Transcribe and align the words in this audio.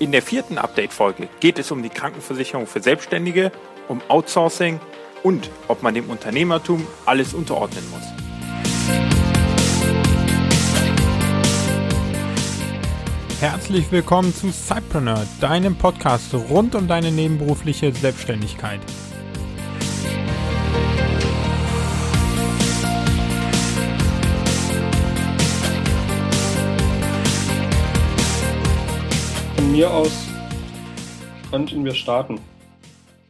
In 0.00 0.10
der 0.10 0.22
vierten 0.22 0.58
Update-Folge 0.58 1.28
geht 1.38 1.56
es 1.60 1.70
um 1.70 1.80
die 1.84 1.88
Krankenversicherung 1.88 2.66
für 2.66 2.82
Selbstständige, 2.82 3.52
um 3.86 4.02
Outsourcing 4.08 4.80
und 5.22 5.50
ob 5.68 5.84
man 5.84 5.94
dem 5.94 6.10
Unternehmertum 6.10 6.84
alles 7.06 7.32
unterordnen 7.32 7.84
muss. 7.90 8.02
Herzlich 13.40 13.92
willkommen 13.92 14.34
zu 14.34 14.50
Cypreneur, 14.50 15.24
deinem 15.40 15.76
Podcast 15.76 16.34
rund 16.34 16.74
um 16.74 16.88
deine 16.88 17.12
nebenberufliche 17.12 17.92
Selbstständigkeit. 17.92 18.80
Mir 29.74 29.90
aus 29.92 30.28
könnten 31.50 31.84
wir 31.84 31.94
starten. 31.94 32.38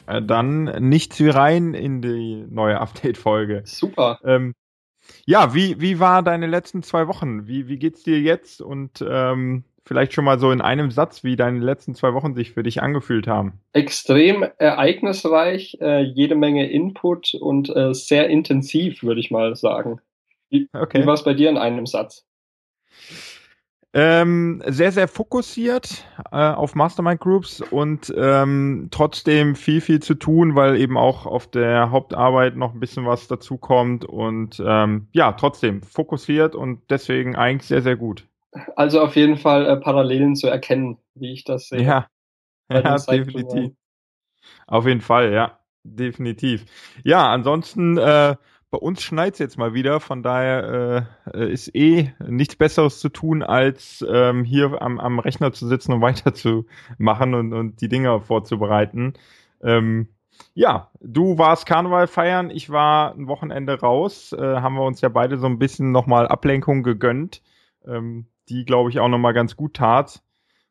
Äh, 0.06 0.20
dann 0.20 0.64
nichts 0.90 1.18
wie 1.18 1.30
rein 1.30 1.72
in 1.72 2.02
die 2.02 2.44
neue 2.50 2.80
Update-Folge. 2.80 3.62
Super. 3.64 4.18
Ähm, 4.24 4.52
ja, 5.24 5.54
wie, 5.54 5.80
wie 5.80 6.00
war 6.00 6.22
deine 6.22 6.46
letzten 6.46 6.82
zwei 6.82 7.08
Wochen? 7.08 7.46
Wie, 7.46 7.68
wie 7.68 7.78
geht's 7.78 8.02
dir 8.02 8.20
jetzt? 8.20 8.60
Und 8.60 9.02
ähm, 9.08 9.64
vielleicht 9.86 10.12
schon 10.12 10.26
mal 10.26 10.38
so 10.38 10.50
in 10.50 10.60
einem 10.60 10.90
Satz, 10.90 11.24
wie 11.24 11.36
deine 11.36 11.60
letzten 11.60 11.94
zwei 11.94 12.12
Wochen 12.12 12.34
sich 12.34 12.52
für 12.52 12.62
dich 12.62 12.82
angefühlt 12.82 13.26
haben. 13.26 13.60
Extrem 13.72 14.44
ereignisreich, 14.58 15.78
äh, 15.80 16.02
jede 16.02 16.34
Menge 16.34 16.70
Input 16.70 17.32
und 17.32 17.74
äh, 17.74 17.94
sehr 17.94 18.28
intensiv, 18.28 19.02
würde 19.02 19.20
ich 19.20 19.30
mal 19.30 19.56
sagen. 19.56 19.98
Wie, 20.50 20.68
okay. 20.74 21.00
wie 21.00 21.06
war 21.06 21.14
es 21.14 21.24
bei 21.24 21.32
dir 21.32 21.48
in 21.48 21.56
einem 21.56 21.86
Satz? 21.86 22.26
Ähm, 23.96 24.60
sehr, 24.66 24.90
sehr 24.90 25.06
fokussiert 25.06 26.04
äh, 26.32 26.36
auf 26.36 26.74
Mastermind 26.74 27.20
Groups 27.20 27.60
und 27.60 28.12
ähm, 28.16 28.88
trotzdem 28.90 29.54
viel, 29.54 29.80
viel 29.80 30.00
zu 30.00 30.14
tun, 30.14 30.56
weil 30.56 30.80
eben 30.80 30.98
auch 30.98 31.26
auf 31.26 31.48
der 31.48 31.92
Hauptarbeit 31.92 32.56
noch 32.56 32.74
ein 32.74 32.80
bisschen 32.80 33.06
was 33.06 33.28
dazukommt 33.28 34.04
und 34.04 34.60
ähm, 34.66 35.06
ja, 35.12 35.30
trotzdem 35.32 35.80
fokussiert 35.84 36.56
und 36.56 36.80
deswegen 36.90 37.36
eigentlich 37.36 37.68
sehr, 37.68 37.82
sehr 37.82 37.94
gut. 37.94 38.26
Also 38.74 39.00
auf 39.00 39.14
jeden 39.14 39.36
Fall 39.36 39.64
äh, 39.64 39.76
Parallelen 39.76 40.34
zu 40.34 40.48
erkennen, 40.48 40.98
wie 41.14 41.32
ich 41.32 41.44
das 41.44 41.68
sehe. 41.68 41.82
Ja, 41.82 42.08
ja 42.72 42.96
definitiv. 42.98 43.70
Auf 44.66 44.88
jeden 44.88 45.02
Fall, 45.02 45.32
ja, 45.32 45.60
definitiv. 45.84 46.64
Ja, 47.04 47.28
ansonsten 47.28 47.96
äh, 47.98 48.34
bei 48.74 48.80
uns 48.80 49.04
schneit 49.04 49.34
es 49.34 49.38
jetzt 49.38 49.56
mal 49.56 49.72
wieder, 49.72 50.00
von 50.00 50.24
daher 50.24 51.06
äh, 51.32 51.52
ist 51.52 51.72
eh 51.76 52.12
nichts 52.26 52.56
Besseres 52.56 52.98
zu 52.98 53.08
tun, 53.08 53.44
als 53.44 54.04
ähm, 54.10 54.42
hier 54.42 54.82
am, 54.82 54.98
am 54.98 55.20
Rechner 55.20 55.52
zu 55.52 55.68
sitzen 55.68 55.92
und 55.92 56.00
weiterzumachen 56.00 57.34
und, 57.34 57.52
und 57.52 57.80
die 57.80 57.88
Dinge 57.88 58.20
vorzubereiten. 58.20 59.12
Ähm, 59.62 60.08
ja, 60.54 60.90
du 61.00 61.38
warst 61.38 61.66
Karneval 61.66 62.08
feiern, 62.08 62.50
ich 62.50 62.68
war 62.68 63.14
ein 63.14 63.28
Wochenende 63.28 63.78
raus, 63.78 64.32
äh, 64.32 64.56
haben 64.56 64.74
wir 64.74 64.82
uns 64.82 65.00
ja 65.02 65.08
beide 65.08 65.38
so 65.38 65.46
ein 65.46 65.60
bisschen 65.60 65.92
nochmal 65.92 66.26
Ablenkung 66.26 66.82
gegönnt, 66.82 67.42
ähm, 67.86 68.26
die 68.48 68.64
glaube 68.64 68.90
ich 68.90 68.98
auch 68.98 69.08
nochmal 69.08 69.34
ganz 69.34 69.54
gut 69.54 69.74
tat. 69.74 70.20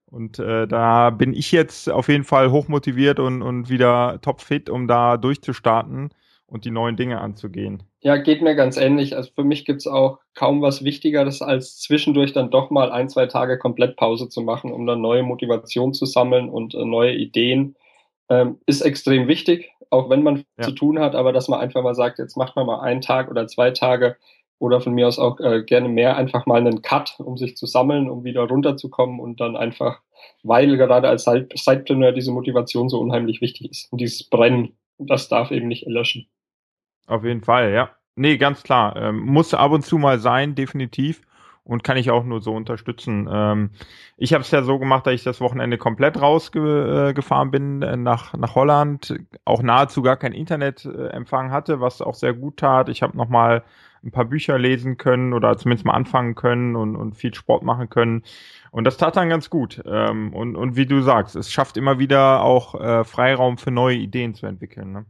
Und 0.08 0.40
äh, 0.40 0.68
da 0.68 1.10
bin 1.10 1.34
ich 1.34 1.54
jetzt 1.54 1.90
auf 1.90 2.10
jeden 2.10 2.26
Fall 2.26 2.52
hochmotiviert 2.52 3.22
und, 3.22 3.42
und 3.42 3.70
wieder 3.70 4.20
topfit, 4.20 4.70
um 4.70 4.90
da 4.90 5.16
durchzustarten 5.16 6.10
und 6.54 6.66
die 6.66 6.72
neuen 6.72 6.96
Dinge 6.96 7.20
anzugehen. 7.20 7.82
Ja, 8.02 8.16
geht 8.18 8.44
mir 8.44 8.54
ganz 8.54 8.78
ähnlich. 8.78 9.16
Also 9.18 9.32
für 9.34 9.44
mich 9.44 9.66
gibt's 9.66 9.88
auch 9.88 10.20
kaum 10.36 10.62
was 10.62 10.84
Wichtigeres, 10.84 11.42
als 11.42 11.80
zwischendurch 11.80 12.32
dann 12.32 12.52
doch 12.52 12.70
mal 12.70 12.92
ein, 12.92 13.10
zwei 13.10 13.26
Tage 13.26 13.58
komplett 13.58 13.98
Pause 13.98 14.30
zu 14.30 14.42
machen, 14.42 14.72
um 14.72 14.86
dann 14.86 15.02
neue 15.02 15.24
Motivation 15.24 15.96
zu 15.96 16.06
sammeln 16.06 16.50
und 16.50 16.76
äh, 16.76 16.86
neue 16.86 17.16
Ideen. 17.16 17.76
Ähm, 18.30 18.60
ist 18.68 18.82
extrem 18.82 19.28
wichtig, 19.28 19.72
auch 19.90 20.12
wenn 20.12 20.22
man 20.22 20.46
ja. 20.58 20.64
zu 20.66 20.72
tun 20.74 21.00
hat, 21.00 21.16
aber 21.16 21.34
dass 21.34 21.48
man 21.48 21.60
einfach 21.60 21.82
mal 21.82 21.96
sagt, 21.96 22.20
jetzt 22.20 22.38
macht 22.38 22.56
man 22.56 22.68
mal 22.68 22.82
einen 22.82 23.02
Tag 23.02 23.32
oder 23.32 23.48
zwei 23.48 23.72
Tage 23.72 24.16
oder 24.60 24.80
von 24.80 24.94
mir 24.94 25.08
aus 25.08 25.18
auch 25.18 25.40
äh, 25.40 25.64
gerne 25.64 25.90
mehr, 25.90 26.16
einfach 26.18 26.46
mal 26.46 26.60
einen 26.60 26.84
Cut, 26.84 27.16
um 27.20 27.36
sich 27.36 27.58
zu 27.58 27.66
sammeln, 27.66 28.10
um 28.10 28.24
wieder 28.24 28.44
runterzukommen 28.44 29.20
und 29.20 29.42
dann 29.42 29.58
einfach, 29.58 30.02
weil 30.44 30.78
gerade 30.78 31.10
als 31.10 31.24
Sidepreneur 31.26 32.12
diese 32.12 32.32
Motivation 32.32 32.90
so 32.90 33.00
unheimlich 33.00 33.42
wichtig 33.42 33.72
ist 33.72 33.92
und 33.92 34.00
dieses 34.00 34.24
Brennen, 34.30 34.78
das 35.00 35.30
darf 35.30 35.50
eben 35.50 35.68
nicht 35.68 35.88
erlöschen. 35.88 36.28
Auf 37.08 37.24
jeden 37.24 37.42
Fall, 37.42 37.72
ja. 37.72 37.90
Nee, 38.16 38.38
ganz 38.38 38.64
klar. 38.64 38.96
Ähm, 38.96 39.20
muss 39.20 39.54
ab 39.54 39.72
und 39.72 39.84
zu 39.86 39.98
mal 39.98 40.20
sein, 40.20 40.56
definitiv. 40.56 41.22
Und 41.66 41.84
kann 41.84 41.96
ich 41.96 42.12
auch 42.12 42.26
nur 42.26 42.42
so 42.42 42.54
unterstützen. 42.54 43.28
Ähm, 43.32 43.70
ich 44.18 44.34
habe 44.34 44.42
es 44.42 44.52
ja 44.52 44.64
so 44.64 44.80
gemacht, 44.80 45.08
dass 45.08 45.14
ich 45.14 45.24
das 45.24 45.40
Wochenende 45.40 45.78
komplett 45.78 46.22
rausgefahren 46.22 47.52
bin 47.52 47.82
äh, 47.82 47.96
nach, 47.96 48.34
nach 48.34 48.56
Holland, 48.56 49.16
auch 49.46 49.64
nahezu 49.64 50.02
gar 50.02 50.18
kein 50.18 50.34
Internetempfang 50.34 51.52
hatte, 51.52 51.80
was 51.80 52.02
auch 52.02 52.16
sehr 52.16 52.34
gut 52.34 52.58
tat. 52.58 52.90
Ich 52.90 53.02
habe 53.02 53.16
nochmal 53.16 53.64
ein 54.04 54.12
paar 54.12 54.26
Bücher 54.26 54.60
lesen 54.60 54.98
können 54.98 55.34
oder 55.34 55.58
zumindest 55.58 55.86
mal 55.86 55.94
anfangen 55.94 56.36
können 56.36 56.76
und, 56.76 56.98
und 56.98 57.16
viel 57.16 57.34
Sport 57.34 57.64
machen 57.64 57.90
können. 57.90 58.24
Und 58.72 58.84
das 58.84 58.98
tat 58.98 59.16
dann 59.16 59.30
ganz 59.30 59.50
gut. 59.50 59.82
Ähm, 59.86 60.34
und, 60.34 60.58
und 60.58 60.76
wie 60.76 60.86
du 60.86 61.02
sagst, 61.02 61.36
es 61.38 61.50
schafft 61.52 61.78
immer 61.78 61.98
wieder 61.98 62.44
auch 62.44 62.76
äh, 62.76 63.04
Freiraum 63.06 63.58
für 63.58 63.72
neue 63.72 63.96
Ideen 63.96 64.34
zu 64.34 64.46
entwickeln. 64.48 64.92
Ne? 64.92 65.06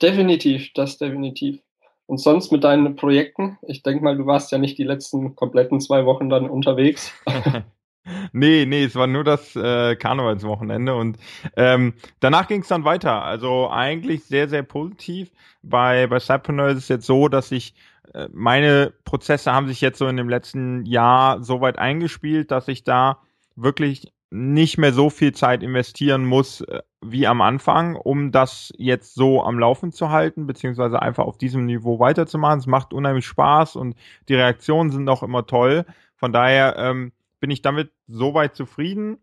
Definitiv, 0.00 0.72
das 0.74 0.98
definitiv. 0.98 1.60
Und 2.06 2.18
sonst 2.18 2.52
mit 2.52 2.64
deinen 2.64 2.96
Projekten? 2.96 3.58
Ich 3.66 3.82
denke 3.82 4.02
mal, 4.02 4.16
du 4.16 4.24
warst 4.24 4.50
ja 4.50 4.58
nicht 4.58 4.78
die 4.78 4.84
letzten 4.84 5.36
kompletten 5.36 5.80
zwei 5.80 6.06
Wochen 6.06 6.30
dann 6.30 6.48
unterwegs. 6.48 7.12
nee, 8.32 8.64
nee, 8.66 8.84
es 8.84 8.94
war 8.94 9.06
nur 9.06 9.24
das 9.24 9.54
äh, 9.56 9.96
Karnevalswochenende 9.96 10.94
und 10.94 11.18
ähm, 11.56 11.94
danach 12.20 12.48
ging 12.48 12.62
es 12.62 12.68
dann 12.68 12.84
weiter. 12.84 13.22
Also 13.22 13.68
eigentlich 13.70 14.24
sehr, 14.24 14.48
sehr 14.48 14.62
positiv. 14.62 15.30
Bei, 15.62 16.06
bei 16.06 16.18
Cypreneur 16.18 16.68
ist 16.68 16.78
es 16.78 16.88
jetzt 16.88 17.06
so, 17.06 17.28
dass 17.28 17.52
ich 17.52 17.74
äh, 18.14 18.28
meine 18.32 18.92
Prozesse 19.04 19.52
haben 19.52 19.68
sich 19.68 19.80
jetzt 19.80 19.98
so 19.98 20.08
in 20.08 20.16
dem 20.16 20.28
letzten 20.28 20.84
Jahr 20.86 21.42
so 21.42 21.60
weit 21.60 21.78
eingespielt, 21.78 22.50
dass 22.50 22.68
ich 22.68 22.84
da 22.84 23.18
wirklich 23.56 24.12
nicht 24.30 24.78
mehr 24.78 24.92
so 24.92 25.10
viel 25.10 25.32
Zeit 25.32 25.62
investieren 25.62 26.24
muss 26.24 26.60
äh, 26.62 26.80
wie 27.00 27.26
am 27.26 27.40
Anfang, 27.40 27.96
um 27.96 28.32
das 28.32 28.72
jetzt 28.76 29.14
so 29.14 29.42
am 29.42 29.58
Laufen 29.58 29.92
zu 29.92 30.10
halten, 30.10 30.46
beziehungsweise 30.46 31.00
einfach 31.00 31.24
auf 31.24 31.38
diesem 31.38 31.64
Niveau 31.64 31.98
weiterzumachen. 31.98 32.58
Es 32.58 32.66
macht 32.66 32.92
unheimlich 32.92 33.26
Spaß 33.26 33.76
und 33.76 33.96
die 34.28 34.34
Reaktionen 34.34 34.90
sind 34.90 35.08
auch 35.08 35.22
immer 35.22 35.46
toll. 35.46 35.84
Von 36.16 36.32
daher 36.32 36.76
ähm, 36.76 37.12
bin 37.40 37.50
ich 37.50 37.62
damit 37.62 37.92
soweit 38.08 38.56
zufrieden 38.56 39.18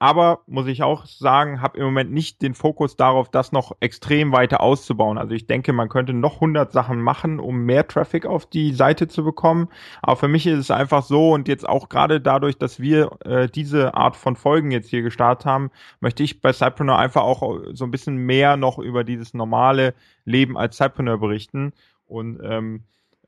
aber 0.00 0.40
muss 0.46 0.66
ich 0.66 0.82
auch 0.82 1.04
sagen, 1.04 1.60
habe 1.60 1.78
im 1.78 1.84
Moment 1.84 2.10
nicht 2.10 2.40
den 2.40 2.54
Fokus 2.54 2.96
darauf, 2.96 3.28
das 3.28 3.52
noch 3.52 3.76
extrem 3.80 4.32
weiter 4.32 4.62
auszubauen. 4.62 5.18
Also 5.18 5.34
ich 5.34 5.46
denke, 5.46 5.74
man 5.74 5.90
könnte 5.90 6.14
noch 6.14 6.36
100 6.36 6.72
Sachen 6.72 7.02
machen, 7.02 7.38
um 7.38 7.66
mehr 7.66 7.86
Traffic 7.86 8.24
auf 8.24 8.46
die 8.46 8.72
Seite 8.72 9.08
zu 9.08 9.22
bekommen. 9.22 9.68
Aber 10.00 10.16
für 10.16 10.26
mich 10.26 10.46
ist 10.46 10.58
es 10.58 10.70
einfach 10.70 11.02
so 11.02 11.32
und 11.32 11.48
jetzt 11.48 11.68
auch 11.68 11.90
gerade 11.90 12.18
dadurch, 12.18 12.56
dass 12.56 12.80
wir 12.80 13.10
äh, 13.26 13.46
diese 13.48 13.92
Art 13.92 14.16
von 14.16 14.36
Folgen 14.36 14.70
jetzt 14.70 14.88
hier 14.88 15.02
gestartet 15.02 15.44
haben, 15.44 15.70
möchte 16.00 16.22
ich 16.22 16.40
bei 16.40 16.54
Cypreneur 16.54 16.98
einfach 16.98 17.22
auch 17.22 17.58
so 17.74 17.84
ein 17.84 17.90
bisschen 17.90 18.16
mehr 18.16 18.56
noch 18.56 18.78
über 18.78 19.04
dieses 19.04 19.34
normale 19.34 19.92
Leben 20.24 20.56
als 20.56 20.78
Cypreneur 20.78 21.18
berichten 21.18 21.74
und 22.06 22.40
ähm, 22.42 22.84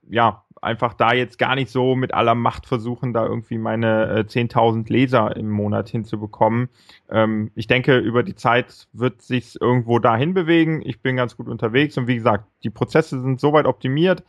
ja, 0.09 0.45
einfach 0.63 0.95
da 0.95 1.13
jetzt 1.13 1.39
gar 1.39 1.57
nicht 1.57 1.71
so 1.71 1.97
mit 1.97 2.15
aller 2.15 2.37
Macht 2.37 2.67
versuchen, 2.67 3.13
da 3.13 3.27
irgendwie 3.27 3.59
meine 3.59 4.09
äh, 4.09 4.21
10.000 4.21 4.91
Leser 4.91 5.37
im 5.37 5.51
Monat 5.51 5.89
hinzubekommen. 5.89 6.69
Ähm, 7.11 7.51
ich 7.57 7.67
denke, 7.67 7.99
über 7.99 8.23
die 8.23 8.37
Zeit 8.37 8.87
wird 8.93 9.23
sich 9.23 9.61
irgendwo 9.61 9.99
dahin 9.99 10.35
bewegen. 10.35 10.81
Ich 10.85 11.01
bin 11.01 11.17
ganz 11.17 11.37
gut 11.37 11.49
unterwegs 11.49 11.99
und 11.99 12.07
wie 12.07 12.15
gesagt, 12.15 12.45
die 12.63 12.71
Prozesse 12.71 13.21
sind 13.21 13.41
soweit 13.41 13.67
optimiert. 13.67 14.23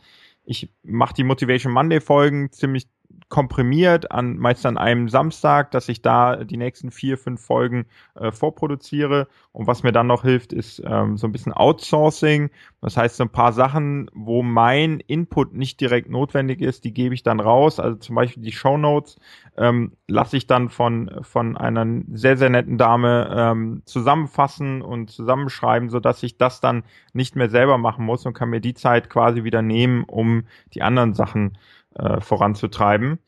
Ich 0.44 0.70
mache 0.82 1.14
die 1.14 1.24
Motivation 1.24 1.72
Monday 1.72 2.00
Folgen 2.00 2.50
ziemlich 2.50 2.88
komprimiert 3.28 4.10
an 4.12 4.36
meist 4.36 4.64
an 4.66 4.78
einem 4.78 5.08
Samstag, 5.08 5.70
dass 5.70 5.88
ich 5.88 6.02
da 6.02 6.44
die 6.44 6.56
nächsten 6.56 6.90
vier, 6.90 7.18
fünf 7.18 7.40
Folgen 7.40 7.86
äh, 8.14 8.30
vorproduziere. 8.30 9.28
Und 9.52 9.66
was 9.66 9.82
mir 9.82 9.92
dann 9.92 10.06
noch 10.06 10.22
hilft, 10.22 10.52
ist 10.52 10.82
ähm, 10.84 11.16
so 11.16 11.26
ein 11.26 11.32
bisschen 11.32 11.52
Outsourcing. 11.52 12.50
Das 12.80 12.96
heißt, 12.96 13.16
so 13.16 13.24
ein 13.24 13.30
paar 13.30 13.52
Sachen, 13.52 14.10
wo 14.14 14.42
mein 14.42 15.00
Input 15.00 15.54
nicht 15.54 15.80
direkt 15.80 16.10
notwendig 16.10 16.60
ist, 16.60 16.84
die 16.84 16.92
gebe 16.92 17.14
ich 17.14 17.22
dann 17.22 17.40
raus. 17.40 17.80
Also 17.80 17.96
zum 17.96 18.14
Beispiel 18.14 18.42
die 18.42 18.52
Show 18.52 18.76
Notes 18.76 19.16
ähm, 19.56 19.92
lasse 20.08 20.36
ich 20.36 20.46
dann 20.46 20.68
von, 20.68 21.10
von 21.22 21.56
einer 21.56 21.86
sehr, 22.12 22.36
sehr 22.36 22.50
netten 22.50 22.78
Dame 22.78 23.32
ähm, 23.34 23.82
zusammenfassen 23.84 24.82
und 24.82 25.10
zusammenschreiben, 25.10 25.88
sodass 25.88 26.22
ich 26.22 26.36
das 26.38 26.60
dann 26.60 26.84
nicht 27.12 27.36
mehr 27.36 27.48
selber 27.48 27.78
machen 27.78 28.04
muss 28.04 28.26
und 28.26 28.34
kann 28.34 28.50
mir 28.50 28.60
die 28.60 28.74
Zeit 28.74 29.10
quasi 29.10 29.44
wieder 29.44 29.62
nehmen, 29.62 30.04
um 30.04 30.44
die 30.74 30.82
anderen 30.82 31.14
Sachen 31.14 31.56
äh, 31.94 32.20
voranzutreiben. 32.20 33.18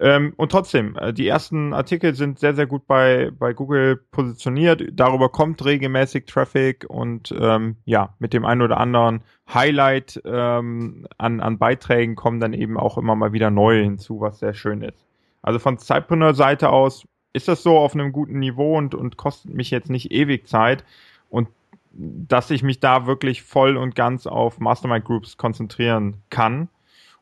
Ähm, 0.00 0.32
und 0.36 0.52
trotzdem, 0.52 0.96
äh, 0.96 1.12
die 1.12 1.26
ersten 1.26 1.72
Artikel 1.74 2.14
sind 2.14 2.38
sehr, 2.38 2.54
sehr 2.54 2.66
gut 2.66 2.86
bei, 2.86 3.32
bei 3.36 3.52
Google 3.52 3.96
positioniert. 3.96 4.82
Darüber 4.92 5.28
kommt 5.28 5.64
regelmäßig 5.64 6.26
Traffic 6.26 6.86
und 6.88 7.34
ähm, 7.38 7.76
ja, 7.84 8.14
mit 8.20 8.32
dem 8.32 8.44
einen 8.44 8.62
oder 8.62 8.78
anderen 8.78 9.22
Highlight 9.52 10.22
ähm, 10.24 11.08
an, 11.18 11.40
an 11.40 11.58
Beiträgen 11.58 12.14
kommen 12.14 12.38
dann 12.38 12.52
eben 12.52 12.78
auch 12.78 12.96
immer 12.96 13.16
mal 13.16 13.32
wieder 13.32 13.50
neue 13.50 13.82
hinzu, 13.82 14.20
was 14.20 14.38
sehr 14.38 14.54
schön 14.54 14.82
ist. 14.82 15.04
Also 15.42 15.58
von 15.58 15.78
Zeitpreneur-Seite 15.78 16.70
aus 16.70 17.04
ist 17.32 17.48
das 17.48 17.62
so 17.62 17.76
auf 17.76 17.94
einem 17.94 18.12
guten 18.12 18.38
Niveau 18.38 18.76
und, 18.78 18.94
und 18.94 19.16
kostet 19.16 19.52
mich 19.52 19.70
jetzt 19.70 19.90
nicht 19.90 20.12
ewig 20.12 20.46
Zeit 20.46 20.84
und 21.28 21.48
dass 21.90 22.50
ich 22.50 22.62
mich 22.62 22.78
da 22.78 23.06
wirklich 23.06 23.42
voll 23.42 23.76
und 23.76 23.96
ganz 23.96 24.26
auf 24.26 24.60
Mastermind 24.60 25.04
Groups 25.04 25.36
konzentrieren 25.36 26.22
kann. 26.30 26.68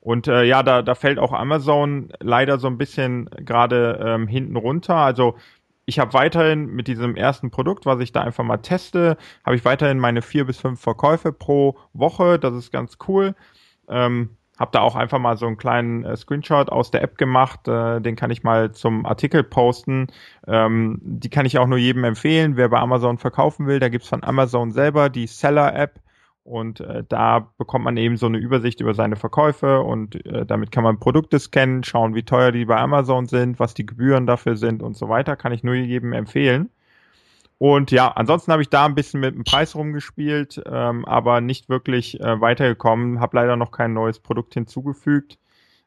Und 0.07 0.29
äh, 0.29 0.45
ja, 0.45 0.63
da, 0.63 0.83
da 0.83 0.95
fällt 0.95 1.19
auch 1.19 1.33
Amazon 1.33 2.13
leider 2.21 2.61
so 2.61 2.69
ein 2.69 2.79
bisschen 2.79 3.29
gerade 3.39 3.99
ähm, 4.01 4.29
hinten 4.29 4.55
runter. 4.55 4.95
Also 4.95 5.35
ich 5.85 5.99
habe 5.99 6.13
weiterhin 6.13 6.67
mit 6.67 6.87
diesem 6.87 7.17
ersten 7.17 7.51
Produkt, 7.51 7.87
was 7.87 7.99
ich 7.99 8.13
da 8.13 8.21
einfach 8.21 8.45
mal 8.45 8.59
teste, 8.59 9.17
habe 9.45 9.57
ich 9.57 9.65
weiterhin 9.65 9.99
meine 9.99 10.23
vier 10.23 10.45
bis 10.45 10.61
fünf 10.61 10.81
Verkäufe 10.81 11.33
pro 11.33 11.77
Woche. 11.93 12.39
Das 12.39 12.55
ist 12.55 12.71
ganz 12.71 12.99
cool. 13.09 13.35
Ähm, 13.89 14.37
habe 14.57 14.71
da 14.71 14.81
auch 14.83 14.95
einfach 14.95 15.19
mal 15.19 15.37
so 15.37 15.49
einen 15.49 15.57
kleinen 15.57 16.05
äh, 16.05 16.17
Screenshot 16.17 16.71
aus 16.71 16.93
der 16.93 17.03
App 17.03 17.19
gemacht. 17.19 17.67
Äh, 17.67 18.01
den 18.01 18.15
kann 18.15 18.31
ich 18.31 18.45
mal 18.45 18.71
zum 18.71 19.07
Artikel 19.07 19.43
posten. 19.43 20.07
Ähm, 20.47 21.01
die 21.03 21.31
kann 21.31 21.47
ich 21.47 21.59
auch 21.59 21.67
nur 21.67 21.79
jedem 21.79 22.05
empfehlen, 22.05 22.57
wer 22.57 22.69
bei 22.69 22.79
Amazon 22.79 23.19
verkaufen 23.19 23.67
will. 23.67 23.81
Da 23.81 23.89
gibt's 23.89 24.09
von 24.09 24.23
Amazon 24.23 24.71
selber 24.71 25.09
die 25.09 25.27
Seller-App. 25.27 25.99
Und 26.47 26.79
äh, 26.79 27.03
da 27.09 27.51
bekommt 27.59 27.85
man 27.85 27.97
eben 27.97 28.17
so 28.17 28.27
eine 28.27 28.39
Übersicht 28.39 28.81
über 28.81 28.95
seine 28.95 29.17
Verkäufe 29.17 29.81
und 29.81 30.25
äh, 30.27 30.47
damit 30.47 30.71
kann 30.71 30.85
man 30.85 31.01
Produkte 31.01 31.41
scannen, 31.41 31.83
schauen, 31.83 32.15
wie 32.15 32.23
teuer 32.23 32.53
die 32.53 32.65
bei 32.65 32.77
Amazon 32.77 33.27
sind, 33.27 33.59
was 33.59 33.75
die 33.75 33.85
Gebühren 33.85 34.27
dafür 34.27 34.57
sind 34.57 34.81
und 34.81 34.97
so 34.97 35.09
weiter. 35.09 35.35
Kann 35.35 35.53
ich 35.53 35.65
nur 35.65 35.75
jedem 35.75 36.13
empfehlen. 36.13 36.71
Und 37.59 37.91
ja, 37.91 38.09
ansonsten 38.09 38.53
habe 38.53 38.63
ich 38.63 38.69
da 38.69 38.85
ein 38.87 38.95
bisschen 38.95 39.19
mit 39.21 39.35
dem 39.35 39.43
Preis 39.43 39.75
rumgespielt, 39.75 40.63
ähm, 40.67 41.05
aber 41.05 41.41
nicht 41.41 41.69
wirklich 41.69 42.21
äh, 42.21 42.41
weitergekommen. 42.41 43.19
Habe 43.19 43.39
leider 43.39 43.57
noch 43.57 43.73
kein 43.73 43.93
neues 43.93 44.21
Produkt 44.21 44.55
hinzugefügt. 44.55 45.39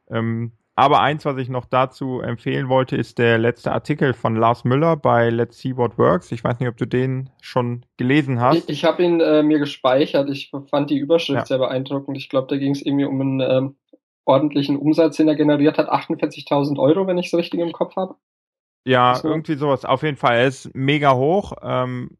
Ähm, 0.09 0.51
aber 0.79 1.01
eins, 1.01 1.25
was 1.25 1.37
ich 1.37 1.49
noch 1.49 1.65
dazu 1.65 2.21
empfehlen 2.21 2.69
wollte, 2.69 2.95
ist 2.95 3.17
der 3.17 3.37
letzte 3.37 3.73
Artikel 3.73 4.13
von 4.13 4.37
Lars 4.37 4.63
Müller 4.63 4.95
bei 4.95 5.29
Let's 5.29 5.59
See 5.59 5.75
What 5.75 5.97
Works. 5.97 6.31
Ich 6.31 6.41
weiß 6.41 6.57
nicht, 6.59 6.69
ob 6.69 6.77
du 6.77 6.85
den 6.85 7.29
schon 7.41 7.85
gelesen 7.97 8.39
hast. 8.39 8.69
Ich, 8.69 8.69
ich 8.69 8.85
habe 8.85 9.03
ihn 9.03 9.19
äh, 9.19 9.43
mir 9.43 9.59
gespeichert. 9.59 10.29
Ich 10.29 10.51
fand 10.69 10.89
die 10.89 10.97
Überschrift 10.97 11.39
ja. 11.39 11.45
sehr 11.45 11.57
beeindruckend. 11.57 12.15
Ich 12.15 12.29
glaube, 12.29 12.47
da 12.47 12.55
ging 12.55 12.71
es 12.71 12.81
irgendwie 12.81 13.03
um 13.03 13.19
einen 13.19 13.41
ähm, 13.41 13.75
ordentlichen 14.23 14.77
Umsatz, 14.77 15.17
den 15.17 15.27
er 15.27 15.35
generiert 15.35 15.77
hat. 15.77 15.89
48.000 15.89 16.79
Euro, 16.79 17.07
wenn 17.07 17.17
ich 17.17 17.27
es 17.27 17.33
richtig 17.33 17.59
im 17.59 17.73
Kopf 17.73 17.97
habe. 17.97 18.15
Ja, 18.85 19.15
so. 19.15 19.27
irgendwie 19.27 19.55
sowas. 19.55 19.83
Auf 19.83 20.03
jeden 20.03 20.15
Fall. 20.15 20.37
Er 20.37 20.47
ist 20.47 20.73
mega 20.73 21.13
hoch. 21.13 21.51
Ähm, 21.61 22.17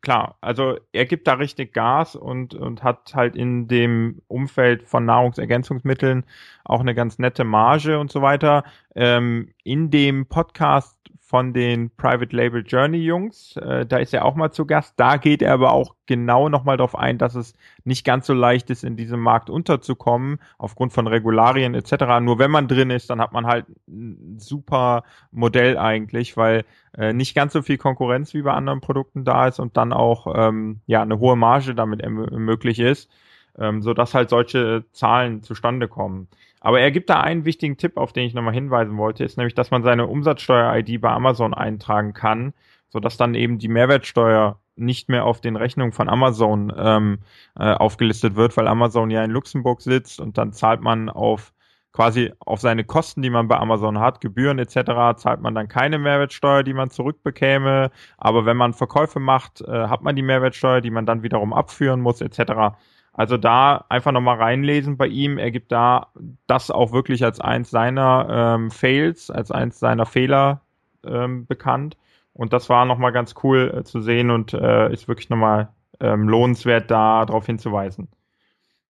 klar, 0.00 0.36
also 0.40 0.76
er 0.92 1.06
gibt 1.06 1.26
da 1.26 1.34
richtig 1.34 1.72
Gas 1.72 2.16
und, 2.16 2.54
und 2.54 2.82
hat 2.82 3.14
halt 3.14 3.36
in 3.36 3.68
dem 3.68 4.22
Umfeld 4.28 4.82
von 4.88 5.04
Nahrungsergänzungsmitteln 5.04 6.24
auch 6.64 6.80
eine 6.80 6.94
ganz 6.94 7.18
nette 7.18 7.44
Marge 7.44 7.98
und 7.98 8.10
so 8.10 8.22
weiter. 8.22 8.64
Ähm, 8.94 9.54
in 9.64 9.90
dem 9.90 10.26
Podcast 10.26 10.97
von 11.28 11.52
den 11.52 11.90
Private 11.90 12.34
Label 12.34 12.64
Journey 12.66 13.04
Jungs. 13.04 13.54
Äh, 13.58 13.84
da 13.84 13.98
ist 13.98 14.14
er 14.14 14.24
auch 14.24 14.34
mal 14.34 14.50
zu 14.50 14.64
Gast. 14.64 14.94
Da 14.96 15.18
geht 15.18 15.42
er 15.42 15.52
aber 15.52 15.72
auch 15.72 15.94
genau 16.06 16.48
nochmal 16.48 16.78
darauf 16.78 16.96
ein, 16.96 17.18
dass 17.18 17.34
es 17.34 17.52
nicht 17.84 18.06
ganz 18.06 18.26
so 18.26 18.32
leicht 18.32 18.70
ist, 18.70 18.82
in 18.82 18.96
diesem 18.96 19.20
Markt 19.20 19.50
unterzukommen, 19.50 20.38
aufgrund 20.56 20.94
von 20.94 21.06
Regularien 21.06 21.74
etc. 21.74 22.22
Nur 22.22 22.38
wenn 22.38 22.50
man 22.50 22.66
drin 22.66 22.88
ist, 22.88 23.10
dann 23.10 23.20
hat 23.20 23.34
man 23.34 23.46
halt 23.46 23.66
ein 23.86 24.38
super 24.38 25.02
Modell 25.30 25.76
eigentlich, 25.76 26.38
weil 26.38 26.64
äh, 26.96 27.12
nicht 27.12 27.34
ganz 27.34 27.52
so 27.52 27.60
viel 27.60 27.76
Konkurrenz 27.76 28.32
wie 28.32 28.40
bei 28.40 28.54
anderen 28.54 28.80
Produkten 28.80 29.26
da 29.26 29.48
ist 29.48 29.58
und 29.58 29.76
dann 29.76 29.92
auch 29.92 30.34
ähm, 30.34 30.80
ja 30.86 31.02
eine 31.02 31.18
hohe 31.18 31.36
Marge 31.36 31.74
damit 31.74 32.08
möglich 32.08 32.78
ist, 32.78 33.10
ähm, 33.58 33.82
so 33.82 33.92
dass 33.92 34.14
halt 34.14 34.30
solche 34.30 34.86
Zahlen 34.92 35.42
zustande 35.42 35.88
kommen. 35.88 36.28
Aber 36.68 36.80
er 36.80 36.90
gibt 36.90 37.08
da 37.08 37.22
einen 37.22 37.46
wichtigen 37.46 37.78
Tipp, 37.78 37.96
auf 37.96 38.12
den 38.12 38.26
ich 38.26 38.34
nochmal 38.34 38.52
hinweisen 38.52 38.98
wollte, 38.98 39.24
ist 39.24 39.38
nämlich, 39.38 39.54
dass 39.54 39.70
man 39.70 39.82
seine 39.82 40.06
Umsatzsteuer-ID 40.06 41.00
bei 41.00 41.08
Amazon 41.08 41.54
eintragen 41.54 42.12
kann, 42.12 42.52
sodass 42.90 43.16
dann 43.16 43.34
eben 43.34 43.58
die 43.58 43.68
Mehrwertsteuer 43.68 44.60
nicht 44.76 45.08
mehr 45.08 45.24
auf 45.24 45.40
den 45.40 45.56
Rechnungen 45.56 45.92
von 45.92 46.10
Amazon 46.10 46.70
ähm, 46.76 47.20
äh, 47.58 47.72
aufgelistet 47.72 48.36
wird, 48.36 48.54
weil 48.58 48.68
Amazon 48.68 49.08
ja 49.08 49.24
in 49.24 49.30
Luxemburg 49.30 49.80
sitzt 49.80 50.20
und 50.20 50.36
dann 50.36 50.52
zahlt 50.52 50.82
man 50.82 51.08
auf 51.08 51.54
quasi 51.92 52.34
auf 52.40 52.60
seine 52.60 52.84
Kosten, 52.84 53.22
die 53.22 53.30
man 53.30 53.48
bei 53.48 53.56
Amazon 53.56 53.98
hat, 53.98 54.20
Gebühren 54.20 54.58
etc., 54.58 55.16
zahlt 55.16 55.40
man 55.40 55.54
dann 55.54 55.68
keine 55.68 55.98
Mehrwertsteuer, 55.98 56.64
die 56.64 56.74
man 56.74 56.90
zurückbekäme. 56.90 57.90
Aber 58.18 58.44
wenn 58.44 58.58
man 58.58 58.74
Verkäufe 58.74 59.20
macht, 59.20 59.62
äh, 59.62 59.88
hat 59.88 60.02
man 60.02 60.16
die 60.16 60.22
Mehrwertsteuer, 60.22 60.82
die 60.82 60.90
man 60.90 61.06
dann 61.06 61.22
wiederum 61.22 61.54
abführen 61.54 62.02
muss 62.02 62.20
etc. 62.20 62.76
Also 63.18 63.36
da 63.36 63.84
einfach 63.88 64.12
nochmal 64.12 64.36
reinlesen 64.36 64.96
bei 64.96 65.08
ihm. 65.08 65.38
Er 65.38 65.50
gibt 65.50 65.72
da 65.72 66.12
das 66.46 66.70
auch 66.70 66.92
wirklich 66.92 67.24
als 67.24 67.40
eins 67.40 67.68
seiner 67.68 68.28
ähm, 68.30 68.70
Fails, 68.70 69.28
als 69.28 69.50
eins 69.50 69.80
seiner 69.80 70.06
Fehler 70.06 70.60
ähm, 71.04 71.44
bekannt. 71.44 71.96
Und 72.32 72.52
das 72.52 72.68
war 72.68 72.84
nochmal 72.84 73.10
ganz 73.10 73.34
cool 73.42 73.74
äh, 73.76 73.82
zu 73.82 74.00
sehen 74.02 74.30
und 74.30 74.52
äh, 74.52 74.92
ist 74.92 75.08
wirklich 75.08 75.30
nochmal 75.30 75.68
ähm, 75.98 76.28
lohnenswert, 76.28 76.92
da 76.92 77.24
darauf 77.24 77.44
hinzuweisen. 77.44 78.06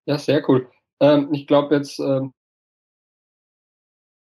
Ja, 0.04 0.18
sehr 0.18 0.46
cool. 0.46 0.68
Ähm, 1.00 1.30
ich 1.32 1.46
glaube 1.46 1.76
jetzt 1.76 1.98
ähm, 1.98 2.34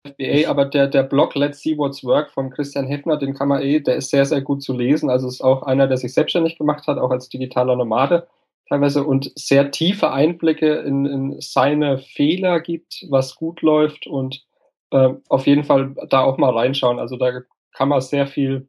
FBA, 0.07 0.47
aber 0.47 0.65
der, 0.65 0.85
der 0.85 1.01
Blog 1.01 1.33
Let's 1.33 1.63
See 1.63 1.75
What's 1.75 2.03
Work 2.03 2.29
von 2.29 2.51
Christian 2.51 2.85
Heffner, 2.85 3.17
den 3.17 3.33
kann 3.33 3.47
man 3.47 3.63
eh, 3.63 3.79
der 3.79 3.95
ist 3.95 4.11
sehr, 4.11 4.27
sehr 4.27 4.41
gut 4.41 4.61
zu 4.61 4.73
lesen. 4.77 5.09
Also 5.09 5.27
ist 5.27 5.41
auch 5.41 5.63
einer, 5.63 5.87
der 5.87 5.97
sich 5.97 6.13
selbstständig 6.13 6.59
gemacht 6.59 6.85
hat, 6.85 6.99
auch 6.99 7.09
als 7.09 7.27
digitaler 7.29 7.75
Nomade 7.75 8.27
teilweise 8.69 9.03
und 9.03 9.31
sehr 9.35 9.71
tiefe 9.71 10.11
Einblicke 10.11 10.75
in, 10.75 11.05
in 11.05 11.41
seine 11.41 11.97
Fehler 11.97 12.59
gibt, 12.59 13.05
was 13.09 13.35
gut 13.35 13.61
läuft 13.61 14.07
und 14.07 14.45
äh, 14.91 15.09
auf 15.27 15.47
jeden 15.47 15.63
Fall 15.63 15.95
da 16.09 16.21
auch 16.21 16.37
mal 16.37 16.51
reinschauen. 16.51 16.99
Also 16.99 17.17
da 17.17 17.41
kann 17.73 17.89
man 17.89 18.01
sehr 18.01 18.27
viel 18.27 18.67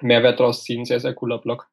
Mehrwert 0.00 0.40
draus 0.40 0.64
ziehen. 0.64 0.84
Sehr, 0.84 1.00
sehr 1.00 1.14
cooler 1.14 1.38
Blog. 1.38 1.68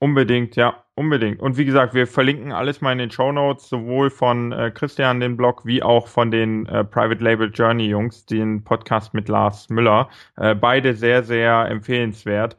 Unbedingt, 0.00 0.54
ja, 0.54 0.84
unbedingt. 0.94 1.40
Und 1.40 1.56
wie 1.56 1.64
gesagt, 1.64 1.92
wir 1.92 2.06
verlinken 2.06 2.52
alles 2.52 2.80
mal 2.80 2.92
in 2.92 2.98
den 2.98 3.10
Show 3.10 3.32
Notes, 3.32 3.68
sowohl 3.68 4.10
von 4.10 4.52
äh, 4.52 4.70
Christian 4.72 5.18
den 5.18 5.36
Blog 5.36 5.66
wie 5.66 5.82
auch 5.82 6.06
von 6.06 6.30
den 6.30 6.66
äh, 6.66 6.84
Private 6.84 7.22
Label 7.22 7.50
Journey 7.52 7.86
Jungs, 7.86 8.24
den 8.24 8.62
Podcast 8.62 9.12
mit 9.12 9.28
Lars 9.28 9.68
Müller. 9.70 10.08
Äh, 10.36 10.54
beide 10.54 10.94
sehr, 10.94 11.24
sehr 11.24 11.66
empfehlenswert. 11.68 12.56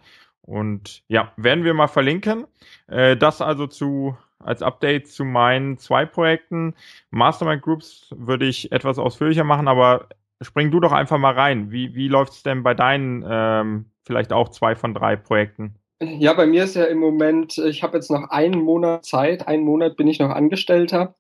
Und 0.50 1.04
ja, 1.08 1.32
werden 1.38 1.64
wir 1.64 1.76
mal 1.76 1.88
verlinken. 1.88 2.48
Äh, 2.88 3.16
das 3.16 3.40
also 3.40 3.68
zu 3.68 4.18
als 4.40 4.64
Update 4.64 5.08
zu 5.08 5.24
meinen 5.24 5.78
zwei 5.78 6.06
Projekten. 6.06 6.74
Mastermind 7.12 7.62
Groups 7.62 8.08
würde 8.18 8.48
ich 8.48 8.72
etwas 8.72 8.98
ausführlicher 8.98 9.44
machen, 9.44 9.68
aber 9.68 10.08
spring 10.42 10.72
du 10.72 10.80
doch 10.80 10.92
einfach 10.92 11.20
mal 11.20 11.36
rein. 11.36 11.72
Wie, 11.72 11.94
wie 11.94 12.08
läuft 12.08 12.34
es 12.34 12.44
denn 12.44 12.64
bei 12.64 12.74
deinen 12.74 13.24
ähm, 13.30 13.92
vielleicht 14.04 14.34
auch 14.34 14.50
zwei 14.50 14.76
von 14.76 14.96
drei 14.96 15.18
Projekten? 15.18 15.76
Ja, 16.02 16.34
bei 16.34 16.48
mir 16.48 16.64
ist 16.64 16.76
ja 16.76 16.86
im 16.86 16.98
Moment, 16.98 17.60
ich 17.60 17.84
habe 17.84 17.98
jetzt 17.98 18.10
noch 18.10 18.32
einen 18.32 18.62
Monat 18.62 19.06
Zeit, 19.06 19.48
einen 19.48 19.64
Monat 19.64 19.98
bin 19.98 20.08
ich 20.08 20.18
noch 20.18 20.32
Angestellter. 20.32 21.14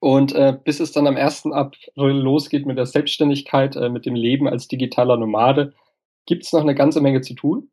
Und 0.00 0.34
äh, 0.34 0.56
bis 0.64 0.80
es 0.80 0.92
dann 0.92 1.06
am 1.06 1.16
1. 1.16 1.52
April 1.52 2.12
losgeht 2.12 2.64
mit 2.64 2.78
der 2.78 2.86
Selbstständigkeit, 2.86 3.76
äh, 3.76 3.90
mit 3.90 4.06
dem 4.06 4.14
Leben 4.14 4.48
als 4.48 4.68
digitaler 4.68 5.18
Nomade, 5.18 5.74
gibt 6.24 6.44
es 6.44 6.52
noch 6.54 6.62
eine 6.62 6.74
ganze 6.74 7.02
Menge 7.02 7.20
zu 7.20 7.34
tun 7.34 7.68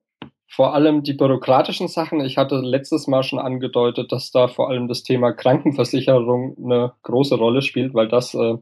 vor 0.52 0.74
allem 0.74 1.02
die 1.02 1.14
bürokratischen 1.14 1.88
Sachen. 1.88 2.20
Ich 2.20 2.38
hatte 2.38 2.58
letztes 2.58 3.08
Mal 3.08 3.24
schon 3.24 3.40
angedeutet, 3.40 4.12
dass 4.12 4.32
da 4.32 4.50
vor 4.50 4.70
allem 4.70 4.90
das 4.90 5.02
Thema 5.02 5.32
Krankenversicherung 5.32 6.58
eine 6.62 6.92
große 7.04 7.36
Rolle 7.36 7.62
spielt, 7.62 7.94
weil 7.94 8.10
das 8.10 8.34
äh, 8.34 8.58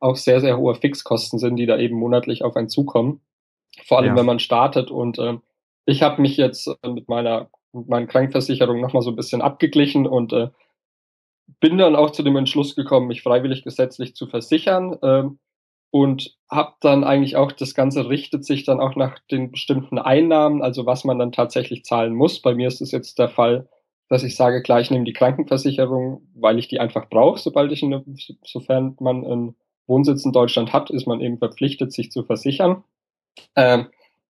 auch 0.00 0.16
sehr, 0.16 0.40
sehr 0.40 0.58
hohe 0.58 0.74
Fixkosten 0.74 1.38
sind, 1.38 1.54
die 1.56 1.66
da 1.66 1.78
eben 1.78 1.96
monatlich 1.96 2.42
auf 2.42 2.56
einen 2.56 2.68
zukommen. 2.68 3.20
Vor 3.86 3.98
allem, 3.98 4.08
ja. 4.08 4.16
wenn 4.16 4.26
man 4.26 4.40
startet. 4.40 4.90
Und 4.90 5.20
äh, 5.20 5.38
ich 5.84 6.02
habe 6.02 6.20
mich 6.20 6.36
jetzt 6.36 6.66
äh, 6.66 6.88
mit 6.88 7.08
meiner 7.08 7.50
mit 7.72 7.88
meiner 7.88 8.06
Krankenversicherung 8.06 8.80
nochmal 8.80 9.02
so 9.02 9.10
ein 9.10 9.16
bisschen 9.16 9.42
abgeglichen 9.42 10.08
und 10.08 10.32
äh, 10.32 10.48
bin 11.60 11.78
dann 11.78 11.96
auch 11.96 12.10
zu 12.10 12.24
dem 12.24 12.36
Entschluss 12.36 12.74
gekommen, 12.74 13.06
mich 13.06 13.22
freiwillig 13.22 13.62
gesetzlich 13.62 14.16
zu 14.16 14.26
versichern. 14.26 14.94
Äh, 15.00 15.24
und 15.92 16.34
habe 16.50 16.72
dann 16.80 17.04
eigentlich 17.04 17.36
auch, 17.36 17.52
das 17.52 17.74
Ganze 17.74 18.08
richtet 18.08 18.46
sich 18.46 18.64
dann 18.64 18.80
auch 18.80 18.96
nach 18.96 19.18
den 19.30 19.50
bestimmten 19.50 19.98
Einnahmen, 19.98 20.62
also 20.62 20.86
was 20.86 21.04
man 21.04 21.18
dann 21.18 21.32
tatsächlich 21.32 21.84
zahlen 21.84 22.14
muss. 22.14 22.40
Bei 22.40 22.54
mir 22.54 22.66
ist 22.66 22.80
es 22.80 22.92
jetzt 22.92 23.18
der 23.18 23.28
Fall, 23.28 23.68
dass 24.08 24.22
ich 24.22 24.34
sage, 24.34 24.62
klar, 24.62 24.80
ich 24.80 24.90
nehme 24.90 25.04
die 25.04 25.12
Krankenversicherung, 25.12 26.26
weil 26.34 26.58
ich 26.58 26.66
die 26.66 26.80
einfach 26.80 27.10
brauche, 27.10 27.38
sobald 27.38 27.72
ich 27.72 27.82
eine, 27.82 28.02
sofern 28.42 28.96
man 29.00 29.24
einen 29.24 29.56
Wohnsitz 29.86 30.24
in 30.24 30.32
Deutschland 30.32 30.72
hat, 30.72 30.90
ist 30.90 31.06
man 31.06 31.20
eben 31.20 31.36
verpflichtet, 31.36 31.92
sich 31.92 32.10
zu 32.10 32.22
versichern. 32.22 32.84
Ähm, 33.54 33.88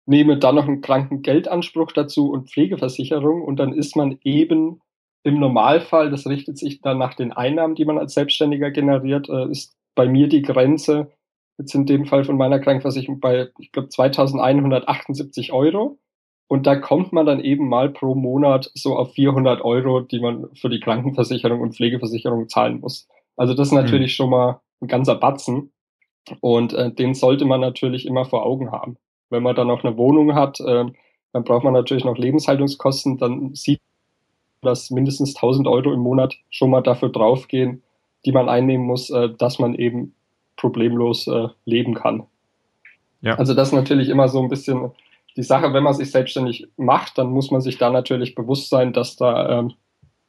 nehme 0.06 0.38
dann 0.38 0.54
noch 0.54 0.66
einen 0.66 0.80
Krankengeldanspruch 0.80 1.92
dazu 1.92 2.30
und 2.30 2.48
Pflegeversicherung 2.48 3.42
und 3.42 3.56
dann 3.56 3.74
ist 3.74 3.96
man 3.96 4.18
eben 4.24 4.80
im 5.24 5.38
Normalfall, 5.38 6.10
das 6.10 6.26
richtet 6.26 6.56
sich 6.56 6.80
dann 6.80 6.96
nach 6.96 7.12
den 7.12 7.32
Einnahmen, 7.32 7.74
die 7.74 7.84
man 7.84 7.98
als 7.98 8.14
Selbstständiger 8.14 8.70
generiert, 8.70 9.28
äh, 9.28 9.50
ist 9.50 9.76
bei 9.94 10.08
mir 10.08 10.26
die 10.26 10.40
Grenze 10.40 11.12
jetzt 11.60 11.74
in 11.74 11.86
dem 11.86 12.06
Fall 12.06 12.24
von 12.24 12.36
meiner 12.36 12.58
Krankenversicherung 12.58 13.20
bei, 13.20 13.48
ich 13.58 13.70
glaube, 13.70 13.88
2178 13.88 15.52
Euro. 15.52 15.98
Und 16.48 16.66
da 16.66 16.74
kommt 16.74 17.12
man 17.12 17.26
dann 17.26 17.40
eben 17.40 17.68
mal 17.68 17.90
pro 17.90 18.14
Monat 18.14 18.70
so 18.74 18.96
auf 18.96 19.12
400 19.12 19.62
Euro, 19.62 20.00
die 20.00 20.20
man 20.20 20.48
für 20.54 20.68
die 20.68 20.80
Krankenversicherung 20.80 21.60
und 21.60 21.76
Pflegeversicherung 21.76 22.48
zahlen 22.48 22.80
muss. 22.80 23.06
Also 23.36 23.54
das 23.54 23.68
ist 23.68 23.72
mhm. 23.72 23.82
natürlich 23.82 24.12
mhm. 24.12 24.16
schon 24.16 24.30
mal 24.30 24.60
ein 24.80 24.88
ganzer 24.88 25.14
Batzen. 25.14 25.72
Und 26.40 26.72
äh, 26.72 26.92
den 26.92 27.14
sollte 27.14 27.44
man 27.44 27.60
natürlich 27.60 28.06
immer 28.06 28.24
vor 28.24 28.44
Augen 28.44 28.72
haben. 28.72 28.96
wenn 29.30 29.42
man 29.44 29.54
dann 29.54 29.68
noch 29.68 29.84
eine 29.84 29.96
Wohnung 29.96 30.34
hat, 30.34 30.58
äh, 30.60 30.86
dann 31.32 31.44
braucht 31.44 31.62
man 31.62 31.72
natürlich 31.72 32.04
noch 32.04 32.18
Lebenshaltungskosten, 32.18 33.18
dann 33.18 33.54
sieht 33.54 33.80
man, 34.62 34.72
dass 34.72 34.90
mindestens 34.90 35.36
1000 35.36 35.68
Euro 35.68 35.92
im 35.92 36.00
Monat 36.00 36.36
schon 36.50 36.70
mal 36.70 36.80
dafür 36.80 37.10
draufgehen, 37.10 37.82
die 38.24 38.32
man 38.32 38.48
einnehmen 38.48 38.86
muss, 38.86 39.08
äh, 39.10 39.30
dass 39.38 39.58
man 39.60 39.74
eben 39.74 40.14
problemlos 40.60 41.26
äh, 41.26 41.48
leben 41.64 41.94
kann. 41.94 42.24
Ja. 43.22 43.34
Also 43.36 43.54
das 43.54 43.68
ist 43.68 43.74
natürlich 43.74 44.08
immer 44.08 44.28
so 44.28 44.40
ein 44.40 44.48
bisschen 44.48 44.92
die 45.36 45.42
Sache, 45.42 45.72
wenn 45.72 45.82
man 45.82 45.94
sich 45.94 46.10
selbstständig 46.10 46.68
macht, 46.76 47.16
dann 47.16 47.30
muss 47.30 47.50
man 47.50 47.60
sich 47.60 47.78
da 47.78 47.90
natürlich 47.90 48.34
bewusst 48.34 48.68
sein, 48.68 48.92
dass 48.92 49.16
da 49.16 49.60
ähm, 49.60 49.72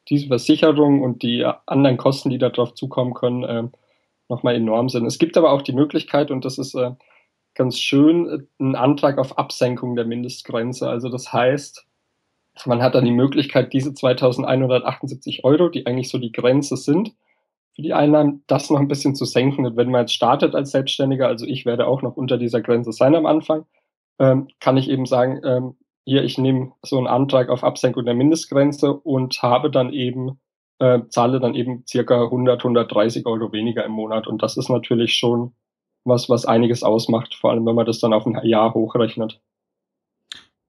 diese 0.09 0.27
Versicherung 0.27 1.01
und 1.01 1.23
die 1.23 1.45
anderen 1.65 1.97
Kosten, 1.97 2.29
die 2.29 2.37
darauf 2.37 2.75
zukommen 2.75 3.13
können, 3.13 3.45
ähm, 3.47 3.71
nochmal 4.29 4.55
enorm 4.55 4.89
sind. 4.89 5.05
Es 5.05 5.19
gibt 5.19 5.37
aber 5.37 5.51
auch 5.51 5.61
die 5.61 5.73
Möglichkeit, 5.73 6.31
und 6.31 6.45
das 6.45 6.57
ist 6.57 6.75
äh, 6.75 6.91
ganz 7.55 7.79
schön, 7.79 8.47
einen 8.59 8.75
Antrag 8.75 9.17
auf 9.17 9.37
Absenkung 9.37 9.95
der 9.95 10.05
Mindestgrenze. 10.05 10.87
Also 10.89 11.09
das 11.09 11.33
heißt, 11.33 11.85
man 12.65 12.81
hat 12.81 12.95
dann 12.95 13.05
die 13.05 13.11
Möglichkeit, 13.11 13.73
diese 13.73 13.93
2178 13.93 15.43
Euro, 15.43 15.69
die 15.69 15.85
eigentlich 15.85 16.09
so 16.09 16.17
die 16.17 16.31
Grenze 16.31 16.77
sind, 16.77 17.13
für 17.81 17.87
die 17.87 17.93
Einnahmen, 17.93 18.43
das 18.47 18.69
noch 18.69 18.79
ein 18.79 18.87
bisschen 18.87 19.15
zu 19.15 19.25
senken. 19.25 19.65
Und 19.65 19.75
wenn 19.75 19.89
man 19.89 20.01
jetzt 20.01 20.13
startet 20.13 20.53
als 20.53 20.71
Selbstständiger, 20.71 21.27
also 21.27 21.45
ich 21.47 21.65
werde 21.65 21.87
auch 21.87 22.03
noch 22.03 22.15
unter 22.15 22.37
dieser 22.37 22.61
Grenze 22.61 22.91
sein 22.91 23.15
am 23.15 23.25
Anfang, 23.25 23.65
ähm, 24.19 24.47
kann 24.59 24.77
ich 24.77 24.87
eben 24.87 25.07
sagen, 25.07 25.41
ähm, 25.43 25.75
hier, 26.05 26.23
ich 26.23 26.37
nehme 26.37 26.73
so 26.83 26.97
einen 26.97 27.07
Antrag 27.07 27.49
auf 27.49 27.63
Absenkung 27.63 28.05
der 28.05 28.13
Mindestgrenze 28.13 28.93
und 28.93 29.41
habe 29.41 29.71
dann 29.71 29.91
eben, 29.91 30.39
äh, 30.79 30.99
zahle 31.09 31.39
dann 31.39 31.55
eben 31.55 31.83
circa 31.87 32.23
100, 32.25 32.63
130 32.63 33.25
Euro 33.25 33.51
weniger 33.51 33.83
im 33.83 33.91
Monat. 33.93 34.27
Und 34.27 34.43
das 34.43 34.57
ist 34.57 34.69
natürlich 34.69 35.15
schon 35.15 35.53
was, 36.03 36.29
was 36.29 36.45
einiges 36.45 36.83
ausmacht, 36.83 37.33
vor 37.33 37.51
allem 37.51 37.65
wenn 37.65 37.75
man 37.75 37.85
das 37.85 37.99
dann 37.99 38.13
auf 38.13 38.27
ein 38.27 38.39
Jahr 38.43 38.73
hochrechnet. 38.73 39.39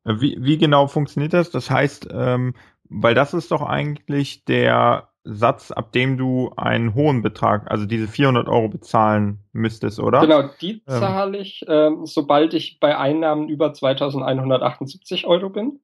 Wie, 0.04 0.36
wie 0.40 0.58
genau 0.58 0.86
funktioniert 0.86 1.32
das? 1.32 1.50
Das 1.50 1.70
heißt, 1.70 2.08
ähm, 2.10 2.54
weil 2.88 3.14
das 3.14 3.34
ist 3.34 3.50
doch 3.50 3.62
eigentlich 3.62 4.44
der 4.44 5.11
Satz, 5.24 5.70
ab 5.70 5.92
dem 5.92 6.16
du 6.16 6.50
einen 6.56 6.94
hohen 6.94 7.22
Betrag, 7.22 7.70
also 7.70 7.86
diese 7.86 8.08
400 8.08 8.48
Euro 8.48 8.68
bezahlen 8.68 9.38
müsstest, 9.52 10.00
oder? 10.00 10.20
Genau, 10.20 10.42
die 10.60 10.82
ähm. 10.88 10.98
zahle 10.98 11.38
ich, 11.38 11.64
ähm, 11.68 12.06
sobald 12.06 12.54
ich 12.54 12.80
bei 12.80 12.98
Einnahmen 12.98 13.48
über 13.48 13.72
2178 13.72 15.26
Euro 15.26 15.50
bin. 15.50 15.80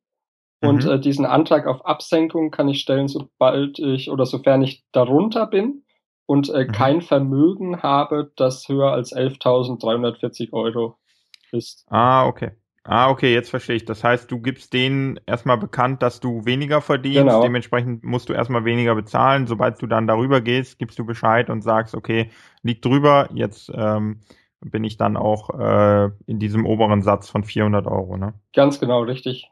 Und 0.60 0.84
mhm. 0.84 0.90
äh, 0.90 0.98
diesen 0.98 1.24
Antrag 1.24 1.68
auf 1.68 1.86
Absenkung 1.86 2.50
kann 2.50 2.68
ich 2.68 2.80
stellen, 2.80 3.06
sobald 3.06 3.78
ich 3.78 4.10
oder 4.10 4.26
sofern 4.26 4.62
ich 4.62 4.84
darunter 4.90 5.46
bin 5.46 5.84
und 6.26 6.50
äh, 6.50 6.64
mhm. 6.64 6.72
kein 6.72 7.00
Vermögen 7.00 7.82
habe, 7.82 8.32
das 8.34 8.68
höher 8.68 8.90
als 8.90 9.14
11.340 9.14 10.52
Euro 10.52 10.98
ist. 11.52 11.86
Ah, 11.88 12.26
okay. 12.26 12.50
Ah, 12.90 13.10
okay, 13.10 13.34
jetzt 13.34 13.50
verstehe 13.50 13.76
ich. 13.76 13.84
Das 13.84 14.02
heißt, 14.02 14.30
du 14.30 14.40
gibst 14.40 14.72
denen 14.72 15.20
erstmal 15.26 15.58
bekannt, 15.58 16.02
dass 16.02 16.20
du 16.20 16.46
weniger 16.46 16.80
verdienst. 16.80 17.18
Genau. 17.18 17.42
Dementsprechend 17.42 18.02
musst 18.02 18.30
du 18.30 18.32
erstmal 18.32 18.64
weniger 18.64 18.94
bezahlen. 18.94 19.46
Sobald 19.46 19.82
du 19.82 19.86
dann 19.86 20.06
darüber 20.06 20.40
gehst, 20.40 20.78
gibst 20.78 20.98
du 20.98 21.04
Bescheid 21.04 21.50
und 21.50 21.60
sagst, 21.60 21.94
okay, 21.94 22.30
liegt 22.62 22.86
drüber. 22.86 23.28
Jetzt 23.34 23.70
ähm, 23.74 24.20
bin 24.62 24.84
ich 24.84 24.96
dann 24.96 25.18
auch 25.18 25.50
äh, 25.50 26.08
in 26.24 26.38
diesem 26.38 26.64
oberen 26.64 27.02
Satz 27.02 27.28
von 27.28 27.44
400 27.44 27.86
Euro. 27.86 28.16
Ne? 28.16 28.32
Ganz 28.54 28.80
genau, 28.80 29.02
richtig. 29.02 29.50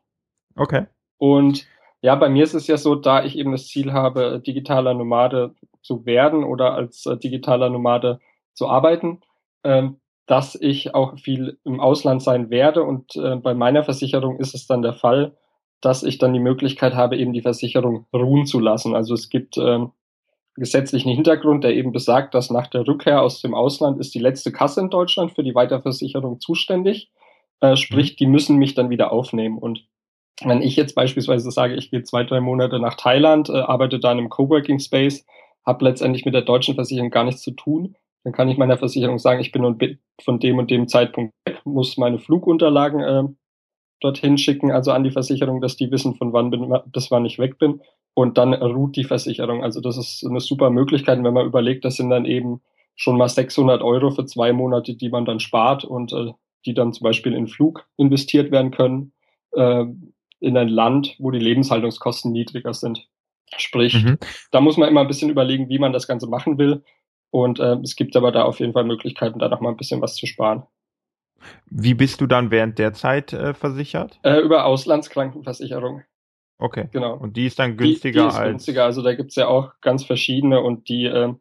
Okay. 0.54 0.86
Und 1.18 1.66
ja, 2.00 2.14
bei 2.14 2.30
mir 2.30 2.44
ist 2.44 2.54
es 2.54 2.66
ja 2.66 2.78
so, 2.78 2.94
da 2.94 3.22
ich 3.22 3.36
eben 3.36 3.52
das 3.52 3.66
Ziel 3.66 3.92
habe, 3.92 4.40
digitaler 4.40 4.94
Nomade 4.94 5.54
zu 5.82 6.06
werden 6.06 6.42
oder 6.42 6.72
als 6.72 7.04
äh, 7.04 7.18
digitaler 7.18 7.68
Nomade 7.68 8.18
zu 8.54 8.66
arbeiten, 8.66 9.20
ähm, 9.62 10.00
dass 10.26 10.56
ich 10.60 10.94
auch 10.94 11.18
viel 11.18 11.58
im 11.64 11.80
Ausland 11.80 12.22
sein 12.22 12.50
werde. 12.50 12.82
Und 12.82 13.16
äh, 13.16 13.36
bei 13.36 13.54
meiner 13.54 13.84
Versicherung 13.84 14.38
ist 14.38 14.54
es 14.54 14.66
dann 14.66 14.82
der 14.82 14.94
Fall, 14.94 15.36
dass 15.80 16.02
ich 16.02 16.18
dann 16.18 16.32
die 16.32 16.40
Möglichkeit 16.40 16.94
habe, 16.94 17.16
eben 17.16 17.32
die 17.32 17.42
Versicherung 17.42 18.06
ruhen 18.12 18.46
zu 18.46 18.58
lassen. 18.58 18.94
Also 18.94 19.14
es 19.14 19.28
gibt 19.28 19.56
ähm, 19.56 19.92
gesetzlichen 20.56 21.12
Hintergrund, 21.12 21.64
der 21.64 21.74
eben 21.74 21.92
besagt, 21.92 22.34
dass 22.34 22.50
nach 22.50 22.66
der 22.66 22.86
Rückkehr 22.86 23.22
aus 23.22 23.40
dem 23.40 23.54
Ausland 23.54 24.00
ist 24.00 24.14
die 24.14 24.18
letzte 24.18 24.52
Kasse 24.52 24.80
in 24.80 24.90
Deutschland 24.90 25.32
für 25.32 25.44
die 25.44 25.54
Weiterversicherung 25.54 26.40
zuständig. 26.40 27.10
Äh, 27.60 27.76
sprich, 27.76 28.12
mhm. 28.12 28.16
die 28.16 28.26
müssen 28.26 28.56
mich 28.56 28.74
dann 28.74 28.90
wieder 28.90 29.12
aufnehmen. 29.12 29.58
Und 29.58 29.86
wenn 30.42 30.62
ich 30.62 30.76
jetzt 30.76 30.94
beispielsweise 30.94 31.50
sage, 31.50 31.74
ich 31.74 31.90
gehe 31.90 32.02
zwei, 32.02 32.24
drei 32.24 32.40
Monate 32.40 32.80
nach 32.80 32.94
Thailand, 32.94 33.48
äh, 33.48 33.58
arbeite 33.58 34.00
da 34.00 34.12
in 34.12 34.18
einem 34.18 34.28
Coworking 34.28 34.80
Space, 34.80 35.24
habe 35.64 35.84
letztendlich 35.84 36.24
mit 36.24 36.34
der 36.34 36.42
deutschen 36.42 36.74
Versicherung 36.74 37.10
gar 37.10 37.24
nichts 37.24 37.42
zu 37.42 37.52
tun, 37.52 37.96
dann 38.26 38.32
kann 38.32 38.48
ich 38.48 38.58
meiner 38.58 38.76
Versicherung 38.76 39.20
sagen, 39.20 39.40
ich 39.40 39.52
bin 39.52 39.62
von 40.20 40.40
dem 40.40 40.58
und 40.58 40.68
dem 40.68 40.88
Zeitpunkt 40.88 41.32
weg, 41.46 41.60
muss 41.64 41.96
meine 41.96 42.18
Flugunterlagen 42.18 43.00
äh, 43.00 43.22
dorthin 44.00 44.36
schicken, 44.36 44.72
also 44.72 44.90
an 44.90 45.04
die 45.04 45.12
Versicherung, 45.12 45.60
dass 45.60 45.76
die 45.76 45.92
wissen, 45.92 46.16
von 46.16 46.32
wann 46.32 46.50
bin, 46.50 46.74
bis 46.86 47.12
wann 47.12 47.24
ich 47.24 47.38
weg 47.38 47.56
bin. 47.60 47.80
Und 48.14 48.36
dann 48.36 48.52
ruht 48.52 48.96
die 48.96 49.04
Versicherung. 49.04 49.62
Also 49.62 49.80
das 49.80 49.96
ist 49.96 50.26
eine 50.26 50.40
super 50.40 50.70
Möglichkeit. 50.70 51.22
wenn 51.22 51.34
man 51.34 51.46
überlegt, 51.46 51.84
das 51.84 51.94
sind 51.94 52.10
dann 52.10 52.24
eben 52.24 52.62
schon 52.96 53.16
mal 53.16 53.28
600 53.28 53.80
Euro 53.80 54.10
für 54.10 54.26
zwei 54.26 54.52
Monate, 54.52 54.96
die 54.96 55.08
man 55.08 55.24
dann 55.24 55.38
spart 55.38 55.84
und 55.84 56.12
äh, 56.12 56.32
die 56.64 56.74
dann 56.74 56.92
zum 56.92 57.04
Beispiel 57.04 57.32
in 57.32 57.46
Flug 57.46 57.86
investiert 57.96 58.50
werden 58.50 58.72
können, 58.72 59.12
äh, 59.52 59.84
in 60.40 60.56
ein 60.56 60.68
Land, 60.68 61.14
wo 61.20 61.30
die 61.30 61.38
Lebenshaltungskosten 61.38 62.32
niedriger 62.32 62.74
sind. 62.74 63.06
Sprich, 63.56 63.94
mhm. 63.94 64.18
da 64.50 64.60
muss 64.60 64.76
man 64.76 64.88
immer 64.88 65.02
ein 65.02 65.06
bisschen 65.06 65.30
überlegen, 65.30 65.68
wie 65.68 65.78
man 65.78 65.92
das 65.92 66.08
Ganze 66.08 66.26
machen 66.26 66.58
will. 66.58 66.82
Und 67.30 67.58
äh, 67.58 67.76
es 67.82 67.96
gibt 67.96 68.16
aber 68.16 68.32
da 68.32 68.44
auf 68.44 68.60
jeden 68.60 68.72
Fall 68.72 68.84
Möglichkeiten, 68.84 69.38
da 69.38 69.48
noch 69.48 69.60
mal 69.60 69.70
ein 69.70 69.76
bisschen 69.76 70.00
was 70.00 70.14
zu 70.14 70.26
sparen. 70.26 70.64
Wie 71.66 71.94
bist 71.94 72.20
du 72.20 72.26
dann 72.26 72.50
während 72.50 72.78
der 72.78 72.92
Zeit 72.92 73.32
äh, 73.32 73.54
versichert? 73.54 74.18
Äh, 74.22 74.40
über 74.40 74.64
Auslandskrankenversicherung. 74.64 76.02
Okay. 76.58 76.88
Genau. 76.92 77.14
Und 77.14 77.36
die 77.36 77.46
ist 77.46 77.58
dann 77.58 77.76
günstiger 77.76 78.20
die, 78.20 78.24
die 78.24 78.28
ist 78.28 78.38
als. 78.38 78.50
Günstiger. 78.50 78.84
Also 78.84 79.02
da 79.02 79.14
gibt's 79.14 79.36
ja 79.36 79.48
auch 79.48 79.72
ganz 79.80 80.04
verschiedene 80.04 80.60
und 80.60 80.88
die, 80.88 81.04
äh, 81.04 81.34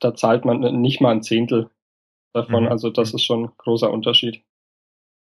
da 0.00 0.14
zahlt 0.14 0.44
man 0.44 0.60
nicht 0.80 1.00
mal 1.00 1.12
ein 1.12 1.22
Zehntel 1.22 1.70
davon. 2.32 2.64
Mhm. 2.64 2.70
Also 2.70 2.90
das 2.90 3.14
ist 3.14 3.22
schon 3.22 3.44
ein 3.44 3.52
großer 3.56 3.90
Unterschied. 3.90 4.42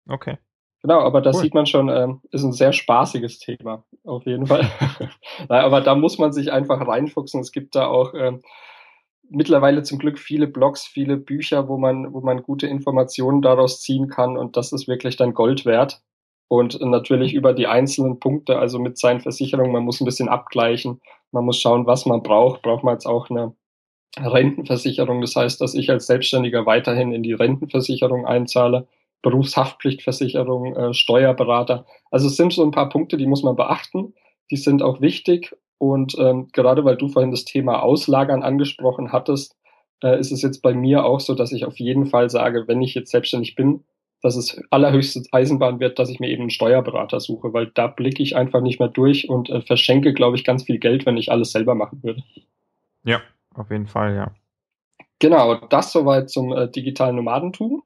Okay. 0.09 0.39
Genau, 0.83 1.01
aber 1.01 1.23
da 1.23 1.31
cool. 1.31 1.41
sieht 1.41 1.55
man 1.55 1.65
schon, 1.67 1.89
ähm, 1.89 2.21
ist 2.31 2.45
ein 2.45 2.53
sehr 2.53 2.75
spaßiges 2.75 3.39
Thema, 3.39 3.85
auf 4.05 4.27
jeden 4.27 4.47
Fall. 4.47 4.71
aber 5.49 5.81
da 5.81 5.95
muss 5.95 6.19
man 6.19 6.33
sich 6.33 6.53
einfach 6.53 6.87
reinfuchsen. 6.87 7.41
Es 7.41 7.53
gibt 7.53 7.75
da 7.75 7.87
auch 7.87 8.13
ähm, 8.13 8.43
mittlerweile 9.31 9.83
zum 9.83 9.99
Glück 9.99 10.19
viele 10.19 10.47
Blogs, 10.47 10.85
viele 10.85 11.17
Bücher, 11.17 11.69
wo 11.69 11.79
man, 11.79 12.13
wo 12.13 12.21
man 12.21 12.43
gute 12.43 12.67
Informationen 12.67 13.43
daraus 13.43 13.81
ziehen 13.81 14.09
kann 14.09 14.37
und 14.37 14.57
das 14.57 14.73
ist 14.73 14.89
wirklich 14.89 15.17
dann 15.17 15.35
Gold 15.35 15.65
wert. 15.65 16.03
Und 16.49 16.81
natürlich 16.81 17.33
mhm. 17.33 17.39
über 17.39 17.53
die 17.53 17.67
einzelnen 17.67 18.21
Punkte, 18.21 18.59
also 18.59 18.79
mit 18.79 18.99
seinen 18.99 19.21
Versicherungen, 19.21 19.73
man 19.73 19.85
muss 19.85 20.01
ein 20.01 20.05
bisschen 20.05 20.29
abgleichen, 20.29 21.01
man 21.33 21.45
muss 21.45 21.59
schauen, 21.59 21.87
was 21.87 22.07
man 22.07 22.23
braucht. 22.23 22.63
Braucht 22.63 22.85
man 22.85 22.95
jetzt 22.95 23.07
auch 23.07 23.31
eine 23.31 23.55
Rentenversicherung, 24.19 25.21
das 25.21 25.35
heißt, 25.35 25.61
dass 25.61 25.75
ich 25.75 25.91
als 25.91 26.07
Selbstständiger 26.07 26.67
weiterhin 26.67 27.13
in 27.13 27.23
die 27.23 27.33
Rentenversicherung 27.33 28.27
einzahle, 28.27 28.87
Berufshaftpflichtversicherung, 29.23 30.77
äh, 30.77 30.95
Steuerberater. 30.95 31.87
Also 32.11 32.29
es 32.29 32.37
sind 32.37 32.53
so 32.53 32.63
ein 32.63 32.71
paar 32.71 32.89
Punkte, 32.89 33.17
die 33.17 33.27
muss 33.27 33.43
man 33.43 33.57
beachten. 33.57 34.15
Die 34.51 34.57
sind 34.57 34.83
auch 34.83 35.01
wichtig 35.01 35.57
und 35.93 36.17
ähm, 36.19 36.49
gerade 36.53 36.85
weil 36.85 36.97
du 36.97 37.09
vorhin 37.09 37.31
das 37.31 37.45
Thema 37.45 37.83
Auslagern 37.83 38.43
angesprochen 38.43 39.13
hattest, 39.13 39.57
äh, 40.03 40.19
ist 40.19 40.33
es 40.33 40.43
jetzt 40.43 40.63
bei 40.63 40.75
mir 40.75 41.05
auch 41.05 41.21
so, 41.21 41.35
dass 41.35 41.53
ich 41.53 41.65
auf 41.65 41.79
jeden 41.79 42.07
Fall 42.07 42.31
sage, 42.31 42.69
wenn 42.69 42.83
ich 42.83 42.95
jetzt 42.95 43.11
selbstständig 43.11 43.55
bin, 43.55 43.85
dass 44.23 44.37
es 44.37 44.59
allerhöchste 44.71 45.23
Eisenbahn 45.33 45.81
wird, 45.81 45.99
dass 45.99 46.09
ich 46.09 46.19
mir 46.19 46.31
eben 46.31 46.43
einen 46.43 46.51
Steuerberater 46.51 47.21
suche, 47.21 47.53
weil 47.53 47.67
da 47.67 47.89
blicke 47.89 48.23
ich 48.23 48.37
einfach 48.37 48.63
nicht 48.63 48.79
mehr 48.79 48.89
durch 48.89 49.29
und 49.29 49.51
äh, 49.51 49.61
verschenke, 49.61 50.15
glaube 50.15 50.37
ich, 50.37 50.45
ganz 50.45 50.65
viel 50.65 50.79
Geld, 50.79 51.05
wenn 51.05 51.19
ich 51.19 51.31
alles 51.31 51.53
selber 51.53 51.75
machen 51.75 52.03
würde. 52.03 52.23
Ja, 53.05 53.21
auf 53.55 53.71
jeden 53.71 53.87
Fall, 53.87 54.15
ja. 54.15 54.35
Genau, 55.19 55.55
das 55.55 55.93
soweit 55.93 56.31
zum 56.31 56.53
äh, 56.53 56.71
digitalen 56.71 57.17
Nomadentum, 57.17 57.83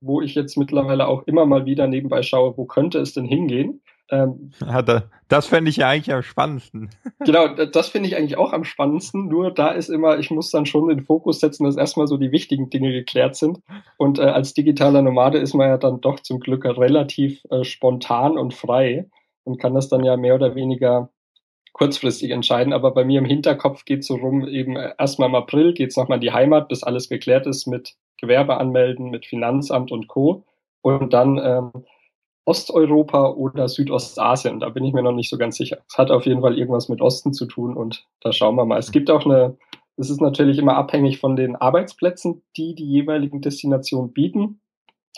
wo 0.00 0.20
ich 0.20 0.34
jetzt 0.34 0.56
mittlerweile 0.56 1.08
auch 1.08 1.22
immer 1.26 1.46
mal 1.46 1.66
wieder 1.66 1.86
nebenbei 1.86 2.22
schaue, 2.22 2.56
wo 2.56 2.64
könnte 2.64 2.98
es 2.98 3.12
denn 3.12 3.24
hingehen. 3.24 3.82
Ähm, 4.14 4.50
das 5.28 5.46
fände 5.46 5.70
ich 5.70 5.78
ja 5.78 5.88
eigentlich 5.88 6.14
am 6.14 6.22
spannendsten. 6.22 6.90
Genau, 7.20 7.48
das 7.48 7.88
finde 7.88 8.08
ich 8.08 8.16
eigentlich 8.16 8.36
auch 8.36 8.52
am 8.52 8.64
spannendsten. 8.64 9.28
Nur 9.28 9.50
da 9.50 9.70
ist 9.70 9.88
immer, 9.88 10.18
ich 10.18 10.30
muss 10.30 10.50
dann 10.50 10.66
schon 10.66 10.88
den 10.88 11.04
Fokus 11.04 11.40
setzen, 11.40 11.64
dass 11.64 11.76
erstmal 11.76 12.06
so 12.06 12.16
die 12.16 12.30
wichtigen 12.30 12.70
Dinge 12.70 12.92
geklärt 12.92 13.34
sind. 13.34 13.60
Und 13.96 14.18
äh, 14.18 14.22
als 14.22 14.54
digitaler 14.54 15.02
Nomade 15.02 15.38
ist 15.38 15.54
man 15.54 15.68
ja 15.68 15.78
dann 15.78 16.00
doch 16.00 16.20
zum 16.20 16.38
Glück 16.38 16.64
relativ 16.64 17.42
äh, 17.50 17.64
spontan 17.64 18.38
und 18.38 18.54
frei 18.54 19.08
und 19.42 19.58
kann 19.60 19.74
das 19.74 19.88
dann 19.88 20.04
ja 20.04 20.16
mehr 20.16 20.34
oder 20.34 20.54
weniger 20.54 21.10
kurzfristig 21.72 22.30
entscheiden. 22.30 22.72
Aber 22.72 22.92
bei 22.92 23.04
mir 23.04 23.18
im 23.18 23.24
Hinterkopf 23.24 23.84
geht 23.84 24.00
es 24.00 24.06
so 24.06 24.14
rum, 24.16 24.46
eben 24.46 24.76
äh, 24.76 24.94
erstmal 24.98 25.28
im 25.28 25.34
April 25.34 25.74
geht 25.74 25.90
es 25.90 25.96
nochmal 25.96 26.18
in 26.18 26.22
die 26.22 26.32
Heimat, 26.32 26.68
bis 26.68 26.84
alles 26.84 27.08
geklärt 27.08 27.46
ist 27.46 27.66
mit 27.66 27.96
Gewerbe 28.20 28.58
anmelden, 28.58 29.10
mit 29.10 29.26
Finanzamt 29.26 29.90
und 29.90 30.06
Co. 30.06 30.44
Und 30.82 31.12
dann 31.12 31.38
ähm, 31.42 31.84
Osteuropa 32.46 33.30
oder 33.30 33.68
Südostasien. 33.68 34.60
Da 34.60 34.68
bin 34.68 34.84
ich 34.84 34.92
mir 34.92 35.02
noch 35.02 35.12
nicht 35.12 35.30
so 35.30 35.38
ganz 35.38 35.56
sicher. 35.56 35.78
Es 35.88 35.96
hat 35.96 36.10
auf 36.10 36.26
jeden 36.26 36.42
Fall 36.42 36.58
irgendwas 36.58 36.88
mit 36.88 37.00
Osten 37.00 37.32
zu 37.32 37.46
tun 37.46 37.76
und 37.76 38.06
da 38.20 38.32
schauen 38.32 38.56
wir 38.56 38.64
mal. 38.64 38.78
Es 38.78 38.92
gibt 38.92 39.10
auch 39.10 39.24
eine, 39.24 39.56
es 39.96 40.10
ist 40.10 40.20
natürlich 40.20 40.58
immer 40.58 40.76
abhängig 40.76 41.18
von 41.18 41.36
den 41.36 41.56
Arbeitsplätzen, 41.56 42.42
die 42.56 42.74
die 42.74 42.84
jeweiligen 42.86 43.40
Destinationen 43.40 44.12
bieten. 44.12 44.60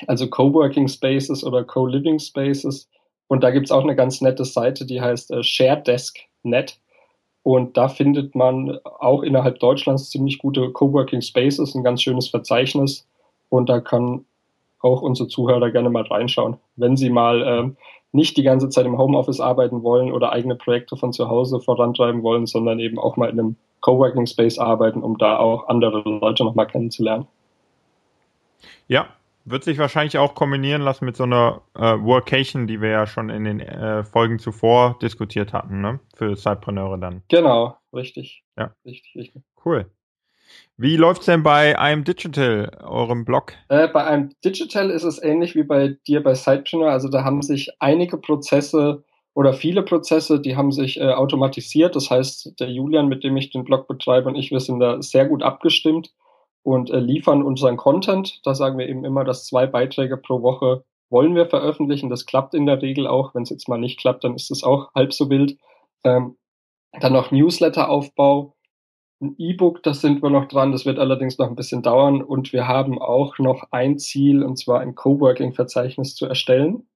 also 0.06 0.28
Coworking 0.28 0.88
Spaces 0.88 1.42
oder 1.42 1.64
Co-Living 1.64 2.18
Spaces. 2.18 2.88
Und 3.28 3.42
da 3.42 3.50
gibt 3.50 3.66
es 3.66 3.72
auch 3.72 3.82
eine 3.82 3.96
ganz 3.96 4.20
nette 4.20 4.44
Seite, 4.44 4.86
die 4.86 5.00
heißt 5.00 5.30
äh, 5.32 5.42
ShareDesk.net. 5.42 6.78
Und 7.42 7.76
da 7.76 7.88
findet 7.88 8.34
man 8.34 8.78
auch 8.84 9.22
innerhalb 9.22 9.58
Deutschlands 9.60 10.10
ziemlich 10.10 10.38
gute 10.38 10.70
Coworking 10.72 11.22
Spaces, 11.22 11.74
ein 11.74 11.84
ganz 11.84 12.02
schönes 12.02 12.28
Verzeichnis. 12.28 13.06
Und 13.48 13.68
da 13.68 13.80
kann 13.80 14.26
auch 14.86 15.02
unsere 15.02 15.28
Zuhörer 15.28 15.70
gerne 15.70 15.90
mal 15.90 16.04
reinschauen. 16.04 16.56
Wenn 16.76 16.96
sie 16.96 17.10
mal 17.10 17.42
ähm, 17.42 17.76
nicht 18.12 18.36
die 18.36 18.42
ganze 18.42 18.68
Zeit 18.68 18.86
im 18.86 18.98
Homeoffice 18.98 19.40
arbeiten 19.40 19.82
wollen 19.82 20.12
oder 20.12 20.32
eigene 20.32 20.54
Projekte 20.54 20.96
von 20.96 21.12
zu 21.12 21.28
Hause 21.28 21.60
vorantreiben 21.60 22.22
wollen, 22.22 22.46
sondern 22.46 22.78
eben 22.78 22.98
auch 22.98 23.16
mal 23.16 23.28
in 23.28 23.38
einem 23.38 23.56
Coworking 23.80 24.26
Space 24.26 24.58
arbeiten, 24.58 25.02
um 25.02 25.18
da 25.18 25.38
auch 25.38 25.68
andere 25.68 26.00
Leute 26.00 26.44
nochmal 26.44 26.66
kennenzulernen. 26.66 27.26
Ja, 28.88 29.08
wird 29.44 29.64
sich 29.64 29.78
wahrscheinlich 29.78 30.18
auch 30.18 30.34
kombinieren 30.34 30.82
lassen 30.82 31.04
mit 31.04 31.16
so 31.16 31.24
einer 31.24 31.62
äh, 31.74 31.96
Workation, 32.00 32.66
die 32.66 32.80
wir 32.80 32.90
ja 32.90 33.06
schon 33.06 33.30
in 33.30 33.44
den 33.44 33.60
äh, 33.60 34.02
Folgen 34.02 34.38
zuvor 34.38 34.98
diskutiert 35.02 35.52
hatten, 35.52 35.80
ne? 35.80 36.00
Für 36.14 36.36
Cypreneure 36.36 36.98
dann. 36.98 37.22
Genau, 37.28 37.76
richtig. 37.92 38.42
Ja. 38.56 38.72
Richtig, 38.84 39.14
richtig. 39.14 39.42
Cool. 39.64 39.86
Wie 40.76 40.96
läuft's 40.96 41.26
denn 41.26 41.42
bei 41.42 41.78
einem 41.78 42.04
Digital, 42.04 42.70
eurem 42.84 43.24
Blog? 43.24 43.54
Äh, 43.68 43.88
bei 43.88 44.04
einem 44.04 44.30
Digital 44.44 44.90
ist 44.90 45.04
es 45.04 45.22
ähnlich 45.22 45.54
wie 45.54 45.62
bei 45.62 45.96
dir 46.06 46.22
bei 46.22 46.34
Sidepreneur. 46.34 46.90
Also 46.90 47.08
da 47.08 47.24
haben 47.24 47.42
sich 47.42 47.70
einige 47.78 48.18
Prozesse 48.18 49.04
oder 49.34 49.52
viele 49.52 49.82
Prozesse, 49.82 50.40
die 50.40 50.56
haben 50.56 50.72
sich 50.72 51.00
äh, 51.00 51.12
automatisiert. 51.12 51.96
Das 51.96 52.10
heißt, 52.10 52.58
der 52.58 52.70
Julian, 52.70 53.08
mit 53.08 53.24
dem 53.24 53.36
ich 53.36 53.50
den 53.50 53.64
Blog 53.64 53.86
betreibe 53.88 54.28
und 54.28 54.34
ich, 54.34 54.50
wir 54.50 54.60
sind 54.60 54.80
da 54.80 55.00
sehr 55.00 55.26
gut 55.26 55.42
abgestimmt 55.42 56.12
und 56.62 56.90
äh, 56.90 56.98
liefern 56.98 57.42
unseren 57.42 57.76
Content. 57.76 58.40
Da 58.44 58.54
sagen 58.54 58.78
wir 58.78 58.88
eben 58.88 59.04
immer, 59.04 59.24
dass 59.24 59.46
zwei 59.46 59.66
Beiträge 59.66 60.16
pro 60.16 60.42
Woche 60.42 60.84
wollen 61.10 61.34
wir 61.34 61.46
veröffentlichen. 61.46 62.10
Das 62.10 62.26
klappt 62.26 62.54
in 62.54 62.66
der 62.66 62.82
Regel 62.82 63.06
auch. 63.06 63.34
Wenn 63.34 63.44
es 63.44 63.50
jetzt 63.50 63.68
mal 63.68 63.78
nicht 63.78 64.00
klappt, 64.00 64.24
dann 64.24 64.34
ist 64.34 64.50
es 64.50 64.64
auch 64.64 64.92
halb 64.94 65.12
so 65.12 65.30
wild. 65.30 65.56
Ähm, 66.02 66.36
dann 67.00 67.12
noch 67.12 67.30
Newsletter-Aufbau. 67.30 68.55
Ein 69.20 69.34
E-Book, 69.38 69.82
das 69.82 70.02
sind 70.02 70.22
wir 70.22 70.30
noch 70.30 70.46
dran. 70.46 70.72
Das 70.72 70.84
wird 70.84 70.98
allerdings 70.98 71.38
noch 71.38 71.48
ein 71.48 71.56
bisschen 71.56 71.82
dauern. 71.82 72.22
Und 72.22 72.52
wir 72.52 72.68
haben 72.68 73.00
auch 73.00 73.38
noch 73.38 73.64
ein 73.70 73.98
Ziel, 73.98 74.42
und 74.42 74.56
zwar 74.56 74.80
ein 74.80 74.94
Coworking-Verzeichnis 74.94 76.14
zu 76.14 76.26
erstellen. 76.26 76.86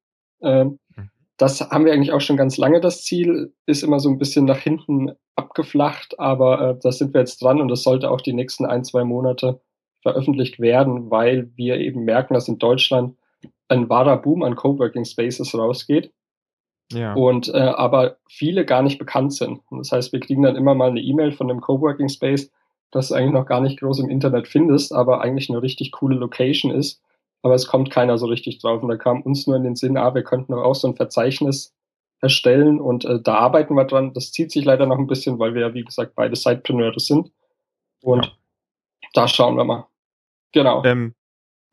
Ähm, 0.42 0.78
mhm. 0.96 1.10
Das 1.38 1.60
haben 1.60 1.86
wir 1.86 1.94
eigentlich 1.94 2.12
auch 2.12 2.20
schon 2.20 2.36
ganz 2.36 2.58
lange, 2.58 2.80
das 2.80 3.02
Ziel. 3.02 3.54
Ist 3.64 3.82
immer 3.82 4.00
so 4.00 4.10
ein 4.10 4.18
bisschen 4.18 4.44
nach 4.44 4.58
hinten 4.58 5.12
abgeflacht, 5.34 6.18
aber 6.18 6.60
äh, 6.60 6.78
da 6.82 6.92
sind 6.92 7.14
wir 7.14 7.20
jetzt 7.20 7.42
dran 7.42 7.60
und 7.60 7.68
das 7.68 7.82
sollte 7.82 8.10
auch 8.10 8.20
die 8.20 8.34
nächsten 8.34 8.66
ein, 8.66 8.84
zwei 8.84 9.04
Monate 9.04 9.62
veröffentlicht 10.02 10.60
werden, 10.60 11.10
weil 11.10 11.50
wir 11.56 11.78
eben 11.78 12.04
merken, 12.04 12.34
dass 12.34 12.48
in 12.48 12.58
Deutschland 12.58 13.16
ein 13.68 13.88
wahrer 13.88 14.18
Boom 14.18 14.42
an 14.42 14.56
Coworking 14.56 15.04
Spaces 15.04 15.54
rausgeht. 15.54 16.12
Ja. 16.92 17.14
Und 17.14 17.48
äh, 17.54 17.58
aber 17.58 18.16
viele 18.28 18.64
gar 18.64 18.82
nicht 18.82 18.98
bekannt 18.98 19.32
sind. 19.32 19.60
Und 19.70 19.78
das 19.78 19.92
heißt, 19.92 20.12
wir 20.12 20.20
kriegen 20.20 20.42
dann 20.42 20.56
immer 20.56 20.74
mal 20.74 20.90
eine 20.90 21.00
E-Mail 21.00 21.32
von 21.32 21.50
einem 21.50 21.60
Coworking 21.60 22.08
Space, 22.08 22.50
das 22.90 23.08
du 23.08 23.14
eigentlich 23.14 23.32
noch 23.32 23.46
gar 23.46 23.60
nicht 23.60 23.78
groß 23.78 24.00
im 24.00 24.10
Internet 24.10 24.48
findest, 24.48 24.92
aber 24.92 25.20
eigentlich 25.20 25.48
eine 25.50 25.62
richtig 25.62 25.92
coole 25.92 26.16
Location 26.16 26.72
ist. 26.72 27.00
Aber 27.42 27.54
es 27.54 27.66
kommt 27.66 27.90
keiner 27.90 28.18
so 28.18 28.26
richtig 28.26 28.58
drauf. 28.58 28.82
Und 28.82 28.88
da 28.88 28.96
kam 28.96 29.22
uns 29.22 29.46
nur 29.46 29.56
in 29.56 29.62
den 29.62 29.76
Sinn, 29.76 29.96
ah, 29.96 30.14
wir 30.14 30.24
könnten 30.24 30.52
doch 30.52 30.62
auch 30.62 30.74
so 30.74 30.88
ein 30.88 30.96
Verzeichnis 30.96 31.74
erstellen 32.20 32.80
und 32.80 33.04
äh, 33.04 33.20
da 33.20 33.36
arbeiten 33.36 33.74
wir 33.74 33.84
dran. 33.84 34.12
Das 34.12 34.32
zieht 34.32 34.50
sich 34.50 34.64
leider 34.64 34.86
noch 34.86 34.98
ein 34.98 35.06
bisschen, 35.06 35.38
weil 35.38 35.54
wir 35.54 35.62
ja, 35.62 35.74
wie 35.74 35.84
gesagt, 35.84 36.14
beide 36.14 36.36
Sidepreneure 36.36 37.00
sind. 37.00 37.32
Und 38.02 38.26
ja. 38.26 38.32
da 39.14 39.28
schauen 39.28 39.56
wir 39.56 39.64
mal. 39.64 39.86
Genau. 40.52 40.84
Ähm, 40.84 41.14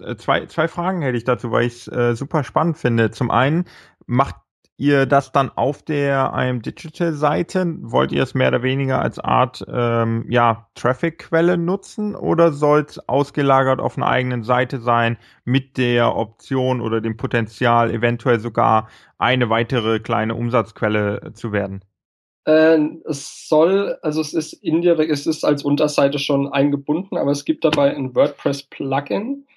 äh, 0.02 0.16
zwei, 0.16 0.46
zwei 0.46 0.68
Fragen 0.68 1.02
hätte 1.02 1.18
ich 1.18 1.26
dazu, 1.26 1.52
weil 1.52 1.66
ich 1.66 1.74
es 1.74 1.88
äh, 1.88 2.16
super 2.16 2.44
spannend 2.44 2.78
finde. 2.78 3.12
Zum 3.12 3.32
einen, 3.32 3.66
macht 4.06 4.36
ihr 4.77 5.07
das 5.07 5.31
dann 5.31 5.51
auf 5.55 5.81
der 5.81 6.34
IM 6.36 6.62
Digital 6.62 7.13
Seite? 7.13 7.65
Wollt 7.81 8.12
ihr 8.12 8.24
es 8.24 8.36
mehr 8.36 8.50
oder 8.50 8.63
weniger 8.63 9.01
als 9.01 9.19
Art 9.19 9.66
ähm, 9.68 10.25
ja, 10.29 10.68
Traffic-Quelle 10.75 11.57
nutzen 11.57 12.16
oder 12.16 12.51
soll 12.51 12.85
es 12.87 13.00
ausgelagert 13.09 13.79
auf 13.79 13.98
einer 13.98 14.07
eigenen 14.07 14.44
Seite 14.44 14.79
sein 14.79 15.18
mit 15.46 15.77
der 15.77 16.16
Option 16.16 16.81
oder 16.81 17.01
dem 17.01 17.18
Potenzial, 17.18 17.92
eventuell 17.92 18.40
sogar 18.40 18.87
eine 19.18 19.50
weitere 19.50 20.00
kleine 20.00 20.35
Umsatzquelle 20.35 21.31
zu 21.33 21.51
werden? 21.51 21.83
Äh, 22.46 22.79
es 23.05 23.50
soll, 23.50 23.98
also 24.03 24.22
es 24.22 24.33
ist 24.33 24.53
indirekt, 24.53 25.11
es 25.11 25.25
ist 25.25 25.44
als 25.44 25.63
Unterseite 25.63 26.20
schon 26.20 26.48
eingebunden, 26.48 27.18
aber 27.18 27.31
es 27.31 27.46
gibt 27.46 27.66
dabei 27.66 27.96
ein 27.96 28.16
WordPress-Plugin, 28.16 29.48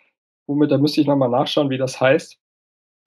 womit, 0.46 0.70
da 0.72 0.78
müsste 0.78 1.02
ich 1.02 1.06
nochmal 1.06 1.28
nachschauen, 1.28 1.70
wie 1.70 1.78
das 1.78 2.00
heißt 2.00 2.40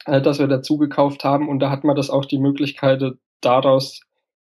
äh, 0.05 0.21
das 0.21 0.39
wir 0.39 0.47
dazu 0.47 0.77
gekauft 0.77 1.23
haben. 1.23 1.49
Und 1.49 1.59
da 1.59 1.69
hat 1.69 1.83
man 1.83 1.95
das 1.95 2.09
auch 2.09 2.25
die 2.25 2.39
Möglichkeit, 2.39 3.03
daraus 3.41 4.01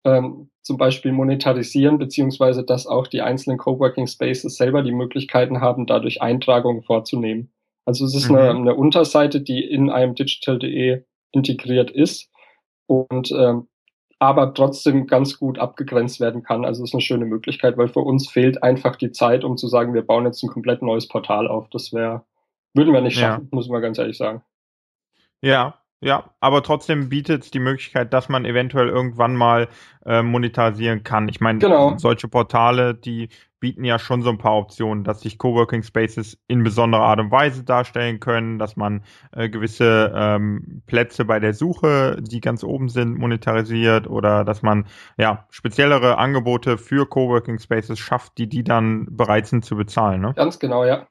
ähm, 0.05 0.49
zum 0.61 0.77
Beispiel 0.77 1.11
monetarisieren, 1.11 1.97
beziehungsweise 1.97 2.63
dass 2.63 2.87
auch 2.87 3.07
die 3.07 3.21
einzelnen 3.21 3.57
Coworking 3.57 4.07
Spaces 4.07 4.55
selber 4.55 4.81
die 4.81 4.91
Möglichkeiten 4.91 5.61
haben, 5.61 5.85
dadurch 5.85 6.21
Eintragungen 6.21 6.83
vorzunehmen. 6.83 7.51
Also 7.85 8.05
es 8.05 8.15
ist 8.15 8.29
mhm. 8.29 8.37
eine, 8.37 8.49
eine 8.51 8.75
Unterseite, 8.75 9.41
die 9.41 9.63
in 9.63 9.89
einem 9.89 10.15
digital.de 10.15 11.03
integriert 11.31 11.91
ist 11.91 12.29
und 12.85 13.31
ähm, 13.31 13.67
aber 14.19 14.53
trotzdem 14.53 15.05
ganz 15.05 15.37
gut 15.37 15.59
abgegrenzt 15.59 16.21
werden 16.21 16.43
kann. 16.43 16.63
Also 16.63 16.83
es 16.83 16.91
ist 16.91 16.93
eine 16.93 17.01
schöne 17.01 17.25
Möglichkeit, 17.25 17.77
weil 17.77 17.89
für 17.89 17.99
uns 17.99 18.29
fehlt 18.29 18.63
einfach 18.63 18.95
die 18.95 19.11
Zeit, 19.11 19.43
um 19.43 19.57
zu 19.57 19.67
sagen, 19.67 19.93
wir 19.93 20.03
bauen 20.03 20.25
jetzt 20.25 20.41
ein 20.43 20.49
komplett 20.49 20.81
neues 20.81 21.09
Portal 21.09 21.47
auf. 21.47 21.67
Das 21.71 21.91
wäre, 21.91 22.23
würden 22.73 22.93
wir 22.93 23.01
nicht 23.01 23.17
schaffen, 23.17 23.49
ja. 23.51 23.55
muss 23.55 23.67
man 23.67 23.81
ganz 23.81 23.97
ehrlich 23.97 24.17
sagen. 24.17 24.41
Ja, 25.43 25.75
ja, 25.99 26.25
aber 26.41 26.63
trotzdem 26.63 27.09
bietet 27.09 27.43
es 27.43 27.51
die 27.51 27.59
Möglichkeit, 27.59 28.13
dass 28.13 28.27
man 28.27 28.43
eventuell 28.43 28.89
irgendwann 28.89 29.35
mal 29.35 29.69
äh, 30.05 30.21
monetarisieren 30.21 31.03
kann. 31.03 31.29
Ich 31.29 31.39
meine, 31.39 31.59
genau. 31.59 31.97
solche 31.97 32.27
Portale, 32.27 32.93
die 32.93 33.29
bieten 33.61 33.85
ja 33.85 33.99
schon 33.99 34.21
so 34.21 34.29
ein 34.29 34.37
paar 34.37 34.55
Optionen, 34.57 35.05
dass 35.05 35.21
sich 35.21 35.37
Coworking 35.37 35.83
Spaces 35.83 36.37
in 36.47 36.63
besonderer 36.63 37.03
Art 37.03 37.21
und 37.21 37.31
Weise 37.31 37.63
darstellen 37.63 38.19
können, 38.19 38.59
dass 38.59 38.75
man 38.75 39.03
äh, 39.31 39.47
gewisse 39.47 40.11
ähm, 40.13 40.81
Plätze 40.87 41.23
bei 41.23 41.39
der 41.39 41.53
Suche, 41.53 42.17
die 42.21 42.41
ganz 42.41 42.65
oben 42.65 42.89
sind, 42.89 43.17
monetarisiert 43.17 44.07
oder 44.07 44.43
dass 44.43 44.61
man 44.61 44.87
ja 45.17 45.47
speziellere 45.49 46.17
Angebote 46.17 46.77
für 46.77 47.05
Coworking 47.07 47.59
Spaces 47.59 47.99
schafft, 47.99 48.37
die 48.37 48.47
die 48.47 48.65
dann 48.65 49.07
bereit 49.09 49.47
sind 49.47 49.63
zu 49.63 49.77
bezahlen. 49.77 50.19
Ne? 50.19 50.33
Ganz 50.35 50.59
genau, 50.59 50.83
ja. 50.83 51.07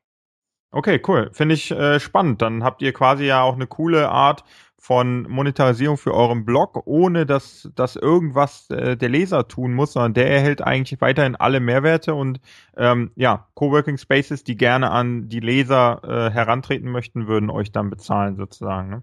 Okay, 0.72 1.00
cool. 1.06 1.30
Finde 1.32 1.54
ich 1.54 1.70
äh, 1.70 2.00
spannend. 2.00 2.40
Dann 2.40 2.64
habt 2.64 2.82
ihr 2.82 2.92
quasi 2.92 3.24
ja 3.24 3.42
auch 3.42 3.54
eine 3.54 3.66
coole 3.66 4.08
Art 4.08 4.42
von 4.78 5.28
Monetarisierung 5.28 5.96
für 5.96 6.12
euren 6.12 6.44
Blog, 6.44 6.82
ohne 6.86 7.24
dass, 7.24 7.70
dass 7.76 7.94
irgendwas 7.94 8.68
äh, 8.70 8.96
der 8.96 9.10
Leser 9.10 9.46
tun 9.46 9.74
muss, 9.74 9.92
sondern 9.92 10.14
der 10.14 10.28
erhält 10.28 10.60
eigentlich 10.60 11.00
weiterhin 11.00 11.36
alle 11.36 11.60
Mehrwerte 11.60 12.14
und 12.14 12.40
ähm, 12.76 13.12
ja, 13.14 13.46
Coworking 13.54 13.96
Spaces, 13.96 14.42
die 14.42 14.56
gerne 14.56 14.90
an 14.90 15.28
die 15.28 15.38
Leser 15.38 16.00
äh, 16.02 16.30
herantreten 16.32 16.90
möchten, 16.90 17.28
würden 17.28 17.48
euch 17.48 17.70
dann 17.70 17.90
bezahlen 17.90 18.34
sozusagen. 18.34 18.90
Ne? 18.90 19.02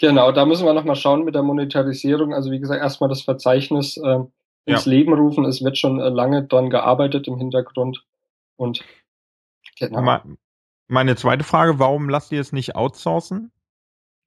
Genau, 0.00 0.32
da 0.32 0.46
müssen 0.46 0.66
wir 0.66 0.72
nochmal 0.72 0.96
schauen 0.96 1.24
mit 1.24 1.36
der 1.36 1.42
Monetarisierung. 1.42 2.34
Also 2.34 2.50
wie 2.50 2.58
gesagt, 2.58 2.82
erstmal 2.82 3.08
das 3.08 3.22
Verzeichnis 3.22 3.98
äh, 3.98 4.20
ins 4.64 4.84
ja. 4.84 4.90
Leben 4.90 5.12
rufen. 5.12 5.44
Es 5.44 5.62
wird 5.62 5.78
schon 5.78 6.00
äh, 6.00 6.08
lange 6.08 6.44
dran 6.44 6.70
gearbeitet 6.70 7.28
im 7.28 7.36
Hintergrund 7.36 8.04
und 8.56 8.82
genau. 9.78 10.20
Meine 10.90 11.14
zweite 11.14 11.44
Frage, 11.44 11.78
warum 11.78 12.08
lasst 12.08 12.32
ihr 12.32 12.40
es 12.40 12.52
nicht 12.52 12.74
outsourcen? 12.74 13.52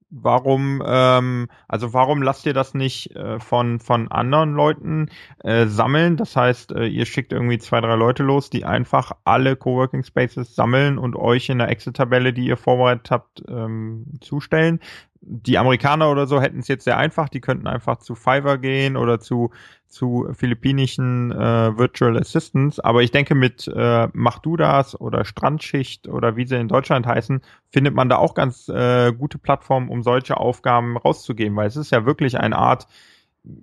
Warum, 0.09 0.81
ähm, 0.85 1.49
also 1.67 1.91
warum 1.91 2.21
lasst 2.21 2.45
ihr 2.45 2.53
das 2.53 2.73
nicht 2.73 3.13
äh, 3.17 3.37
von, 3.41 3.81
von 3.81 4.09
anderen 4.09 4.53
Leuten 4.53 5.09
äh, 5.43 5.65
sammeln? 5.65 6.15
Das 6.15 6.37
heißt, 6.37 6.71
äh, 6.71 6.85
ihr 6.85 7.05
schickt 7.05 7.33
irgendwie 7.33 7.57
zwei, 7.57 7.81
drei 7.81 7.95
Leute 7.95 8.23
los, 8.23 8.49
die 8.49 8.63
einfach 8.63 9.11
alle 9.25 9.57
Coworking 9.57 10.05
Spaces 10.05 10.55
sammeln 10.55 10.97
und 10.97 11.17
euch 11.17 11.49
in 11.49 11.57
der 11.57 11.67
Excel-Tabelle, 11.67 12.31
die 12.31 12.45
ihr 12.45 12.55
vorbereitet 12.55 13.11
habt, 13.11 13.43
ähm, 13.49 14.05
zustellen 14.21 14.79
die 15.25 15.57
Amerikaner 15.57 16.11
oder 16.11 16.27
so 16.27 16.41
hätten 16.41 16.59
es 16.59 16.67
jetzt 16.67 16.83
sehr 16.83 16.97
einfach, 16.97 17.29
die 17.29 17.41
könnten 17.41 17.67
einfach 17.67 17.97
zu 17.97 18.15
Fiverr 18.15 18.57
gehen 18.57 18.97
oder 18.97 19.19
zu, 19.19 19.51
zu 19.87 20.27
philippinischen 20.33 21.31
äh, 21.31 21.77
Virtual 21.77 22.17
Assistants. 22.17 22.79
Aber 22.79 23.03
ich 23.03 23.11
denke, 23.11 23.33
mit 23.33 23.67
äh, 23.67 24.09
Mach 24.13 24.39
du 24.39 24.57
das 24.57 24.99
oder 24.99 25.23
Strandschicht 25.23 26.07
oder 26.07 26.35
wie 26.35 26.45
sie 26.45 26.57
in 26.57 26.67
Deutschland 26.67 27.07
heißen, 27.07 27.41
findet 27.69 27.95
man 27.95 28.09
da 28.09 28.17
auch 28.17 28.33
ganz 28.33 28.67
äh, 28.67 29.13
gute 29.13 29.37
Plattformen, 29.37 29.89
um 29.89 30.03
solche 30.03 30.37
Aufgaben 30.37 30.97
rauszugeben, 30.97 31.55
weil 31.55 31.67
es 31.67 31.77
ist 31.77 31.91
ja 31.91 32.05
wirklich 32.05 32.37
eine 32.37 32.57
Art 32.57 32.87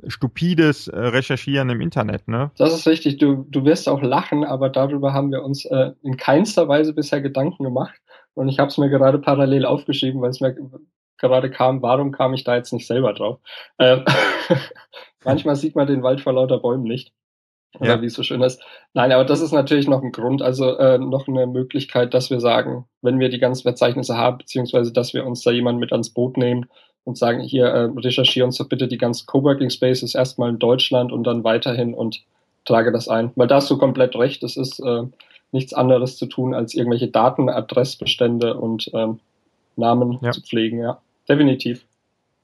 stupides 0.09 0.88
äh, 0.88 0.99
Recherchieren 0.99 1.70
im 1.70 1.81
Internet, 1.81 2.29
ne? 2.29 2.51
Das 2.59 2.75
ist 2.75 2.87
richtig. 2.87 3.18
Du, 3.18 3.46
du 3.49 3.64
wirst 3.64 3.88
auch 3.88 4.03
lachen, 4.03 4.44
aber 4.44 4.68
darüber 4.68 5.12
haben 5.12 5.31
wir 5.31 5.42
uns 5.42 5.64
äh, 5.64 5.92
in 6.03 6.16
keinster 6.16 6.68
Weise 6.68 6.92
bisher 6.92 7.23
Gedanken 7.23 7.64
gemacht. 7.64 7.99
Und 8.35 8.49
ich 8.49 8.59
habe 8.59 8.68
es 8.68 8.79
mir 8.79 8.90
gerade 8.90 9.18
parallel 9.18 9.64
aufgeschrieben, 9.64 10.20
weil 10.20 10.31
es 10.31 10.40
mir 10.40 10.55
gerade 11.21 11.51
kam, 11.51 11.83
warum 11.83 12.13
kam 12.13 12.35
ich 12.35 12.45
da 12.45 12.57
jetzt 12.57 12.73
nicht 12.73 12.87
selber 12.87 13.13
drauf? 13.13 13.39
Ähm, 13.79 14.05
manchmal 15.25 15.57
sieht 15.57 15.77
man 15.77 15.87
den 15.87 16.03
Wald 16.03 16.21
vor 16.21 16.33
lauter 16.33 16.59
Bäumen 16.59 16.85
nicht. 16.85 17.13
Oder 17.79 17.97
ja. 17.97 18.03
wie 18.03 18.07
es 18.07 18.15
so 18.15 18.25
schön 18.25 18.43
ist. 18.43 18.61
Nein, 18.95 19.13
aber 19.13 19.25
das 19.25 19.41
ist 19.41 19.53
natürlich 19.53 19.87
noch 19.87 20.03
ein 20.03 20.11
Grund, 20.11 20.43
also 20.43 20.77
äh, 20.77 20.99
noch 20.99 21.29
eine 21.29 21.47
Möglichkeit, 21.47 22.15
dass 22.15 22.29
wir 22.29 22.41
sagen, 22.41 22.87
wenn 23.01 23.21
wir 23.21 23.29
die 23.29 23.39
ganzen 23.39 23.63
Verzeichnisse 23.63 24.17
haben, 24.17 24.39
beziehungsweise 24.39 24.93
dass 24.93 25.15
wir 25.15 25.25
uns 25.25 25.43
da 25.43 25.53
jemanden 25.53 25.79
mit 25.79 25.93
ans 25.93 26.11
Boot 26.11 26.37
nehmen 26.37 26.67
und 27.05 27.17
sagen, 27.17 27.41
hier 27.41 27.67
äh, 27.67 27.91
recherchiere 27.97 28.45
uns 28.45 28.59
doch 28.59 28.69
bitte 28.69 28.89
die 28.89 28.99
ganzen 28.99 29.27
Coworking 29.27 29.71
Spaces 29.71 30.17
erstmal 30.17 30.51
in 30.51 30.59
Deutschland 30.59 31.13
und 31.13 31.23
dann 31.25 31.45
weiterhin 31.45 31.95
und 31.95 32.25
trage 32.65 32.91
das 32.91 33.09
ein. 33.09 33.31
Weil 33.37 33.47
da 33.47 33.57
hast 33.57 33.71
du 33.71 33.79
komplett 33.79 34.17
recht, 34.17 34.43
es 34.43 34.57
ist 34.57 34.81
äh, 34.81 35.05
nichts 35.53 35.73
anderes 35.73 36.17
zu 36.17 36.27
tun, 36.27 36.55
als 36.55 36.75
irgendwelche 36.75 37.09
Daten, 37.09 37.49
Adressbestände 37.49 38.57
und 38.57 38.91
ähm, 38.95 39.21
Namen 39.77 40.19
ja. 40.23 40.33
zu 40.33 40.43
pflegen, 40.43 40.81
ja. 40.81 41.01
Definitiv. 41.31 41.87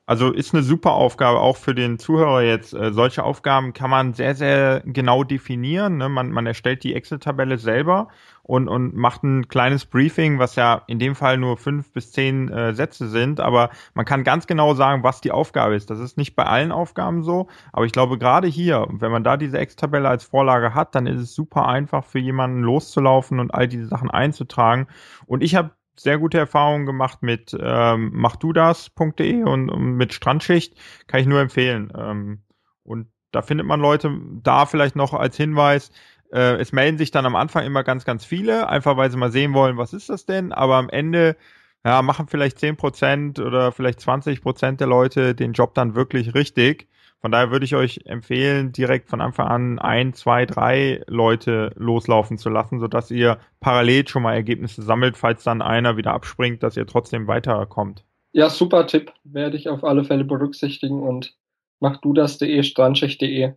Also 0.09 0.31
ist 0.31 0.55
eine 0.55 0.63
super 0.63 0.93
Aufgabe 0.93 1.41
auch 1.41 1.57
für 1.57 1.75
den 1.75 1.99
Zuhörer 1.99 2.43
jetzt. 2.43 2.73
Äh, 2.73 2.93
solche 2.93 3.25
Aufgaben 3.25 3.73
kann 3.73 3.91
man 3.91 4.15
sehr, 4.15 4.37
sehr 4.37 4.81
genau 4.87 5.25
definieren. 5.25 5.97
Ne? 5.97 6.09
Man, 6.09 6.31
man 6.31 6.47
erstellt 6.47 6.85
die 6.85 6.95
Excel-Tabelle 6.95 7.59
selber 7.59 8.07
und, 8.45 8.69
und 8.69 8.95
macht 8.95 9.25
ein 9.25 9.49
kleines 9.49 9.85
Briefing, 9.85 10.39
was 10.39 10.55
ja 10.55 10.83
in 10.87 11.01
dem 11.01 11.17
Fall 11.17 11.39
nur 11.39 11.57
fünf 11.57 11.91
bis 11.93 12.13
zehn 12.13 12.49
äh, 12.49 12.73
Sätze 12.73 13.09
sind. 13.09 13.41
Aber 13.41 13.71
man 13.95 14.05
kann 14.05 14.23
ganz 14.23 14.47
genau 14.47 14.75
sagen, 14.75 15.03
was 15.03 15.21
die 15.21 15.33
Aufgabe 15.33 15.75
ist. 15.75 15.91
Das 15.91 15.99
ist 15.99 16.17
nicht 16.17 16.37
bei 16.37 16.45
allen 16.45 16.71
Aufgaben 16.71 17.25
so. 17.25 17.49
Aber 17.73 17.85
ich 17.85 17.93
glaube, 17.93 18.17
gerade 18.17 18.47
hier, 18.47 18.87
wenn 18.89 19.11
man 19.11 19.25
da 19.25 19.37
diese 19.37 19.59
Excel-Tabelle 19.59 20.09
als 20.09 20.23
Vorlage 20.23 20.73
hat, 20.73 20.95
dann 20.95 21.09
ist 21.09 21.21
es 21.21 21.35
super 21.35 21.67
einfach 21.67 22.05
für 22.05 22.21
jemanden 22.21 22.61
loszulaufen 22.61 23.41
und 23.41 23.53
all 23.53 23.67
diese 23.67 23.87
Sachen 23.89 24.13
einzutragen. 24.13 24.87
Und 25.27 25.43
ich 25.43 25.57
habe 25.57 25.73
sehr 25.99 26.19
gute 26.19 26.39
Erfahrungen 26.39 26.87
gemacht 26.87 27.23
mit 27.23 27.57
ähm, 27.59 28.11
machdudas.de 28.13 29.43
und, 29.45 29.71
und 29.71 29.97
mit 29.97 30.13
Strandschicht. 30.13 30.75
Kann 31.07 31.21
ich 31.21 31.27
nur 31.27 31.41
empfehlen. 31.41 31.93
Ähm, 31.97 32.43
und 32.83 33.09
da 33.33 33.43
findet 33.43 33.67
man 33.67 33.81
Leute, 33.81 34.11
da 34.43 34.67
vielleicht 34.67 34.97
noch 34.97 35.13
als 35.13 35.37
Hinweis, 35.37 35.91
äh, 36.33 36.57
es 36.57 36.73
melden 36.73 36.99
sich 36.99 37.11
dann 37.11 37.27
am 37.27 37.37
Anfang 37.37 37.65
immer 37.65 37.85
ganz, 37.85 38.05
ganz 38.05 38.25
viele, 38.25 38.69
einfach 38.69 38.97
weil 38.97 39.11
sie 39.11 39.17
mal 39.17 39.33
sehen 39.33 39.55
wollen, 39.55 39.77
was 39.77 39.93
ist 39.93 40.09
das 40.09 40.27
denn, 40.27 40.53
aber 40.53 40.77
am 40.77 40.89
Ende 40.89 41.37
ja, 41.85 42.03
machen 42.03 42.27
vielleicht 42.27 42.59
zehn 42.59 42.77
Prozent 42.77 43.39
oder 43.39 43.71
vielleicht 43.71 44.01
20% 44.01 44.77
der 44.77 44.89
Leute 44.89 45.37
den 45.37 45.53
Job 45.53 45.75
dann 45.75 45.95
wirklich 45.95 46.35
richtig. 46.35 46.89
Von 47.21 47.33
daher 47.33 47.51
würde 47.51 47.65
ich 47.65 47.75
euch 47.75 48.01
empfehlen, 48.05 48.73
direkt 48.73 49.09
von 49.09 49.21
Anfang 49.21 49.49
an 49.49 49.79
ein, 49.79 50.13
zwei, 50.13 50.47
drei 50.47 51.03
Leute 51.07 51.73
loslaufen 51.77 52.39
zu 52.39 52.51
lassen, 52.51 52.79
sodass 52.79 53.11
ihr 53.11 53.39
parallel 53.59 54.07
schon 54.07 54.23
mal 54.23 54.35
Ergebnisse 54.35 54.83
sammelt, 54.83 55.17
falls 55.17 55.43
dann 55.43 55.63
einer 55.63 55.97
wieder 55.97 56.13
abspringt, 56.13 56.63
dass 56.63 56.77
ihr 56.77 56.87
trotzdem 56.87 57.27
weiterkommt. 57.27 58.05
Ja, 58.33 58.51
super 58.51 58.87
Tipp. 58.87 59.13
Werde 59.25 59.57
ich 59.57 59.69
auf 59.69 59.83
alle 59.83 60.05
Fälle 60.05 60.25
berücksichtigen 60.25 61.03
und 61.03 61.35
mach 61.81 61.97
du 62.01 62.13
das.de, 62.13 62.63
strandschicht.de 62.63 63.55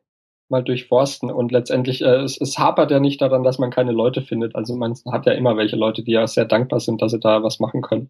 mal 0.50 0.63
durchforsten 0.63 1.30
und 1.30 1.52
letztendlich, 1.52 2.02
äh, 2.02 2.22
es, 2.22 2.39
es 2.41 2.58
hapert 2.58 2.89
ja 2.89 3.00
nicht 3.00 3.22
daran, 3.22 3.43
dass 3.43 3.60
man 3.60 3.69
keine 3.69 3.91
Leute 3.91 4.22
findet. 4.22 4.56
Also 4.56 4.76
man 4.76 4.95
hat 5.12 5.26
ja 5.26 5.34
immer 5.34 5.58
welche 5.58 5.76
Leute, 5.76 6.04
die 6.04 6.13
ja 6.13 6.26
sehr 6.28 6.45
dankbar 6.45 6.80
sind, 6.80 7.02
dass 7.02 7.12
sie 7.12 7.19
da 7.19 7.43
was 7.43 7.60
machen 7.60 7.82
können. 7.82 8.10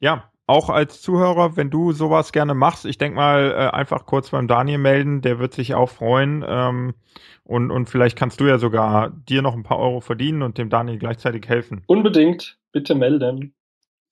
Ja, 0.00 0.31
auch 0.46 0.68
als 0.70 1.00
Zuhörer, 1.00 1.56
wenn 1.56 1.70
du 1.70 1.92
sowas 1.92 2.32
gerne 2.32 2.54
machst, 2.54 2.84
ich 2.84 2.98
denke 2.98 3.16
mal, 3.16 3.52
äh, 3.52 3.76
einfach 3.76 4.06
kurz 4.06 4.30
beim 4.30 4.48
Daniel 4.48 4.78
melden, 4.78 5.22
der 5.22 5.38
wird 5.38 5.54
sich 5.54 5.74
auch 5.74 5.88
freuen. 5.88 6.44
Ähm, 6.46 6.94
und, 7.44 7.70
und 7.70 7.88
vielleicht 7.88 8.16
kannst 8.16 8.40
du 8.40 8.46
ja 8.46 8.58
sogar 8.58 9.10
dir 9.10 9.42
noch 9.42 9.54
ein 9.54 9.62
paar 9.62 9.78
Euro 9.78 10.00
verdienen 10.00 10.42
und 10.42 10.58
dem 10.58 10.70
Daniel 10.70 10.98
gleichzeitig 10.98 11.48
helfen. 11.48 11.82
Unbedingt, 11.86 12.58
bitte 12.72 12.94
melden. 12.94 13.54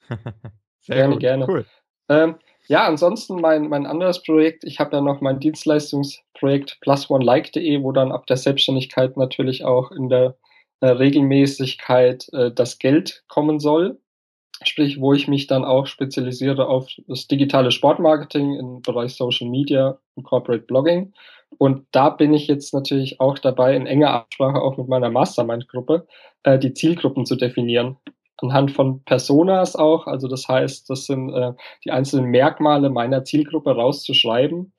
Sehr 0.81 0.97
gerne, 0.97 1.13
gut. 1.15 1.21
gerne. 1.21 1.47
Cool. 1.49 1.67
Ähm, 2.09 2.37
ja, 2.67 2.87
ansonsten 2.87 3.41
mein, 3.41 3.69
mein 3.69 3.87
anderes 3.87 4.23
Projekt, 4.23 4.65
ich 4.65 4.79
habe 4.79 4.97
ja 4.97 5.03
noch 5.03 5.21
mein 5.21 5.41
Dienstleistungsprojekt 5.41 6.81
plusonelike.de, 6.81 7.83
wo 7.83 7.93
dann 7.93 8.13
ab 8.13 8.27
der 8.27 8.37
Selbstständigkeit 8.37 9.17
natürlich 9.17 9.65
auch 9.65 9.91
in 9.91 10.09
der 10.09 10.37
äh, 10.81 10.89
Regelmäßigkeit 10.89 12.29
äh, 12.33 12.53
das 12.53 12.79
Geld 12.79 13.25
kommen 13.29 13.59
soll 13.59 13.99
sprich, 14.65 15.01
wo 15.01 15.13
ich 15.13 15.29
mich 15.29 15.47
dann 15.47 15.65
auch 15.65 15.87
spezialisiere 15.87 16.69
auf 16.69 16.89
das 17.07 17.27
digitale 17.27 17.71
Sportmarketing 17.71 18.55
im 18.55 18.83
Bereich 18.83 19.15
Social 19.15 19.49
Media 19.49 19.99
und 20.15 20.25
Corporate 20.25 20.65
Blogging. 20.65 21.13
Und 21.59 21.87
da 21.93 22.11
bin 22.11 22.33
ich 22.33 22.47
jetzt 22.47 22.73
natürlich 22.73 23.21
auch 23.21 23.39
dabei, 23.39 23.75
in 23.75 23.87
enger 23.87 24.13
Absprache 24.13 24.61
auch 24.61 24.77
mit 24.77 24.89
meiner 24.89 25.11
Mastermind-Gruppe, 25.11 26.07
äh, 26.45 26.59
die 26.59 26.75
Zielgruppen 26.75 27.27
zu 27.27 27.37
definieren. 27.37 27.97
Anhand 28.37 28.71
von 28.71 29.03
Personas 29.05 29.77
auch, 29.77 30.07
also 30.07 30.29
das 30.29 30.49
heißt, 30.49 30.89
das 30.89 31.07
sind 31.07 31.35
äh, 31.35 31.53
die 31.85 31.91
einzelnen 31.91 32.31
Merkmale 32.31 32.89
meiner 32.89 33.25
Zielgruppe 33.25 33.73
rauszuschreiben, 33.73 34.73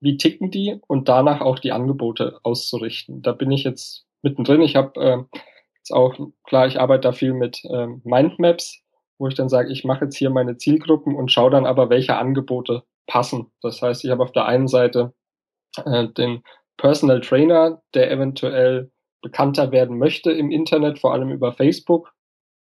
wie 0.00 0.16
ticken 0.16 0.50
die 0.50 0.80
und 0.88 1.08
danach 1.08 1.40
auch 1.40 1.58
die 1.58 1.72
Angebote 1.72 2.38
auszurichten. 2.42 3.22
Da 3.22 3.32
bin 3.32 3.50
ich 3.50 3.64
jetzt 3.64 4.06
mittendrin. 4.22 4.62
Ich 4.62 4.74
habe 4.76 5.00
äh, 5.00 5.38
jetzt 5.76 5.92
auch, 5.92 6.18
klar, 6.44 6.66
ich 6.66 6.80
arbeite 6.80 7.02
da 7.02 7.12
viel 7.12 7.34
mit 7.34 7.64
äh, 7.66 7.86
Mindmaps, 8.02 8.83
wo 9.24 9.28
ich 9.28 9.34
dann 9.34 9.48
sage, 9.48 9.72
ich 9.72 9.84
mache 9.84 10.04
jetzt 10.04 10.16
hier 10.16 10.28
meine 10.28 10.58
Zielgruppen 10.58 11.16
und 11.16 11.32
schaue 11.32 11.50
dann 11.50 11.64
aber, 11.64 11.88
welche 11.88 12.16
Angebote 12.16 12.82
passen. 13.06 13.50
Das 13.62 13.80
heißt, 13.80 14.04
ich 14.04 14.10
habe 14.10 14.22
auf 14.22 14.32
der 14.32 14.44
einen 14.44 14.68
Seite 14.68 15.14
äh, 15.82 16.08
den 16.08 16.42
Personal 16.76 17.22
Trainer, 17.22 17.80
der 17.94 18.10
eventuell 18.10 18.90
bekannter 19.22 19.72
werden 19.72 19.96
möchte 19.96 20.30
im 20.30 20.50
Internet, 20.50 20.98
vor 20.98 21.14
allem 21.14 21.30
über 21.30 21.54
Facebook, 21.54 22.12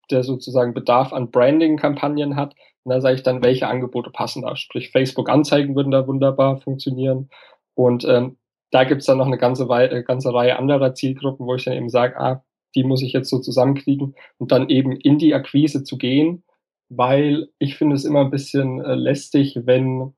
der 0.09 0.23
sozusagen 0.23 0.73
Bedarf 0.73 1.13
an 1.13 1.29
Branding-Kampagnen 1.29 2.35
hat. 2.35 2.55
Und 2.83 2.93
da 2.93 3.01
sage 3.01 3.15
ich 3.15 3.23
dann, 3.23 3.43
welche 3.43 3.67
Angebote 3.67 4.09
passen 4.09 4.41
da. 4.41 4.55
Sprich, 4.55 4.89
Facebook-Anzeigen 4.89 5.75
würden 5.75 5.91
da 5.91 6.07
wunderbar 6.07 6.57
funktionieren. 6.57 7.29
Und 7.75 8.03
ähm, 8.05 8.39
da 8.71 8.83
gibt's 8.83 9.05
dann 9.05 9.19
noch 9.19 9.27
eine 9.27 9.37
ganze, 9.37 9.69
Wei 9.69 9.85
äh, 9.85 10.01
ganze 10.01 10.33
Reihe 10.33 10.57
anderer 10.57 10.95
Zielgruppen, 10.95 11.45
wo 11.45 11.53
ich 11.53 11.65
dann 11.65 11.75
eben 11.75 11.89
sage, 11.89 12.19
ah, 12.19 12.43
die 12.77 12.83
muss 12.83 13.01
ich 13.01 13.11
jetzt 13.11 13.29
so 13.29 13.39
zusammenkriegen 13.39 14.13
und 14.37 14.51
dann 14.51 14.69
eben 14.69 14.91
in 14.91 15.17
die 15.17 15.33
Akquise 15.33 15.83
zu 15.83 15.97
gehen, 15.97 16.43
weil 16.89 17.49
ich 17.57 17.75
finde 17.75 17.95
es 17.95 18.05
immer 18.05 18.21
ein 18.21 18.29
bisschen 18.29 18.79
äh, 18.79 18.93
lästig, 18.93 19.59
wenn 19.63 20.13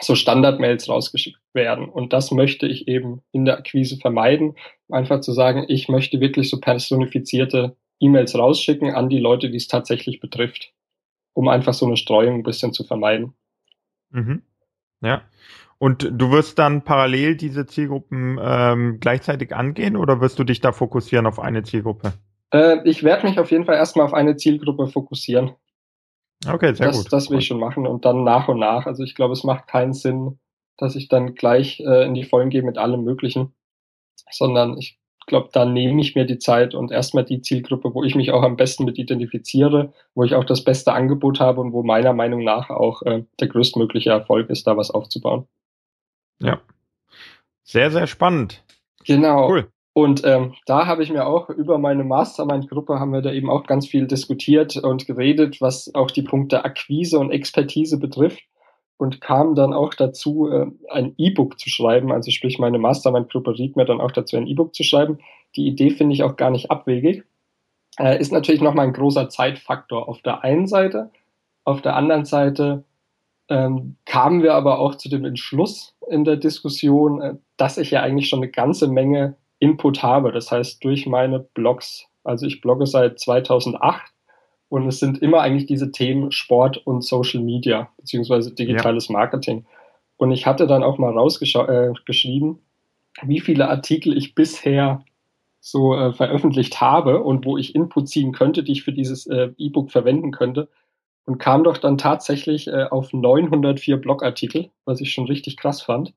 so 0.00 0.14
Standardmails 0.14 0.88
rausgeschickt 0.88 1.40
werden. 1.54 1.88
Und 1.88 2.12
das 2.12 2.30
möchte 2.30 2.66
ich 2.66 2.88
eben 2.88 3.22
in 3.32 3.46
der 3.46 3.56
Akquise 3.56 3.96
vermeiden. 3.96 4.54
Einfach 4.90 5.20
zu 5.20 5.32
sagen, 5.32 5.64
ich 5.68 5.88
möchte 5.88 6.20
wirklich 6.20 6.50
so 6.50 6.60
personifizierte 6.60 7.76
E-Mails 8.00 8.36
rausschicken 8.36 8.94
an 8.94 9.08
die 9.08 9.18
Leute, 9.18 9.50
die 9.50 9.56
es 9.56 9.68
tatsächlich 9.68 10.20
betrifft, 10.20 10.72
um 11.32 11.48
einfach 11.48 11.72
so 11.72 11.86
eine 11.86 11.96
Streuung 11.96 12.34
ein 12.34 12.42
bisschen 12.42 12.74
zu 12.74 12.84
vermeiden. 12.84 13.32
Mhm. 14.10 14.42
Ja. 15.00 15.22
Und 15.78 16.08
du 16.12 16.30
wirst 16.30 16.58
dann 16.58 16.82
parallel 16.82 17.36
diese 17.36 17.66
Zielgruppen 17.66 18.38
ähm, 18.42 18.98
gleichzeitig 19.00 19.54
angehen 19.54 19.96
oder 19.96 20.20
wirst 20.20 20.38
du 20.38 20.44
dich 20.44 20.60
da 20.60 20.72
fokussieren 20.72 21.26
auf 21.26 21.38
eine 21.38 21.62
Zielgruppe? 21.62 22.12
Äh, 22.52 22.88
ich 22.88 23.02
werde 23.02 23.26
mich 23.26 23.38
auf 23.38 23.50
jeden 23.50 23.64
Fall 23.64 23.76
erstmal 23.76 24.06
auf 24.06 24.14
eine 24.14 24.36
Zielgruppe 24.36 24.86
fokussieren. 24.86 25.52
Okay, 26.46 26.74
sehr 26.74 26.86
das, 26.86 26.98
gut. 26.98 27.12
Das 27.12 27.30
will 27.30 27.38
ich 27.38 27.46
schon 27.46 27.58
machen 27.58 27.86
und 27.86 28.04
dann 28.04 28.24
nach 28.24 28.48
und 28.48 28.58
nach. 28.58 28.86
Also 28.86 29.02
ich 29.02 29.14
glaube, 29.14 29.32
es 29.32 29.44
macht 29.44 29.66
keinen 29.66 29.94
Sinn, 29.94 30.38
dass 30.76 30.96
ich 30.96 31.08
dann 31.08 31.34
gleich 31.34 31.80
äh, 31.80 32.04
in 32.06 32.14
die 32.14 32.24
Vollen 32.24 32.50
gehe 32.50 32.62
mit 32.62 32.78
allem 32.78 33.02
Möglichen, 33.02 33.54
sondern 34.30 34.76
ich 34.78 34.98
glaube, 35.26 35.48
da 35.52 35.64
nehme 35.64 36.00
ich 36.00 36.14
mir 36.14 36.26
die 36.26 36.38
Zeit 36.38 36.74
und 36.74 36.92
erstmal 36.92 37.24
die 37.24 37.40
Zielgruppe, 37.40 37.94
wo 37.94 38.04
ich 38.04 38.14
mich 38.14 38.30
auch 38.30 38.42
am 38.42 38.56
besten 38.56 38.84
mit 38.84 38.98
identifiziere, 38.98 39.92
wo 40.14 40.24
ich 40.24 40.34
auch 40.34 40.44
das 40.44 40.64
beste 40.64 40.92
Angebot 40.92 41.40
habe 41.40 41.60
und 41.60 41.72
wo 41.72 41.82
meiner 41.82 42.12
Meinung 42.12 42.44
nach 42.44 42.70
auch 42.70 43.02
äh, 43.02 43.24
der 43.40 43.48
größtmögliche 43.48 44.10
Erfolg 44.10 44.50
ist, 44.50 44.66
da 44.66 44.76
was 44.76 44.90
aufzubauen. 44.90 45.46
Ja. 46.40 46.60
Sehr, 47.62 47.90
sehr 47.90 48.06
spannend. 48.06 48.62
Genau. 49.04 49.48
Cool. 49.48 49.68
Und 49.92 50.24
ähm, 50.24 50.54
da 50.66 50.86
habe 50.86 51.04
ich 51.04 51.12
mir 51.12 51.24
auch 51.26 51.48
über 51.50 51.78
meine 51.78 52.02
Mastermind-Gruppe 52.02 52.98
haben 52.98 53.12
wir 53.12 53.22
da 53.22 53.32
eben 53.32 53.48
auch 53.48 53.64
ganz 53.64 53.86
viel 53.86 54.08
diskutiert 54.08 54.76
und 54.76 55.06
geredet, 55.06 55.60
was 55.60 55.94
auch 55.94 56.10
die 56.10 56.22
Punkte 56.22 56.64
Akquise 56.64 57.20
und 57.20 57.30
Expertise 57.30 57.98
betrifft 57.98 58.42
und 58.96 59.20
kam 59.20 59.54
dann 59.54 59.72
auch 59.72 59.94
dazu, 59.94 60.48
äh, 60.50 60.66
ein 60.90 61.14
E-Book 61.16 61.60
zu 61.60 61.68
schreiben. 61.68 62.10
Also 62.10 62.32
sprich, 62.32 62.58
meine 62.58 62.78
Mastermind-Gruppe 62.78 63.56
riet 63.56 63.76
mir 63.76 63.84
dann 63.84 64.00
auch 64.00 64.10
dazu, 64.10 64.36
ein 64.36 64.48
E-Book 64.48 64.74
zu 64.74 64.82
schreiben. 64.82 65.18
Die 65.54 65.66
Idee 65.66 65.90
finde 65.90 66.14
ich 66.14 66.24
auch 66.24 66.36
gar 66.36 66.50
nicht 66.50 66.72
abwegig. 66.72 67.24
Äh, 67.98 68.18
ist 68.20 68.32
natürlich 68.32 68.60
nochmal 68.60 68.86
ein 68.86 68.92
großer 68.92 69.28
Zeitfaktor 69.28 70.08
auf 70.08 70.22
der 70.22 70.42
einen 70.42 70.66
Seite. 70.66 71.10
Auf 71.64 71.82
der 71.82 71.94
anderen 71.94 72.24
Seite 72.24 72.84
ähm, 73.48 73.96
kamen 74.06 74.42
wir 74.42 74.54
aber 74.54 74.78
auch 74.78 74.94
zu 74.94 75.08
dem 75.08 75.24
Entschluss 75.24 75.94
in 76.08 76.24
der 76.24 76.36
Diskussion, 76.36 77.20
äh, 77.20 77.34
dass 77.56 77.78
ich 77.78 77.90
ja 77.90 78.02
eigentlich 78.02 78.28
schon 78.28 78.40
eine 78.40 78.50
ganze 78.50 78.88
Menge 78.88 79.36
Input 79.58 80.02
habe. 80.02 80.32
Das 80.32 80.50
heißt, 80.50 80.82
durch 80.84 81.06
meine 81.06 81.40
Blogs, 81.40 82.06
also 82.22 82.46
ich 82.46 82.60
blogge 82.60 82.86
seit 82.86 83.18
2008 83.18 84.02
und 84.68 84.86
es 84.86 84.98
sind 84.98 85.22
immer 85.22 85.40
eigentlich 85.40 85.66
diese 85.66 85.92
Themen 85.92 86.32
Sport 86.32 86.78
und 86.86 87.02
Social 87.02 87.40
Media, 87.40 87.90
beziehungsweise 87.98 88.54
digitales 88.54 89.08
ja. 89.08 89.12
Marketing. 89.12 89.66
Und 90.16 90.32
ich 90.32 90.46
hatte 90.46 90.66
dann 90.66 90.82
auch 90.82 90.98
mal 90.98 91.12
rausgeschrieben, 91.12 92.58
äh, 92.58 93.26
wie 93.26 93.40
viele 93.40 93.68
Artikel 93.68 94.16
ich 94.16 94.34
bisher 94.34 95.04
so 95.60 95.94
äh, 95.94 96.12
veröffentlicht 96.12 96.80
habe 96.80 97.22
und 97.22 97.44
wo 97.46 97.56
ich 97.56 97.74
Input 97.74 98.08
ziehen 98.08 98.32
könnte, 98.32 98.62
die 98.62 98.72
ich 98.72 98.82
für 98.82 98.92
dieses 98.92 99.26
äh, 99.26 99.50
E-Book 99.56 99.90
verwenden 99.90 100.30
könnte 100.30 100.68
und 101.26 101.38
kam 101.38 101.64
doch 101.64 101.78
dann 101.78 101.98
tatsächlich 101.98 102.68
äh, 102.68 102.84
auf 102.84 103.12
904 103.12 103.96
Blogartikel, 103.96 104.70
was 104.84 105.00
ich 105.00 105.12
schon 105.12 105.26
richtig 105.26 105.56
krass 105.56 105.82
fand. 105.82 106.12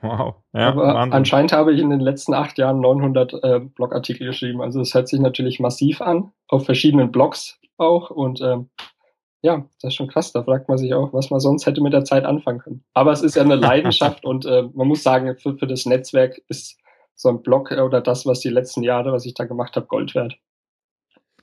Wow. 0.00 0.36
Ja, 0.52 0.68
Aber 0.68 0.94
Wahnsinn. 0.94 1.12
anscheinend 1.12 1.52
habe 1.52 1.72
ich 1.72 1.80
in 1.80 1.90
den 1.90 2.00
letzten 2.00 2.34
acht 2.34 2.58
Jahren 2.58 2.80
900 2.80 3.34
äh, 3.42 3.60
Blogartikel 3.60 4.26
geschrieben. 4.28 4.62
Also 4.62 4.80
es 4.80 4.94
hört 4.94 5.08
sich 5.08 5.18
natürlich 5.18 5.58
massiv 5.58 6.00
an, 6.00 6.32
auf 6.46 6.64
verschiedenen 6.64 7.10
Blogs 7.10 7.58
auch. 7.78 8.10
Und 8.10 8.40
ähm, 8.40 8.70
ja, 9.42 9.64
das 9.80 9.90
ist 9.90 9.94
schon 9.94 10.08
krass. 10.08 10.32
Da 10.32 10.44
fragt 10.44 10.68
man 10.68 10.78
sich 10.78 10.94
auch, 10.94 11.12
was 11.12 11.30
man 11.30 11.40
sonst 11.40 11.66
hätte 11.66 11.80
mit 11.80 11.92
der 11.92 12.04
Zeit 12.04 12.24
anfangen 12.24 12.60
können. 12.60 12.84
Aber 12.94 13.12
es 13.12 13.22
ist 13.22 13.34
ja 13.34 13.42
eine 13.42 13.56
Leidenschaft 13.56 14.24
und 14.24 14.46
äh, 14.46 14.64
man 14.72 14.86
muss 14.86 15.02
sagen, 15.02 15.36
für, 15.36 15.56
für 15.56 15.66
das 15.66 15.84
Netzwerk 15.84 16.40
ist 16.48 16.78
so 17.14 17.28
ein 17.28 17.42
Blog 17.42 17.72
oder 17.72 18.00
das, 18.00 18.24
was 18.24 18.40
die 18.40 18.50
letzten 18.50 18.84
Jahre, 18.84 19.12
was 19.12 19.26
ich 19.26 19.34
da 19.34 19.44
gemacht 19.44 19.74
habe, 19.74 19.86
Gold 19.86 20.14
wert. 20.14 20.38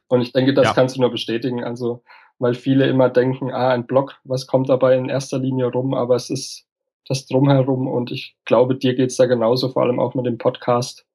Und 0.07 0.21
ich 0.21 0.31
denke, 0.31 0.53
das 0.53 0.67
ja. 0.67 0.73
kannst 0.73 0.95
du 0.95 1.01
nur 1.01 1.11
bestätigen. 1.11 1.63
Also, 1.63 2.03
weil 2.39 2.53
viele 2.53 2.87
immer 2.87 3.09
denken, 3.09 3.51
ah, 3.51 3.69
ein 3.69 3.87
Blog, 3.87 4.15
was 4.23 4.47
kommt 4.47 4.69
dabei 4.69 4.97
in 4.97 5.09
erster 5.09 5.39
Linie 5.39 5.67
rum? 5.67 5.93
Aber 5.93 6.15
es 6.15 6.29
ist 6.29 6.65
das 7.07 7.27
Drumherum 7.27 7.87
und 7.87 8.11
ich 8.11 8.35
glaube, 8.45 8.75
dir 8.75 8.95
geht's 8.95 9.17
da 9.17 9.25
genauso, 9.25 9.69
vor 9.69 9.83
allem 9.83 9.99
auch 9.99 10.15
mit 10.15 10.25
dem 10.25 10.37
Podcast. 10.37 11.05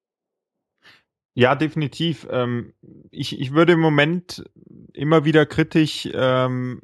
Ja, 1.35 1.55
definitiv. 1.55 2.27
Ähm, 2.31 2.75
ich, 3.11 3.41
ich 3.41 3.53
würde 3.53 3.75
im 3.75 3.81
Moment 3.81 4.45
immer 4.93 5.25
wieder 5.25 5.47
kritisch 5.47 6.09
ähm, 6.13 6.81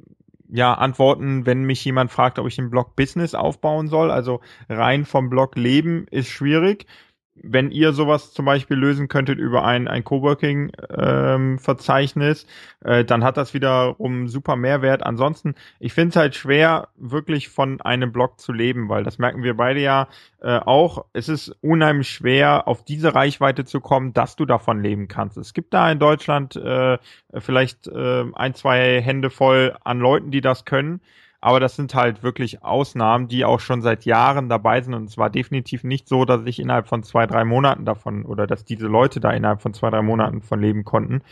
ja, 0.48 0.74
antworten, 0.74 1.46
wenn 1.46 1.64
mich 1.64 1.84
jemand 1.84 2.10
fragt, 2.10 2.38
ob 2.38 2.46
ich 2.46 2.58
ein 2.58 2.70
Blog 2.70 2.94
Business 2.96 3.34
aufbauen 3.34 3.88
soll. 3.88 4.10
Also 4.10 4.40
rein 4.68 5.04
vom 5.04 5.30
Blog 5.30 5.56
leben 5.56 6.06
ist 6.10 6.28
schwierig 6.28 6.86
wenn 7.42 7.70
ihr 7.70 7.92
sowas 7.92 8.32
zum 8.32 8.44
Beispiel 8.44 8.76
lösen 8.76 9.08
könntet 9.08 9.38
über 9.38 9.64
ein, 9.64 9.88
ein 9.88 10.04
Coworking-Verzeichnis, 10.04 12.46
ähm, 12.84 12.92
äh, 12.92 13.04
dann 13.04 13.24
hat 13.24 13.36
das 13.36 13.54
wiederum 13.54 14.28
super 14.28 14.56
Mehrwert. 14.56 15.02
Ansonsten, 15.04 15.54
ich 15.78 15.92
finde 15.92 16.10
es 16.10 16.16
halt 16.16 16.34
schwer, 16.34 16.88
wirklich 16.96 17.48
von 17.48 17.80
einem 17.80 18.12
Blog 18.12 18.40
zu 18.40 18.52
leben, 18.52 18.88
weil 18.88 19.04
das 19.04 19.18
merken 19.18 19.42
wir 19.42 19.56
beide 19.56 19.80
ja 19.80 20.08
äh, 20.40 20.58
auch. 20.58 21.04
Es 21.12 21.28
ist 21.28 21.54
unheimlich 21.60 22.08
schwer, 22.08 22.68
auf 22.68 22.84
diese 22.84 23.14
Reichweite 23.14 23.64
zu 23.64 23.80
kommen, 23.80 24.12
dass 24.12 24.36
du 24.36 24.46
davon 24.46 24.82
leben 24.82 25.08
kannst. 25.08 25.36
Es 25.36 25.54
gibt 25.54 25.74
da 25.74 25.90
in 25.90 25.98
Deutschland 25.98 26.56
äh, 26.56 26.98
vielleicht 27.34 27.86
äh, 27.86 28.24
ein, 28.34 28.54
zwei 28.54 29.00
Hände 29.00 29.30
voll 29.30 29.76
an 29.84 30.00
Leuten, 30.00 30.30
die 30.30 30.40
das 30.40 30.64
können. 30.64 31.00
Aber 31.46 31.60
das 31.60 31.76
sind 31.76 31.94
halt 31.94 32.24
wirklich 32.24 32.64
Ausnahmen, 32.64 33.28
die 33.28 33.44
auch 33.44 33.60
schon 33.60 33.80
seit 33.80 34.04
Jahren 34.04 34.48
dabei 34.48 34.80
sind. 34.80 34.94
Und 34.94 35.04
es 35.04 35.16
war 35.16 35.30
definitiv 35.30 35.84
nicht 35.84 36.08
so, 36.08 36.24
dass 36.24 36.40
ich 36.44 36.58
innerhalb 36.58 36.88
von 36.88 37.04
zwei, 37.04 37.24
drei 37.28 37.44
Monaten 37.44 37.84
davon 37.84 38.24
oder 38.24 38.48
dass 38.48 38.64
diese 38.64 38.88
Leute 38.88 39.20
da 39.20 39.30
innerhalb 39.30 39.62
von 39.62 39.72
zwei, 39.72 39.90
drei 39.90 40.02
Monaten 40.02 40.42
von 40.42 40.60
leben 40.60 40.84
konnten. 40.84 41.22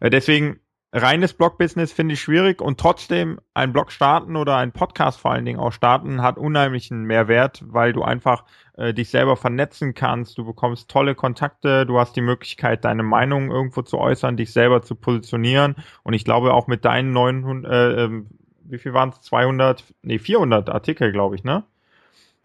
Äh, 0.00 0.10
deswegen 0.10 0.60
reines 0.92 1.32
Blog-Business 1.32 1.92
finde 1.92 2.12
ich 2.12 2.20
schwierig 2.20 2.60
und 2.60 2.78
trotzdem 2.78 3.40
ein 3.54 3.72
Blog 3.72 3.90
starten 3.90 4.36
oder 4.36 4.58
ein 4.58 4.72
Podcast 4.72 5.18
vor 5.18 5.30
allen 5.30 5.46
Dingen 5.46 5.60
auch 5.60 5.72
starten 5.72 6.20
hat 6.20 6.36
unheimlichen 6.36 7.04
Mehrwert, 7.04 7.64
weil 7.66 7.94
du 7.94 8.02
einfach 8.02 8.44
äh, 8.76 8.92
dich 8.92 9.08
selber 9.08 9.38
vernetzen 9.38 9.94
kannst, 9.94 10.36
du 10.36 10.44
bekommst 10.44 10.90
tolle 10.90 11.14
Kontakte, 11.14 11.86
du 11.86 11.98
hast 11.98 12.16
die 12.16 12.20
Möglichkeit, 12.20 12.84
deine 12.84 13.02
Meinung 13.02 13.50
irgendwo 13.50 13.80
zu 13.80 13.96
äußern, 13.96 14.36
dich 14.36 14.52
selber 14.52 14.82
zu 14.82 14.94
positionieren 14.94 15.76
und 16.02 16.12
ich 16.12 16.26
glaube 16.26 16.52
auch 16.52 16.66
mit 16.66 16.84
deinen 16.84 17.12
900, 17.12 17.72
äh, 17.72 18.04
ähm, 18.04 18.26
wie 18.64 18.78
viel 18.78 18.92
waren 18.94 19.10
es? 19.10 19.20
200, 19.22 19.84
nee, 20.02 20.18
400 20.18 20.70
Artikel, 20.70 21.12
glaube 21.12 21.36
ich, 21.36 21.44
ne? 21.44 21.64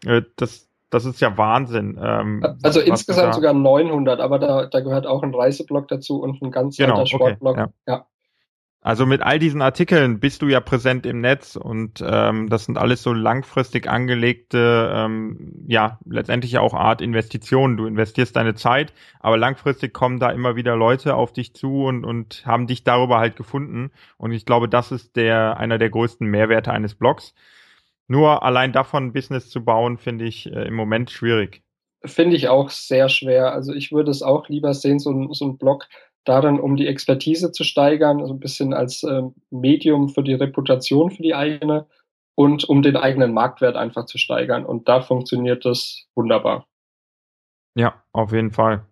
Äh, 0.06 0.22
das, 0.36 0.68
das 0.90 1.04
ist 1.04 1.20
ja 1.20 1.36
Wahnsinn. 1.36 1.98
Ähm, 2.02 2.44
also 2.62 2.80
insgesamt 2.80 3.34
sogar 3.34 3.52
900, 3.52 4.20
aber 4.20 4.38
da, 4.38 4.66
da 4.66 4.80
gehört 4.80 5.06
auch 5.06 5.22
ein 5.22 5.34
Reiseblog 5.34 5.88
dazu 5.88 6.22
und 6.22 6.42
ein 6.42 6.50
ganz 6.50 6.76
genau, 6.76 6.94
alter 6.94 7.06
Sportblog. 7.06 7.58
Okay, 7.58 7.70
ja. 7.86 7.94
ja. 7.94 8.06
Also 8.82 9.04
mit 9.04 9.20
all 9.20 9.38
diesen 9.38 9.60
Artikeln 9.60 10.20
bist 10.20 10.40
du 10.40 10.48
ja 10.48 10.58
präsent 10.60 11.04
im 11.04 11.20
Netz 11.20 11.54
und 11.54 12.02
ähm, 12.06 12.48
das 12.48 12.64
sind 12.64 12.78
alles 12.78 13.02
so 13.02 13.12
langfristig 13.12 13.86
angelegte, 13.90 14.90
ähm, 14.94 15.64
ja, 15.66 15.98
letztendlich 16.06 16.56
auch 16.56 16.72
Art 16.72 17.02
Investitionen. 17.02 17.76
Du 17.76 17.84
investierst 17.84 18.36
deine 18.36 18.54
Zeit, 18.54 18.94
aber 19.18 19.36
langfristig 19.36 19.92
kommen 19.92 20.18
da 20.18 20.30
immer 20.30 20.56
wieder 20.56 20.76
Leute 20.76 21.14
auf 21.14 21.34
dich 21.34 21.54
zu 21.54 21.84
und, 21.84 22.06
und 22.06 22.46
haben 22.46 22.66
dich 22.66 22.82
darüber 22.82 23.18
halt 23.18 23.36
gefunden. 23.36 23.90
Und 24.16 24.32
ich 24.32 24.46
glaube, 24.46 24.66
das 24.66 24.92
ist 24.92 25.14
der 25.14 25.58
einer 25.58 25.76
der 25.76 25.90
größten 25.90 26.26
Mehrwerte 26.26 26.72
eines 26.72 26.94
Blogs. 26.94 27.34
Nur 28.08 28.42
allein 28.42 28.72
davon 28.72 29.12
Business 29.12 29.50
zu 29.50 29.62
bauen, 29.62 29.98
finde 29.98 30.24
ich 30.24 30.46
äh, 30.46 30.66
im 30.66 30.74
Moment 30.74 31.10
schwierig. 31.10 31.62
Finde 32.02 32.34
ich 32.34 32.48
auch 32.48 32.70
sehr 32.70 33.10
schwer. 33.10 33.52
Also 33.52 33.74
ich 33.74 33.92
würde 33.92 34.10
es 34.10 34.22
auch 34.22 34.48
lieber 34.48 34.72
sehen, 34.72 34.98
so 34.98 35.10
ein, 35.10 35.32
so 35.32 35.44
ein 35.44 35.58
Blog 35.58 35.86
darin, 36.30 36.60
um 36.60 36.76
die 36.76 36.86
Expertise 36.86 37.50
zu 37.50 37.64
steigern, 37.64 38.20
also 38.20 38.32
ein 38.32 38.38
bisschen 38.38 38.72
als 38.72 39.02
äh, 39.02 39.22
Medium 39.50 40.08
für 40.08 40.22
die 40.22 40.34
Reputation 40.34 41.10
für 41.10 41.22
die 41.22 41.34
eigene 41.34 41.86
und 42.36 42.64
um 42.68 42.82
den 42.82 42.96
eigenen 42.96 43.34
Marktwert 43.34 43.74
einfach 43.74 44.06
zu 44.06 44.16
steigern. 44.16 44.64
Und 44.64 44.88
da 44.88 45.02
funktioniert 45.02 45.64
das 45.64 46.06
wunderbar. 46.14 46.68
Ja, 47.74 48.04
auf 48.12 48.32
jeden 48.32 48.52
Fall. 48.52 48.86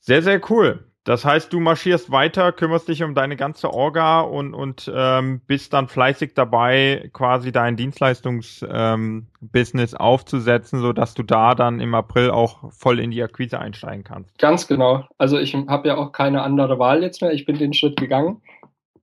Sehr, 0.00 0.22
sehr 0.22 0.40
cool. 0.50 0.90
Das 1.04 1.24
heißt, 1.26 1.52
du 1.52 1.60
marschierst 1.60 2.10
weiter, 2.10 2.50
kümmerst 2.50 2.88
dich 2.88 3.02
um 3.02 3.14
deine 3.14 3.36
ganze 3.36 3.72
Orga 3.72 4.22
und, 4.22 4.54
und 4.54 4.90
ähm, 4.92 5.42
bist 5.46 5.74
dann 5.74 5.88
fleißig 5.88 6.32
dabei, 6.34 7.10
quasi 7.12 7.52
dein 7.52 7.76
Dienstleistungsbusiness 7.76 9.92
ähm, 9.92 9.98
aufzusetzen, 9.98 10.80
so 10.80 10.94
dass 10.94 11.12
du 11.12 11.22
da 11.22 11.54
dann 11.54 11.80
im 11.80 11.94
April 11.94 12.30
auch 12.30 12.72
voll 12.72 13.00
in 13.00 13.10
die 13.10 13.22
Akquise 13.22 13.58
einsteigen 13.58 14.02
kannst. 14.02 14.38
Ganz 14.38 14.66
genau. 14.66 15.04
Also 15.18 15.38
ich 15.38 15.54
habe 15.54 15.88
ja 15.88 15.98
auch 15.98 16.12
keine 16.12 16.40
andere 16.40 16.78
Wahl 16.78 17.02
jetzt 17.02 17.20
mehr. 17.20 17.32
Ich 17.32 17.44
bin 17.44 17.58
den 17.58 17.74
Schritt 17.74 17.96
gegangen. 17.96 18.40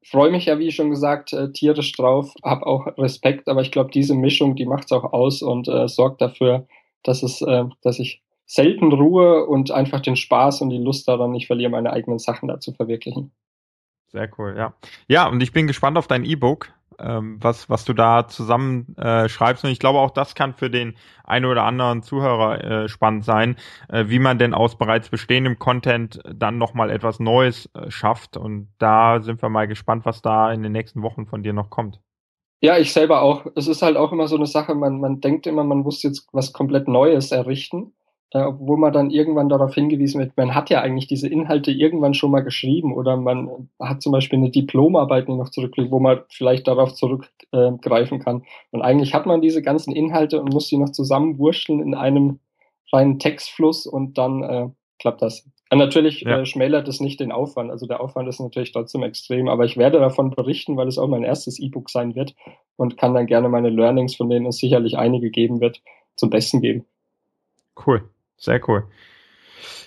Freue 0.03 0.31
mich 0.31 0.45
ja, 0.45 0.57
wie 0.57 0.71
schon 0.71 0.89
gesagt, 0.89 1.33
äh, 1.33 1.51
tierisch 1.51 1.91
drauf, 1.91 2.33
habe 2.43 2.65
auch 2.65 2.87
Respekt, 2.97 3.47
aber 3.47 3.61
ich 3.61 3.71
glaube, 3.71 3.91
diese 3.91 4.15
Mischung, 4.15 4.55
die 4.55 4.65
macht 4.65 4.85
es 4.85 4.91
auch 4.91 5.13
aus 5.13 5.43
und 5.43 5.67
äh, 5.67 5.87
sorgt 5.87 6.21
dafür, 6.21 6.65
dass 7.03 7.21
es, 7.21 7.43
äh, 7.43 7.65
dass 7.83 7.99
ich 7.99 8.23
selten 8.51 8.91
Ruhe 8.91 9.45
und 9.45 9.71
einfach 9.71 10.01
den 10.01 10.17
Spaß 10.17 10.59
und 10.59 10.71
die 10.71 10.77
Lust 10.77 11.07
daran 11.07 11.31
nicht 11.31 11.47
verliere, 11.47 11.71
meine 11.71 11.93
eigenen 11.93 12.19
Sachen 12.19 12.49
da 12.49 12.59
zu 12.59 12.73
verwirklichen. 12.73 13.31
Sehr 14.07 14.29
cool, 14.37 14.55
ja. 14.57 14.73
Ja, 15.07 15.27
und 15.29 15.41
ich 15.41 15.53
bin 15.53 15.67
gespannt 15.67 15.97
auf 15.97 16.07
dein 16.07 16.25
E-Book, 16.25 16.67
ähm, 16.99 17.37
was, 17.39 17.69
was 17.69 17.85
du 17.85 17.93
da 17.93 18.27
zusammen 18.27 18.93
äh, 18.97 19.29
schreibst. 19.29 19.63
Und 19.63 19.69
ich 19.69 19.79
glaube, 19.79 19.99
auch 19.99 20.11
das 20.11 20.35
kann 20.35 20.53
für 20.53 20.69
den 20.69 20.97
einen 21.23 21.45
oder 21.45 21.63
anderen 21.63 22.03
Zuhörer 22.03 22.61
äh, 22.61 22.89
spannend 22.89 23.23
sein, 23.23 23.55
äh, 23.87 24.09
wie 24.09 24.19
man 24.19 24.37
denn 24.37 24.53
aus 24.53 24.77
bereits 24.77 25.07
bestehendem 25.07 25.57
Content 25.57 26.19
dann 26.25 26.57
nochmal 26.57 26.89
etwas 26.89 27.21
Neues 27.21 27.69
äh, 27.73 27.89
schafft. 27.89 28.35
Und 28.35 28.67
da 28.79 29.21
sind 29.21 29.41
wir 29.41 29.47
mal 29.47 29.69
gespannt, 29.69 30.03
was 30.03 30.21
da 30.21 30.51
in 30.51 30.61
den 30.61 30.73
nächsten 30.73 31.03
Wochen 31.03 31.25
von 31.25 31.41
dir 31.41 31.53
noch 31.53 31.69
kommt. 31.69 32.01
Ja, 32.59 32.77
ich 32.77 32.91
selber 32.91 33.21
auch. 33.21 33.45
Es 33.55 33.69
ist 33.69 33.81
halt 33.81 33.95
auch 33.95 34.11
immer 34.11 34.27
so 34.27 34.35
eine 34.35 34.45
Sache, 34.45 34.75
man, 34.75 34.99
man 34.99 35.21
denkt 35.21 35.47
immer, 35.47 35.63
man 35.63 35.79
muss 35.79 36.03
jetzt 36.03 36.27
was 36.33 36.51
komplett 36.51 36.89
Neues 36.89 37.31
errichten 37.31 37.93
äh, 38.31 38.43
obwohl 38.43 38.77
man 38.77 38.93
dann 38.93 39.09
irgendwann 39.09 39.49
darauf 39.49 39.73
hingewiesen 39.75 40.19
wird, 40.19 40.37
man 40.37 40.55
hat 40.55 40.69
ja 40.69 40.81
eigentlich 40.81 41.07
diese 41.07 41.27
Inhalte 41.27 41.71
irgendwann 41.71 42.13
schon 42.13 42.31
mal 42.31 42.41
geschrieben 42.41 42.93
oder 42.93 43.17
man 43.17 43.69
hat 43.79 44.01
zum 44.01 44.11
Beispiel 44.11 44.39
eine 44.39 44.49
Diplomarbeit, 44.49 45.27
die 45.27 45.33
noch 45.33 45.49
zurückliegt, 45.49 45.91
wo 45.91 45.99
man 45.99 46.21
vielleicht 46.29 46.67
darauf 46.67 46.93
zurückgreifen 46.93 48.19
äh, 48.19 48.23
kann. 48.23 48.43
Und 48.71 48.81
eigentlich 48.81 49.13
hat 49.13 49.25
man 49.25 49.41
diese 49.41 49.61
ganzen 49.61 49.93
Inhalte 49.93 50.41
und 50.41 50.53
muss 50.53 50.69
die 50.69 50.77
noch 50.77 50.91
zusammenwurschteln 50.91 51.81
in 51.81 51.93
einem 51.93 52.39
reinen 52.93 53.19
Textfluss 53.19 53.85
und 53.85 54.17
dann 54.17 54.43
äh, 54.43 54.69
klappt 54.99 55.21
das. 55.21 55.45
Und 55.69 55.77
natürlich 55.77 56.21
ja. 56.21 56.39
äh, 56.39 56.45
schmälert 56.45 56.87
es 56.87 56.99
nicht 56.99 57.19
den 57.19 57.31
Aufwand. 57.31 57.69
Also 57.71 57.85
der 57.85 58.01
Aufwand 58.01 58.29
ist 58.29 58.39
natürlich 58.39 58.71
trotzdem 58.71 59.03
extrem, 59.03 59.49
aber 59.49 59.65
ich 59.65 59.77
werde 59.77 59.99
davon 59.99 60.29
berichten, 60.31 60.77
weil 60.77 60.87
es 60.87 60.97
auch 60.97 61.07
mein 61.07 61.23
erstes 61.23 61.59
E-Book 61.59 61.89
sein 61.89 62.15
wird 62.15 62.35
und 62.77 62.97
kann 62.97 63.13
dann 63.13 63.25
gerne 63.25 63.49
meine 63.49 63.69
Learnings, 63.69 64.15
von 64.15 64.29
denen 64.29 64.45
es 64.45 64.57
sicherlich 64.57 64.97
einige 64.97 65.31
geben 65.31 65.59
wird, 65.59 65.81
zum 66.15 66.29
Besten 66.29 66.61
geben. 66.61 66.85
Cool. 67.85 68.09
Sehr 68.41 68.67
cool. 68.67 68.87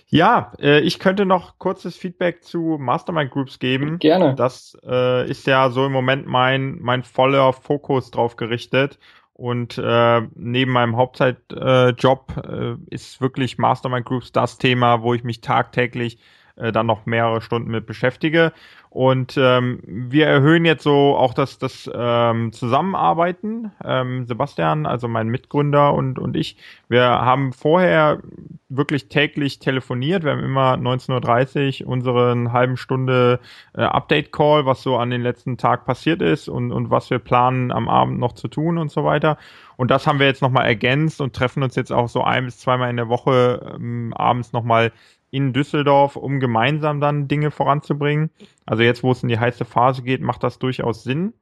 Ja, 0.07 0.53
äh, 0.61 0.79
ich 0.81 1.01
könnte 1.01 1.27
noch 1.27 1.59
kurzes 1.59 1.97
Feedback 1.97 2.45
zu 2.45 2.77
Mastermind 2.79 3.33
Groups 3.33 3.59
geben. 3.59 3.99
Gerne. 3.99 4.37
Das 4.37 4.79
äh, 4.87 5.29
ist 5.29 5.47
ja 5.49 5.71
so 5.71 5.87
im 5.87 5.93
Moment 5.93 6.27
mein, 6.27 6.79
mein 6.81 7.03
voller 7.03 7.53
Fokus 7.53 8.13
drauf 8.13 8.37
gerichtet. 8.37 9.01
Und 9.33 9.77
äh, 9.77 10.21
neben 10.37 10.71
meinem 10.71 10.97
Hauptzeitjob 10.97 12.33
äh, 12.37 12.71
äh, 12.71 12.77
ist 12.91 13.21
wirklich 13.21 13.59
Mastermind 13.59 14.07
Groups 14.07 14.31
das 14.31 14.59
Thema, 14.59 15.03
wo 15.03 15.15
ich 15.15 15.25
mich 15.25 15.41
tagtäglich 15.41 16.19
äh, 16.57 16.73
dann 16.73 16.87
noch 16.87 17.07
mehrere 17.07 17.41
Stunden 17.41 17.71
mit 17.71 17.87
beschäftige. 17.87 18.53
Und 18.95 19.37
ähm, 19.37 19.81
wir 19.85 20.29
erhöhen 20.29 20.65
jetzt 20.65 20.85
so 20.85 21.17
auch 21.17 21.35
das, 21.35 21.59
das 21.59 21.91
ähm, 21.93 22.53
Zusammenarbeiten. 22.53 23.73
Ähm, 23.85 24.25
Sebastian, 24.27 24.87
also 24.87 25.09
mein 25.09 25.27
Mitgründer 25.27 25.93
und, 25.95 26.21
und 26.21 26.37
ich, 26.37 26.57
wir 26.89 27.03
haben 27.03 27.53
vorher 27.53 28.21
wirklich 28.69 29.09
täglich 29.09 29.59
telefoniert. 29.59 30.23
Wir 30.23 30.31
haben 30.31 30.45
immer 30.45 30.75
19.30 30.75 31.83
Uhr 31.83 31.89
unseren 31.91 32.53
halben 32.53 32.77
Stunde 32.77 33.41
äh, 33.77 33.83
Update-Call, 33.83 34.65
was 34.65 34.83
so 34.83 34.97
an 34.97 35.11
den 35.11 35.23
letzten 35.23 35.57
Tag 35.57 35.87
passiert 35.87 36.23
ist 36.23 36.49
und, 36.49 36.71
und 36.71 36.89
was 36.91 37.11
wir 37.11 37.19
planen 37.19 37.73
am 37.73 37.89
Abend 37.89 38.21
noch 38.21 38.35
zu 38.35 38.47
tun 38.47 38.79
und 38.79 38.93
so 38.93 39.05
weiter. 39.05 39.39
Und 39.77 39.91
das 39.91 40.07
haben 40.07 40.21
wir 40.21 40.27
jetzt 40.27 40.41
nochmal 40.41 40.67
ergänzt 40.67 41.21
und 41.21 41.35
treffen 41.35 41.65
uns 41.65 41.75
jetzt 41.75 41.93
auch 41.93 42.09
so 42.09 42.23
ein 42.23 42.45
bis 42.45 42.59
zweimal 42.59 42.91
in 42.91 42.97
der 42.97 43.09
Woche 43.09 43.75
ähm, 43.75 44.15
abends 44.15 44.53
nochmal 44.53 44.93
in 45.35 45.53
Düsseldorf, 45.53 46.17
um 46.17 46.41
gemeinsam 46.41 47.01
dann 47.01 47.29
Dinge 47.29 47.51
voranzubringen. 47.51 48.31
Also 48.67 48.83
jetzt, 48.83 49.03
wo 49.03 49.13
es 49.13 49.23
in 49.23 49.29
die 49.29 49.39
heiße 49.39 49.65
Phase 49.65 50.03
geht, 50.03 50.21
macht 50.23 50.43
das 50.43 50.59
durchaus 50.59 51.03
Sinn. 51.05 51.35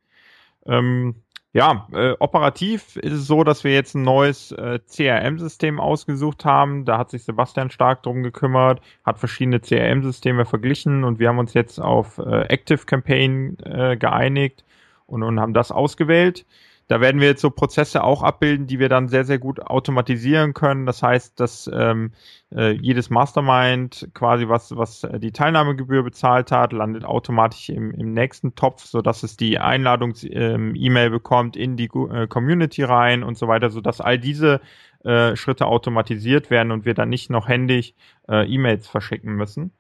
Ähm, 0.67 1.17
Ja, 1.55 1.87
äh, 1.93 2.15
operativ 2.19 2.97
ist 2.97 3.13
es 3.13 3.27
so, 3.27 3.45
dass 3.45 3.63
wir 3.63 3.75
jetzt 3.75 3.95
ein 3.95 4.03
neues 4.05 4.53
äh, 4.53 4.79
CRM-System 4.87 5.81
ausgesucht 5.81 6.47
haben. 6.47 6.87
Da 6.87 6.97
hat 6.97 7.11
sich 7.11 7.25
Sebastian 7.25 7.71
stark 7.71 8.03
drum 8.03 8.23
gekümmert, 8.23 8.81
hat 9.05 9.19
verschiedene 9.19 9.61
CRM-Systeme 9.61 10.47
verglichen 10.47 11.05
und 11.05 11.19
wir 11.19 11.29
haben 11.29 11.39
uns 11.39 11.53
jetzt 11.53 11.79
auf 11.79 12.17
äh, 12.19 12.47
Active 12.49 12.87
Campaign 12.87 13.59
äh, 13.65 13.99
geeinigt 13.99 14.65
und, 15.07 15.23
und 15.23 15.39
haben 15.41 15.53
das 15.53 15.71
ausgewählt. 15.73 16.47
Da 16.89 17.01
werden 17.01 17.21
wir 17.21 17.29
jetzt 17.29 17.41
so 17.41 17.51
Prozesse 17.51 18.05
auch 18.05 18.23
abbilden, 18.23 18.67
die 18.67 18.79
wir 18.79 18.89
dann 18.89 19.09
sehr, 19.09 19.25
sehr 19.25 19.39
gut 19.39 19.61
automatisieren 19.61 20.55
können. 20.55 20.87
Das 20.87 21.03
heißt, 21.03 21.39
dass 21.41 21.71
ähm, 21.73 22.13
äh, 22.55 22.73
jedes 22.73 23.09
Mastermind 23.11 24.11
quasi 24.15 24.49
was, 24.49 24.77
was 24.77 25.05
äh, 25.05 25.19
die 25.19 25.33
Teilnahmegebühr 25.33 26.03
bezahlt 26.03 26.51
hat, 26.51 26.73
landet 26.73 27.05
automatisch 27.05 27.71
im, 27.71 27.93
im 27.93 28.13
nächsten 28.13 28.55
Topf, 28.55 28.85
so 28.85 29.01
dass 29.01 29.23
es 29.23 29.37
die 29.37 29.59
Einladungs-E-Mail 29.59 31.07
ähm, 31.07 31.13
bekommt 31.13 31.57
in 31.57 31.77
die 31.77 31.87
äh, 31.87 32.27
Community 32.27 32.83
rein 32.83 33.23
und 33.23 33.39
so 33.39 33.49
weiter, 33.49 33.71
so 33.71 33.81
dass 33.81 34.01
all 34.01 34.19
diese 34.19 34.61
äh, 35.05 35.37
Schritte 35.37 35.67
automatisiert 35.67 36.51
werden 36.51 36.73
und 36.73 36.85
wir 36.85 36.95
dann 36.95 37.09
nicht 37.09 37.31
noch 37.31 37.49
händig 37.49 37.95
äh, 38.29 38.47
E-Mails 38.47 38.89
verschicken 38.89 39.35
müssen. 39.35 39.73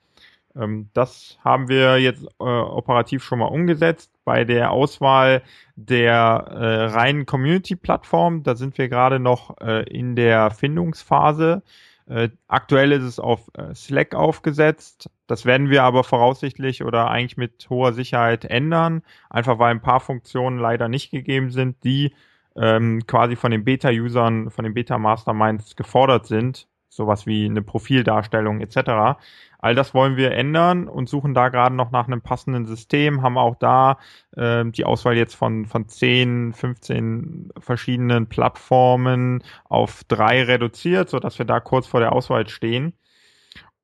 Ähm, 0.57 0.91
das 0.95 1.39
haben 1.45 1.69
wir 1.69 1.99
jetzt 1.99 2.25
äh, 2.25 2.45
operativ 2.45 3.25
schon 3.25 3.39
mal 3.39 3.47
umgesetzt. 3.47 4.12
Bei 4.25 4.45
der 4.45 4.71
Auswahl 4.71 5.43
der 5.75 6.47
äh, 6.51 6.85
reinen 6.87 7.27
Community-Plattform, 7.27 8.43
da 8.43 8.55
sind 8.55 8.79
wir 8.79 8.89
gerade 8.89 9.19
noch 9.19 9.59
äh, 9.61 9.83
in 9.85 10.17
der 10.17 10.51
Findungsphase. 10.51 11.63
Äh, 12.07 12.31
aktuell 12.49 12.93
ist 12.93 13.05
es 13.05 13.19
auf 13.19 13.51
äh, 13.55 13.75
Slack 13.75 14.15
aufgesetzt. 14.15 15.11
Das 15.27 15.47
werden 15.47 15.71
wir 15.71 15.85
aber 15.85 16.05
voraussichtlich 16.05 16.85
oder 16.85 17.11
eigentlich 17.11 17.37
mit 17.37 17.69
hoher 17.71 17.93
Sicherheit 17.93 18.45
ändern, 18.45 19.03
einfach 19.31 19.59
weil 19.59 19.71
ein 19.71 19.83
paar 19.83 20.01
Funktionen 20.01 20.59
leider 20.59 20.89
nicht 20.89 21.11
gegeben 21.11 21.51
sind, 21.51 21.83
die 21.85 22.15
ähm, 22.57 23.07
quasi 23.07 23.37
von 23.37 23.51
den 23.51 23.65
Beta-Usern, 23.65 24.51
von 24.51 24.65
den 24.65 24.75
Beta-Masterminds 24.75 25.77
gefordert 25.77 26.27
sind. 26.27 26.69
Sowas 26.95 27.25
wie 27.25 27.47
eine 27.47 27.63
Profildarstellung 27.63 28.61
etc. 28.61 29.19
All 29.59 29.75
das 29.75 29.95
wollen 29.95 30.19
wir 30.19 30.33
ändern 30.33 30.89
und 30.89 31.09
suchen 31.09 31.33
da 31.33 31.49
gerade 31.49 31.75
noch 31.75 31.91
nach 31.91 32.07
einem 32.07 32.21
passenden 32.21 32.67
System, 32.67 33.23
haben 33.23 33.39
auch 33.39 33.57
da 33.57 33.99
äh, 34.37 34.67
die 34.67 34.85
Auswahl 34.85 35.17
jetzt 35.17 35.35
von, 35.35 35.65
von 35.65 35.89
10, 35.89 36.53
15 36.53 37.49
verschiedenen 37.59 38.27
Plattformen 38.27 39.43
auf 39.65 40.05
drei 40.05 40.43
reduziert, 40.43 41.09
so 41.09 41.19
dass 41.19 41.39
wir 41.39 41.47
da 41.47 41.61
kurz 41.61 41.87
vor 41.87 42.01
der 42.01 42.13
Auswahl 42.13 42.47
stehen. 42.49 42.93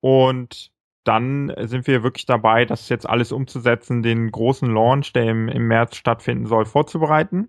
Und 0.01 0.71
dann 1.05 1.51
sind 1.61 1.87
wir 1.87 2.03
wirklich 2.03 2.27
dabei, 2.27 2.67
das 2.67 2.91
jetzt 2.91 3.09
alles 3.09 3.33
umzusetzen, 3.33 4.03
den 4.03 4.31
großen 4.31 4.71
Launch, 4.71 5.15
der 5.15 5.31
im, 5.31 5.49
im 5.49 5.67
März 5.67 5.97
stattfinden 5.97 6.45
soll, 6.45 6.67
vorzubereiten. 6.67 7.49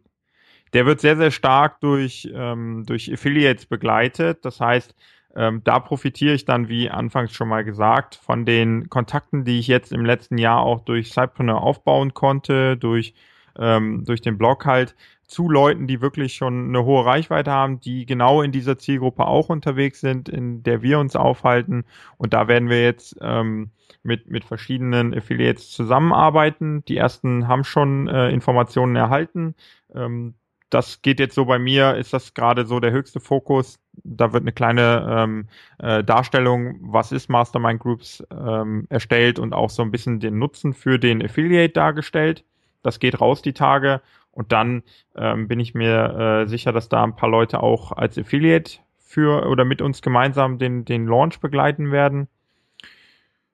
Der 0.72 0.86
wird 0.86 1.02
sehr, 1.02 1.18
sehr 1.18 1.32
stark 1.32 1.82
durch, 1.82 2.30
ähm, 2.34 2.86
durch 2.86 3.12
Affiliates 3.12 3.66
begleitet. 3.66 4.46
Das 4.46 4.62
heißt, 4.62 4.96
ähm, 5.36 5.62
da 5.64 5.80
profitiere 5.80 6.34
ich 6.34 6.46
dann, 6.46 6.70
wie 6.70 6.90
anfangs 6.90 7.34
schon 7.34 7.48
mal 7.50 7.64
gesagt, 7.64 8.16
von 8.16 8.46
den 8.46 8.90
Kontakten, 8.90 9.46
die 9.46 9.60
ich 9.60 9.68
jetzt 9.68 9.92
im 9.92 10.06
letzten 10.06 10.38
Jahr 10.38 10.62
auch 10.62 10.82
durch 10.82 11.12
Cypreneur 11.12 11.62
aufbauen 11.62 12.14
konnte, 12.14 12.78
durch, 12.78 13.14
ähm, 13.58 14.04
durch 14.06 14.22
den 14.22 14.38
Blog 14.38 14.66
halt, 14.66 14.96
zu 15.30 15.48
Leuten, 15.48 15.86
die 15.86 16.02
wirklich 16.02 16.34
schon 16.34 16.70
eine 16.70 16.84
hohe 16.84 17.06
Reichweite 17.06 17.52
haben, 17.52 17.80
die 17.80 18.08
genau 18.08 18.42
in 18.42 18.52
dieser 18.52 18.80
Zielgruppe 18.80 19.28
auch 19.28 19.50
unterwegs 19.50 20.02
sind, 20.02 20.28
in 20.28 20.64
der 20.64 20.82
wir 20.82 20.98
uns 20.98 21.16
aufhalten. 21.16 21.86
Und 22.18 22.34
da 22.34 22.48
werden 22.48 22.68
wir 22.68 22.82
jetzt 22.82 23.16
ähm, 23.22 23.70
mit, 24.02 24.30
mit 24.32 24.44
verschiedenen 24.44 25.14
Affiliates 25.14 25.70
zusammenarbeiten. 25.70 26.84
Die 26.86 26.98
ersten 26.98 27.48
haben 27.48 27.64
schon 27.64 28.08
äh, 28.08 28.32
Informationen 28.32 28.96
erhalten. 28.96 29.54
Ähm, 29.94 30.34
das 30.72 31.02
geht 31.02 31.20
jetzt 31.20 31.36
so 31.36 31.46
bei 31.46 31.60
mir, 31.60 31.96
ist 31.96 32.14
das 32.14 32.34
gerade 32.34 32.66
so 32.66 32.80
der 32.80 32.92
höchste 32.92 33.20
Fokus. 33.20 33.80
Da 34.04 34.34
wird 34.34 34.44
eine 34.44 34.52
kleine 34.52 35.08
ähm, 35.10 35.48
äh, 35.78 36.04
Darstellung, 36.04 36.78
was 36.82 37.12
ist 37.12 37.30
Mastermind 37.30 37.80
Groups, 37.80 38.24
ähm, 38.32 38.88
erstellt 38.90 39.40
und 39.40 39.54
auch 39.54 39.70
so 39.70 39.82
ein 39.82 39.92
bisschen 39.92 40.20
den 40.20 40.40
Nutzen 40.40 40.74
für 40.74 41.00
den 41.00 41.24
Affiliate 41.24 41.74
dargestellt. 41.74 42.44
Das 42.82 43.00
geht 43.00 43.20
raus 43.20 43.42
die 43.42 43.54
Tage 43.54 44.02
und 44.32 44.52
dann 44.52 44.84
ähm, 45.16 45.48
bin 45.48 45.60
ich 45.60 45.74
mir 45.74 46.44
äh, 46.46 46.48
sicher, 46.48 46.72
dass 46.72 46.90
da 46.90 47.04
ein 47.04 47.16
paar 47.16 47.30
Leute 47.30 47.62
auch 47.62 47.92
als 47.92 48.18
Affiliate 48.18 48.80
für 48.98 49.48
oder 49.48 49.66
mit 49.66 49.82
uns 49.82 50.02
gemeinsam 50.02 50.60
den, 50.60 50.86
den 50.86 51.08
Launch 51.08 51.40
begleiten 51.40 51.92
werden. 51.92 52.28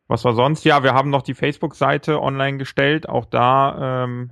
Was 0.08 0.24
war 0.24 0.34
sonst? 0.34 0.66
Ja, 0.66 0.84
wir 0.84 0.94
haben 0.94 1.10
noch 1.10 1.24
die 1.24 1.34
Facebook-Seite 1.34 2.22
online 2.22 2.58
gestellt. 2.58 3.10
Auch 3.10 3.26
da 3.26 4.04
ähm, 4.04 4.32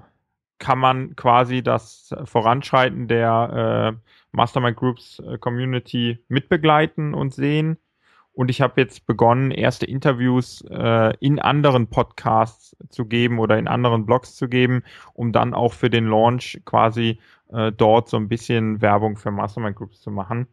kann 0.59 0.77
man 0.77 1.15
quasi 1.15 1.63
das 1.63 2.13
Voranschreiten 2.25 3.07
der 3.07 3.95
äh, 3.95 4.11
Mastermind 4.33 4.75
Groups 4.75 5.19
äh, 5.19 5.37
Community 5.37 6.19
mitbegleiten 6.27 7.13
und 7.13 7.33
sehen. 7.33 7.77
Und 8.33 8.49
ich 8.49 8.61
habe 8.61 8.81
jetzt 8.81 9.05
begonnen, 9.05 9.51
erste 9.51 9.85
Interviews 9.85 10.65
äh, 10.69 11.15
in 11.19 11.39
anderen 11.39 11.87
Podcasts 11.87 12.75
zu 12.89 13.05
geben 13.05 13.37
oder 13.37 13.59
in 13.59 13.67
anderen 13.67 14.07
Blogs 14.07 14.35
zu 14.35 14.49
geben, 14.49 14.83
um 15.13 15.31
dann 15.31 15.53
auch 15.53 15.73
für 15.73 15.91
den 15.91 16.07
Launch 16.07 16.59
quasi 16.65 17.19
äh, 17.51 17.71
dort 17.71 18.09
so 18.09 18.17
ein 18.17 18.27
bisschen 18.27 18.81
Werbung 18.81 19.17
für 19.17 19.29
Mastermind 19.29 19.75
Groups 19.75 20.01
zu 20.01 20.09
machen. 20.09 20.47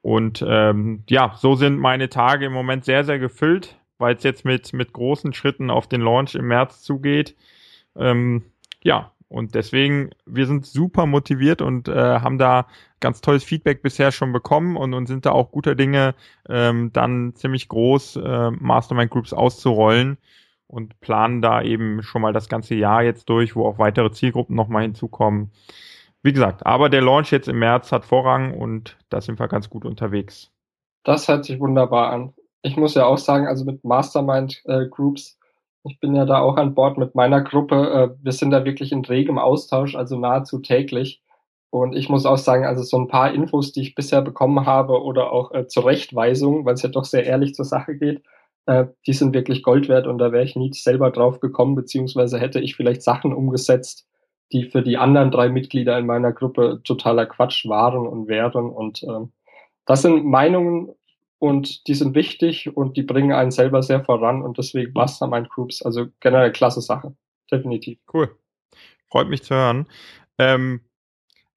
Und 0.00 0.42
ähm, 0.46 1.02
ja, 1.10 1.34
so 1.36 1.54
sind 1.54 1.78
meine 1.78 2.08
Tage 2.08 2.46
im 2.46 2.52
Moment 2.52 2.84
sehr, 2.84 3.04
sehr 3.04 3.18
gefüllt, 3.18 3.78
weil 3.98 4.14
es 4.14 4.22
jetzt 4.22 4.44
mit, 4.44 4.72
mit 4.72 4.92
großen 4.94 5.34
Schritten 5.34 5.68
auf 5.68 5.88
den 5.88 6.00
Launch 6.00 6.34
im 6.34 6.46
März 6.46 6.80
zugeht. 6.82 7.36
Ähm, 7.94 8.44
ja, 8.82 9.12
und 9.28 9.54
deswegen, 9.54 10.10
wir 10.24 10.46
sind 10.46 10.66
super 10.66 11.06
motiviert 11.06 11.60
und 11.60 11.88
äh, 11.88 12.20
haben 12.20 12.38
da 12.38 12.66
ganz 13.00 13.20
tolles 13.20 13.42
Feedback 13.42 13.82
bisher 13.82 14.12
schon 14.12 14.32
bekommen 14.32 14.76
und, 14.76 14.94
und 14.94 15.06
sind 15.06 15.26
da 15.26 15.32
auch 15.32 15.50
guter 15.50 15.74
Dinge, 15.74 16.14
ähm, 16.48 16.92
dann 16.92 17.34
ziemlich 17.34 17.68
groß 17.68 18.16
äh, 18.16 18.50
Mastermind 18.52 19.10
Groups 19.10 19.32
auszurollen 19.32 20.18
und 20.68 21.00
planen 21.00 21.42
da 21.42 21.62
eben 21.62 22.02
schon 22.02 22.22
mal 22.22 22.32
das 22.32 22.48
ganze 22.48 22.74
Jahr 22.74 23.02
jetzt 23.02 23.28
durch, 23.28 23.56
wo 23.56 23.66
auch 23.66 23.78
weitere 23.78 24.12
Zielgruppen 24.12 24.54
nochmal 24.54 24.82
hinzukommen. 24.82 25.50
Wie 26.22 26.32
gesagt, 26.32 26.64
aber 26.64 26.88
der 26.88 27.02
Launch 27.02 27.30
jetzt 27.30 27.48
im 27.48 27.58
März 27.58 27.92
hat 27.92 28.04
Vorrang 28.04 28.54
und 28.54 28.96
da 29.08 29.20
sind 29.20 29.38
wir 29.38 29.48
ganz 29.48 29.70
gut 29.70 29.84
unterwegs. 29.84 30.50
Das 31.04 31.28
hört 31.28 31.44
sich 31.44 31.60
wunderbar 31.60 32.10
an. 32.10 32.32
Ich 32.62 32.76
muss 32.76 32.94
ja 32.94 33.06
auch 33.06 33.18
sagen, 33.18 33.46
also 33.46 33.64
mit 33.64 33.84
Mastermind 33.84 34.62
äh, 34.64 34.86
Groups 34.88 35.38
ich 35.88 36.00
bin 36.00 36.14
ja 36.14 36.24
da 36.24 36.40
auch 36.40 36.56
an 36.56 36.74
Bord 36.74 36.98
mit 36.98 37.14
meiner 37.14 37.42
Gruppe. 37.42 38.14
Äh, 38.20 38.24
wir 38.24 38.32
sind 38.32 38.50
da 38.50 38.64
wirklich 38.64 38.92
in 38.92 39.04
regem 39.04 39.38
Austausch, 39.38 39.94
also 39.94 40.18
nahezu 40.18 40.58
täglich. 40.58 41.22
Und 41.70 41.94
ich 41.94 42.08
muss 42.08 42.26
auch 42.26 42.38
sagen, 42.38 42.64
also 42.64 42.82
so 42.82 42.98
ein 42.98 43.08
paar 43.08 43.32
Infos, 43.32 43.72
die 43.72 43.82
ich 43.82 43.94
bisher 43.94 44.22
bekommen 44.22 44.66
habe 44.66 45.02
oder 45.02 45.32
auch 45.32 45.52
äh, 45.52 45.66
Zurechtweisungen, 45.66 46.64
weil 46.64 46.74
es 46.74 46.82
ja 46.82 46.88
doch 46.88 47.04
sehr 47.04 47.24
ehrlich 47.24 47.54
zur 47.54 47.64
Sache 47.64 47.96
geht, 47.96 48.22
äh, 48.66 48.86
die 49.06 49.12
sind 49.12 49.34
wirklich 49.34 49.62
Gold 49.62 49.88
wert 49.88 50.06
und 50.06 50.18
da 50.18 50.32
wäre 50.32 50.44
ich 50.44 50.56
nie 50.56 50.72
selber 50.72 51.10
drauf 51.10 51.40
gekommen, 51.40 51.74
beziehungsweise 51.74 52.38
hätte 52.38 52.60
ich 52.60 52.76
vielleicht 52.76 53.02
Sachen 53.02 53.32
umgesetzt, 53.32 54.06
die 54.52 54.64
für 54.64 54.82
die 54.82 54.96
anderen 54.96 55.30
drei 55.30 55.48
Mitglieder 55.48 55.98
in 55.98 56.06
meiner 56.06 56.32
Gruppe 56.32 56.80
totaler 56.84 57.26
Quatsch 57.26 57.66
waren 57.68 58.06
und 58.06 58.28
wären. 58.28 58.70
Und 58.70 59.02
äh, 59.02 59.26
das 59.86 60.02
sind 60.02 60.24
Meinungen 60.24 60.90
und 61.38 61.86
die 61.86 61.94
sind 61.94 62.14
wichtig 62.14 62.76
und 62.76 62.96
die 62.96 63.02
bringen 63.02 63.32
einen 63.32 63.50
selber 63.50 63.82
sehr 63.82 64.04
voran 64.04 64.42
und 64.42 64.58
deswegen 64.58 64.92
Mastermind 64.92 65.48
Groups, 65.50 65.82
also 65.82 66.06
generell 66.20 66.52
klasse 66.52 66.80
Sache. 66.80 67.14
Definitiv. 67.50 67.98
Cool. 68.12 68.34
Freut 69.08 69.28
mich 69.28 69.42
zu 69.42 69.54
hören. 69.54 69.86
Ähm, 70.38 70.80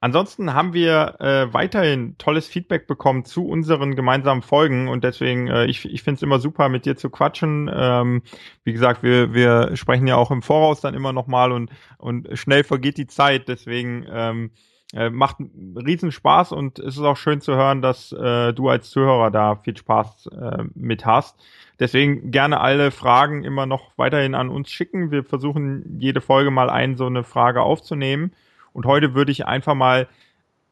ansonsten 0.01 0.53
haben 0.53 0.73
wir 0.73 1.15
äh, 1.19 1.53
weiterhin 1.53 2.17
tolles 2.17 2.47
Feedback 2.47 2.87
bekommen 2.87 3.25
zu 3.25 3.47
unseren 3.47 3.95
gemeinsamen 3.95 4.41
Folgen 4.41 4.87
und 4.87 5.03
deswegen, 5.03 5.47
äh, 5.47 5.65
ich, 5.65 5.85
ich 5.85 6.03
finde 6.03 6.17
es 6.17 6.23
immer 6.23 6.39
super, 6.39 6.69
mit 6.69 6.85
dir 6.85 6.95
zu 6.95 7.09
quatschen. 7.09 7.71
Ähm, 7.73 8.21
wie 8.63 8.73
gesagt, 8.73 9.01
wir, 9.01 9.33
wir 9.33 9.75
sprechen 9.75 10.07
ja 10.07 10.15
auch 10.15 10.31
im 10.31 10.41
Voraus 10.41 10.81
dann 10.81 10.93
immer 10.93 11.13
nochmal 11.13 11.51
und, 11.51 11.71
und 11.97 12.29
schnell 12.37 12.63
vergeht 12.63 12.97
die 12.97 13.07
Zeit, 13.07 13.47
deswegen 13.47 14.05
ähm, 14.09 14.51
äh, 14.93 15.09
macht 15.09 15.37
riesen 15.75 16.11
Spaß 16.11 16.51
und 16.51 16.79
es 16.79 16.97
ist 16.97 17.03
auch 17.03 17.17
schön 17.17 17.41
zu 17.41 17.55
hören, 17.55 17.81
dass 17.81 18.11
äh, 18.11 18.53
du 18.53 18.69
als 18.69 18.89
Zuhörer 18.89 19.29
da 19.29 19.55
viel 19.55 19.77
Spaß 19.77 20.27
äh, 20.27 20.63
mit 20.73 21.05
hast. 21.05 21.39
Deswegen 21.79 22.31
gerne 22.31 22.59
alle 22.59 22.91
Fragen 22.91 23.43
immer 23.43 23.65
noch 23.65 23.91
weiterhin 23.97 24.35
an 24.35 24.49
uns 24.49 24.69
schicken. 24.71 25.11
Wir 25.11 25.23
versuchen 25.23 25.97
jede 25.99 26.21
Folge 26.21 26.51
mal 26.51 26.69
ein 26.69 26.97
so 26.97 27.05
eine 27.05 27.23
Frage 27.23 27.61
aufzunehmen. 27.61 28.33
Und 28.73 28.85
heute 28.85 29.13
würde 29.13 29.31
ich 29.31 29.45
einfach 29.45 29.75
mal 29.75 30.07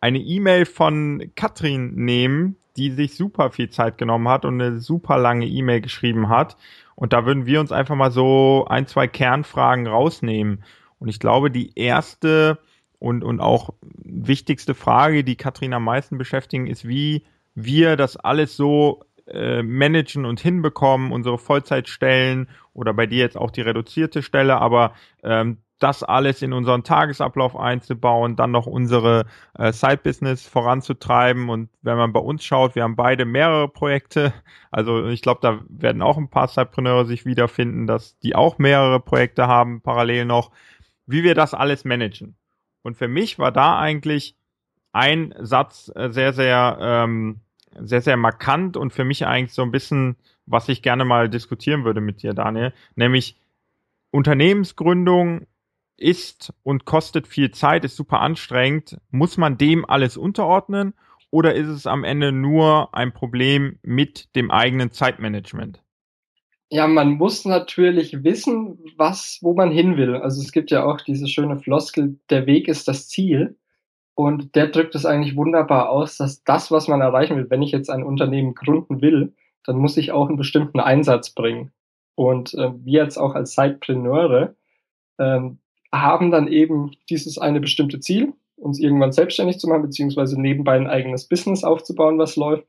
eine 0.02 0.20
E-Mail 0.20 0.66
von 0.66 1.32
Katrin 1.36 1.96
nehmen, 1.96 2.56
die 2.76 2.92
sich 2.92 3.16
super 3.16 3.52
viel 3.52 3.70
Zeit 3.70 3.98
genommen 3.98 4.28
hat 4.28 4.46
und 4.46 4.62
eine 4.62 4.80
super 4.80 5.18
lange 5.18 5.46
E-Mail 5.46 5.82
geschrieben 5.82 6.30
hat. 6.30 6.58
Und 6.96 7.14
da 7.14 7.26
würden 7.26 7.46
wir 7.46 7.60
uns 7.60 7.72
einfach 7.72 7.96
mal 7.96 8.12
so 8.12 8.66
ein, 8.70 8.88
zwei 8.88 9.08
Kernfragen 9.08 9.88
rausnehmen. 9.88 10.64
Und 11.00 11.08
ich 11.08 11.20
glaube, 11.20 11.52
die 11.52 11.72
erste 11.76 12.60
und, 13.00 13.24
und 13.24 13.40
auch 13.40 13.74
wichtigste 13.82 14.74
Frage, 14.74 15.24
die 15.24 15.36
Katrin 15.36 15.74
am 15.74 15.84
meisten 15.84 16.18
beschäftigen, 16.18 16.68
ist, 16.68 16.88
wie 16.88 17.24
wir 17.56 17.96
das 17.96 18.18
alles 18.18 18.56
so 18.56 19.04
äh, 19.28 19.64
managen 19.64 20.26
und 20.26 20.40
hinbekommen, 20.40 21.12
unsere 21.12 21.38
Vollzeitstellen 21.38 22.50
oder 22.74 22.94
bei 22.94 23.06
dir 23.06 23.20
jetzt 23.20 23.38
auch 23.38 23.52
die 23.52 23.62
reduzierte 23.62 24.24
Stelle, 24.24 24.60
aber 24.60 24.94
ähm, 25.24 25.58
das 25.80 26.04
alles 26.04 26.42
in 26.42 26.54
unseren 26.54 26.84
Tagesablauf 26.84 27.56
einzubauen, 27.56 28.36
dann 28.36 28.52
noch 28.52 28.66
unsere 28.66 29.26
äh, 29.58 29.72
Side-Business 29.72 30.48
voranzutreiben. 30.48 31.50
Und 31.50 31.70
wenn 31.82 31.98
man 31.98 32.14
bei 32.14 32.20
uns 32.20 32.44
schaut, 32.44 32.76
wir 32.76 32.84
haben 32.84 32.96
beide 32.96 33.26
mehrere 33.26 33.68
Projekte. 33.68 34.34
Also 34.72 35.08
ich 35.08 35.22
glaube, 35.22 35.40
da 35.42 35.60
werden 35.70 36.02
auch 36.02 36.18
ein 36.18 36.30
paar 36.30 36.48
Sidepreneure 36.48 37.06
sich 37.06 37.26
wiederfinden, 37.26 37.86
dass 37.86 38.18
die 38.20 38.36
auch 38.36 38.58
mehrere 38.58 39.00
Projekte 39.00 39.48
haben, 39.48 39.82
parallel 39.82 40.26
noch, 40.26 40.52
wie 41.06 41.24
wir 41.24 41.36
das 41.36 41.54
alles 41.54 41.86
managen. 41.86 42.36
Und 42.88 42.96
für 42.96 43.10
mich 43.10 43.38
war 43.38 43.52
da 43.52 43.78
eigentlich 43.78 44.38
ein 44.94 45.36
Satz 45.40 45.92
äh, 45.94 46.10
sehr, 46.10 46.32
sehr, 46.32 46.78
ähm, 46.80 47.42
sehr, 47.78 48.00
sehr 48.00 48.16
markant 48.16 48.78
und 48.78 48.94
für 48.94 49.04
mich 49.04 49.28
eigentlich 49.28 49.52
so 49.52 49.62
ein 49.62 49.72
bisschen, 49.72 50.16
was 50.46 50.70
ich 50.70 50.82
gerne 50.82 51.04
mal 51.04 51.30
diskutieren 51.30 51.84
würde 51.84 52.00
mit 52.00 52.24
dir, 52.24 52.34
Daniel, 52.34 52.72
nämlich 52.96 53.42
Unternehmensgründung 54.12 55.48
ist 55.98 56.54
und 56.64 56.86
kostet 56.86 57.28
viel 57.28 57.52
Zeit, 57.52 57.84
ist 57.84 57.98
super 57.98 58.22
anstrengend. 58.22 58.98
Muss 59.12 59.36
man 59.36 59.58
dem 59.58 59.84
alles 59.84 60.16
unterordnen 60.16 60.94
oder 61.30 61.56
ist 61.56 61.68
es 61.68 61.88
am 61.88 62.06
Ende 62.06 62.32
nur 62.32 62.96
ein 62.96 63.12
Problem 63.12 63.80
mit 63.82 64.34
dem 64.34 64.50
eigenen 64.50 64.94
Zeitmanagement? 64.94 65.84
Ja, 66.70 66.88
man 66.88 67.14
muss 67.14 67.46
natürlich 67.46 68.24
wissen, 68.24 68.80
was, 68.98 69.40
wo 69.42 69.54
man 69.54 69.72
hin 69.72 69.96
will. 69.96 70.16
Also 70.16 70.42
es 70.42 70.52
gibt 70.52 70.70
ja 70.70 70.86
auch 70.86 71.00
diese 71.00 71.28
schöne 71.28 71.58
Floskel, 71.60 72.20
der 72.30 72.46
Weg 72.46 72.68
ist 72.68 72.88
das 72.88 73.08
Ziel. 73.08 73.58
Und 74.16 74.56
der 74.56 74.68
drückt 74.68 74.96
es 74.96 75.06
eigentlich 75.06 75.36
wunderbar 75.36 75.90
aus, 75.90 76.18
dass 76.18 76.44
das, 76.44 76.72
was 76.72 76.88
man 76.88 77.02
erreichen 77.02 77.38
will, 77.38 77.50
wenn 77.50 77.62
ich 77.62 77.72
jetzt 77.72 77.90
ein 77.90 78.04
Unternehmen 78.04 78.56
gründen 78.56 79.02
will, 79.02 79.34
dann 79.64 79.78
muss 79.78 79.96
ich 79.96 80.12
auch 80.12 80.28
einen 80.28 80.38
bestimmten 80.38 80.80
Einsatz 80.80 81.30
bringen. 81.30 81.72
Und 82.16 82.54
äh, 82.56 82.72
wir 82.84 83.04
jetzt 83.04 83.18
auch 83.18 83.36
als 83.36 83.54
Sidepreneure 83.54 84.56
ähm, 85.20 85.60
haben 85.94 86.32
dann 86.32 86.48
eben 86.48 86.92
dieses 87.10 87.38
eine 87.38 87.62
bestimmte 87.62 88.00
Ziel, 88.00 88.34
uns 88.56 88.80
irgendwann 88.80 89.12
selbstständig 89.12 89.60
zu 89.60 89.68
machen, 89.68 89.84
beziehungsweise 89.84 90.42
nebenbei 90.42 90.76
ein 90.76 90.88
eigenes 90.88 91.28
Business 91.28 91.64
aufzubauen, 91.64 92.18
was 92.18 92.36
läuft. 92.36 92.66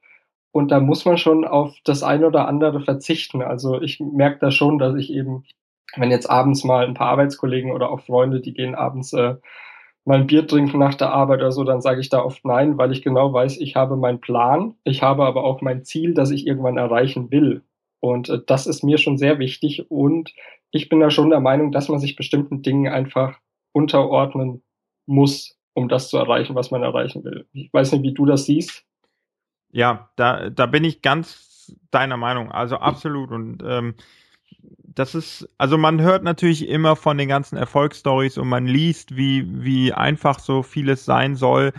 Und 0.53 0.71
da 0.71 0.81
muss 0.81 1.05
man 1.05 1.19
schon 1.19 1.45
auf 1.45 1.75
das 1.85 2.03
eine 2.03 2.27
oder 2.27 2.49
andere 2.49 2.81
verzichten. 2.81 3.43
Also 3.43 3.81
ich 3.81 4.01
merke 4.01 4.39
da 4.41 4.51
schon, 4.51 4.79
dass 4.79 4.97
ich 4.97 5.13
eben, 5.13 5.45
wenn 5.97 6.11
jetzt 6.11 6.29
abends 6.29 6.65
mal 6.65 6.87
ein 6.87 6.95
paar 6.95 7.09
Arbeitskollegen 7.09 7.73
oder 7.73 7.91
auch 7.91 8.01
Freunde, 8.01 8.41
die 8.41 8.55
gehen 8.55 8.75
abends 8.75 9.13
äh, 9.13 9.37
mal 10.05 10.21
ein 10.21 10.27
Bier 10.27 10.47
trinken 10.47 10.79
nach 10.79 10.95
der 10.95 11.13
Arbeit 11.13 11.41
oder 11.41 11.53
so, 11.53 11.65
dann 11.65 11.83
sage 11.83 12.01
ich 12.01 12.09
da 12.09 12.25
oft 12.25 12.45
nein, 12.45 12.79
weil 12.79 12.93
ich 12.93 13.03
genau 13.03 13.33
weiß, 13.33 13.59
ich 13.59 13.77
habe 13.77 13.97
meinen 13.97 14.21
Plan, 14.21 14.75
ich 14.85 15.03
habe 15.03 15.25
aber 15.25 15.45
auch 15.45 15.61
mein 15.61 15.85
Ziel, 15.85 16.15
das 16.15 16.31
ich 16.31 16.47
irgendwann 16.47 16.79
erreichen 16.79 17.31
will. 17.31 17.63
Und 18.01 18.29
äh, 18.31 18.41
das 18.47 18.67
ist 18.67 18.83
mir 18.83 18.99
schon 18.99 19.19
sehr 19.19 19.39
wichtig. 19.39 19.91
Und 19.91 20.33
ich 20.71 20.89
bin 20.89 21.01
da 21.01 21.11
schon 21.11 21.31
der 21.31 21.41
Meinung, 21.41 21.73
dass 21.73 21.89
man 21.89 22.01
sich 22.01 22.17
bestimmten 22.17 22.63
Dingen 22.63 22.91
einfach 22.93 23.39
unterordnen 23.73 24.63
muss, 25.07 25.59
um 25.75 25.89
das 25.89 26.09
zu 26.09 26.17
erreichen, 26.17 26.55
was 26.55 26.71
man 26.71 26.83
erreichen 26.83 27.23
will. 27.25 27.47
Ich 27.53 27.73
weiß 27.73 27.93
nicht, 27.93 28.03
wie 28.03 28.15
du 28.15 28.27
das 28.27 28.45
siehst. 28.47 28.88
Ja, 29.79 30.11
da, 30.17 30.51
da 30.51 30.67
bin 30.67 30.83
ich 30.83 31.03
ganz 31.03 31.73
deiner 31.93 32.17
Meinung. 32.17 32.51
Also 32.51 32.79
absolut. 32.79 33.31
Und 33.31 33.63
ähm, 33.65 33.95
das 34.83 35.15
ist, 35.15 35.49
also 35.57 35.79
man 35.79 36.01
hört 36.01 36.25
natürlich 36.25 36.69
immer 36.69 36.97
von 36.97 37.17
den 37.17 37.29
ganzen 37.29 37.57
Erfolgsstories 37.57 38.39
und 38.39 38.49
man 38.49 38.67
liest, 38.67 39.17
wie, 39.17 39.47
wie 39.63 39.93
einfach 39.93 40.41
so 40.41 40.65
vieles 40.65 41.05
sein 41.05 41.37
soll. 41.37 41.73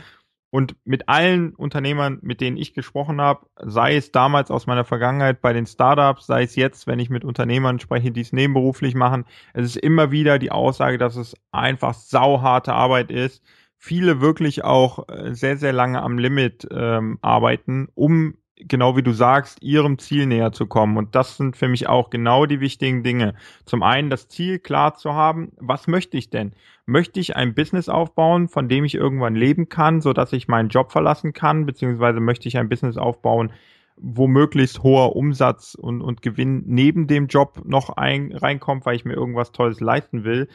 Und 0.49 0.77
mit 0.85 1.09
allen 1.09 1.53
Unternehmern, 1.55 2.19
mit 2.21 2.39
denen 2.39 2.55
ich 2.55 2.73
gesprochen 2.73 3.19
habe, 3.19 3.47
sei 3.61 3.97
es 3.97 4.13
damals 4.13 4.49
aus 4.49 4.65
meiner 4.65 4.85
Vergangenheit 4.85 5.41
bei 5.41 5.51
den 5.51 5.65
Startups, 5.65 6.25
sei 6.25 6.43
es 6.43 6.55
jetzt, 6.55 6.87
wenn 6.87 6.99
ich 6.99 7.09
mit 7.09 7.25
Unternehmern 7.25 7.81
spreche, 7.81 8.11
die 8.11 8.21
es 8.21 8.31
nebenberuflich 8.31 8.95
machen, 8.95 9.25
es 9.53 9.65
ist 9.65 9.75
immer 9.75 10.09
wieder 10.09 10.39
die 10.39 10.51
Aussage, 10.51 10.97
dass 10.97 11.17
es 11.17 11.35
einfach 11.51 11.93
sauharte 11.95 12.71
Arbeit 12.71 13.11
ist. 13.11 13.43
Viele 13.81 14.19
wirklich 14.19 14.65
auch 14.65 15.07
äh, 15.07 15.33
sehr, 15.33 15.55
sehr 15.55 15.71
lange 15.71 16.01
am 16.01 16.17
Limit 16.17 16.67
ähm, 16.69 17.17
arbeiten, 17.21 17.87
um 17.95 18.35
genau 18.59 18.97
wie 18.97 19.03
du 19.03 19.13
sagst, 19.13 19.63
ihrem 19.63 19.97
Ziel 19.99 20.25
näher 20.25 20.51
zu 20.51 20.67
kommen. 20.67 20.97
Und 20.97 21.15
das 21.15 21.37
sind 21.37 21.55
für 21.55 21.69
mich 21.69 21.87
auch 21.87 22.09
genau 22.09 22.45
die 22.45 22.59
wichtigen 22.59 23.03
Dinge. 23.03 23.35
Zum 23.63 23.81
einen 23.81 24.09
das 24.09 24.27
Ziel 24.27 24.59
klar 24.59 24.95
zu 24.95 25.13
haben, 25.13 25.53
was 25.57 25.87
möchte 25.87 26.17
ich 26.17 26.29
denn? 26.29 26.51
Möchte 26.85 27.21
ich 27.21 27.37
ein 27.37 27.55
Business 27.55 27.87
aufbauen, 27.87 28.49
von 28.49 28.67
dem 28.67 28.83
ich 28.83 28.95
irgendwann 28.95 29.35
leben 29.35 29.69
kann, 29.69 30.01
so 30.01 30.11
dass 30.11 30.33
ich 30.33 30.49
meinen 30.49 30.67
Job 30.67 30.91
verlassen 30.91 31.31
kann, 31.31 31.65
beziehungsweise 31.65 32.19
möchte 32.19 32.49
ich 32.49 32.57
ein 32.57 32.67
Business 32.67 32.97
aufbauen, 32.97 33.53
wo 33.95 34.27
möglichst 34.27 34.83
hoher 34.83 35.15
Umsatz 35.15 35.75
und, 35.75 36.01
und 36.01 36.21
Gewinn 36.21 36.63
neben 36.65 37.07
dem 37.07 37.27
Job 37.27 37.61
noch 37.63 37.91
ein, 37.91 38.33
reinkommt, 38.33 38.85
weil 38.85 38.97
ich 38.97 39.05
mir 39.05 39.13
irgendwas 39.13 39.53
Tolles 39.53 39.79
leisten 39.79 40.25
will. 40.25 40.49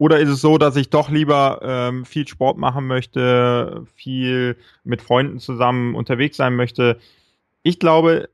Oder 0.00 0.18
ist 0.18 0.30
es 0.30 0.40
so, 0.40 0.58
dass 0.58 0.76
ich 0.76 0.90
doch 0.90 1.10
lieber 1.10 1.60
ähm, 1.62 2.04
viel 2.04 2.26
Sport 2.26 2.58
machen 2.58 2.86
möchte, 2.86 3.84
viel 3.94 4.56
mit 4.82 5.02
Freunden 5.02 5.38
zusammen 5.38 5.94
unterwegs 5.94 6.36
sein 6.36 6.56
möchte? 6.56 6.98
ich 7.62 7.78
glaube, 7.78 8.28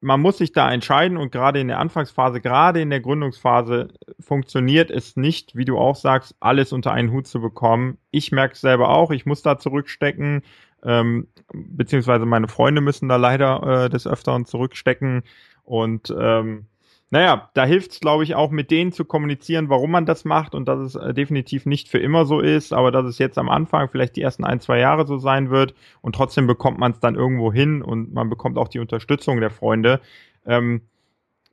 man 0.00 0.20
muss 0.20 0.38
sich 0.38 0.52
da 0.52 0.72
entscheiden 0.72 1.16
und 1.16 1.30
gerade 1.30 1.60
in 1.60 1.68
der 1.68 1.78
Anfangsphase, 1.78 2.40
gerade 2.40 2.80
in 2.80 2.90
der 2.90 3.00
Gründungsphase 3.00 3.88
funktioniert 4.18 4.90
es 4.90 5.16
nicht, 5.16 5.54
wie 5.54 5.64
du 5.64 5.78
auch 5.78 5.94
sagst, 5.94 6.34
alles 6.40 6.72
unter 6.72 6.92
einen 6.92 7.12
Hut 7.12 7.28
zu 7.28 7.40
bekommen. 7.40 7.98
Ich 8.10 8.32
merke 8.32 8.54
es 8.54 8.60
selber 8.60 8.88
auch, 8.88 9.12
ich 9.12 9.26
muss 9.26 9.42
da 9.42 9.58
zurückstecken, 9.58 10.42
ähm, 10.82 11.28
beziehungsweise 11.52 12.26
meine 12.26 12.48
Freunde 12.48 12.80
müssen 12.80 13.08
da 13.08 13.16
leider 13.16 13.84
äh, 13.84 13.90
des 13.90 14.08
Öfteren 14.08 14.44
zurückstecken 14.44 15.22
und 15.62 16.12
ähm, 16.18 16.66
naja, 17.12 17.50
da 17.52 17.66
hilft 17.66 17.92
es, 17.92 18.00
glaube 18.00 18.24
ich, 18.24 18.34
auch 18.34 18.50
mit 18.50 18.70
denen 18.70 18.90
zu 18.90 19.04
kommunizieren, 19.04 19.68
warum 19.68 19.90
man 19.90 20.06
das 20.06 20.24
macht 20.24 20.54
und 20.54 20.66
dass 20.66 20.80
es 20.80 20.94
äh, 20.94 21.12
definitiv 21.12 21.66
nicht 21.66 21.90
für 21.90 21.98
immer 21.98 22.24
so 22.24 22.40
ist, 22.40 22.72
aber 22.72 22.90
dass 22.90 23.04
es 23.04 23.18
jetzt 23.18 23.36
am 23.36 23.50
Anfang 23.50 23.90
vielleicht 23.90 24.16
die 24.16 24.22
ersten 24.22 24.44
ein, 24.44 24.60
zwei 24.60 24.78
Jahre 24.78 25.06
so 25.06 25.18
sein 25.18 25.50
wird 25.50 25.74
und 26.00 26.14
trotzdem 26.14 26.46
bekommt 26.46 26.78
man 26.78 26.92
es 26.92 27.00
dann 27.00 27.14
irgendwo 27.14 27.52
hin 27.52 27.82
und 27.82 28.14
man 28.14 28.30
bekommt 28.30 28.56
auch 28.56 28.68
die 28.68 28.78
Unterstützung 28.78 29.40
der 29.40 29.50
Freunde. 29.50 30.00
Ähm, 30.46 30.80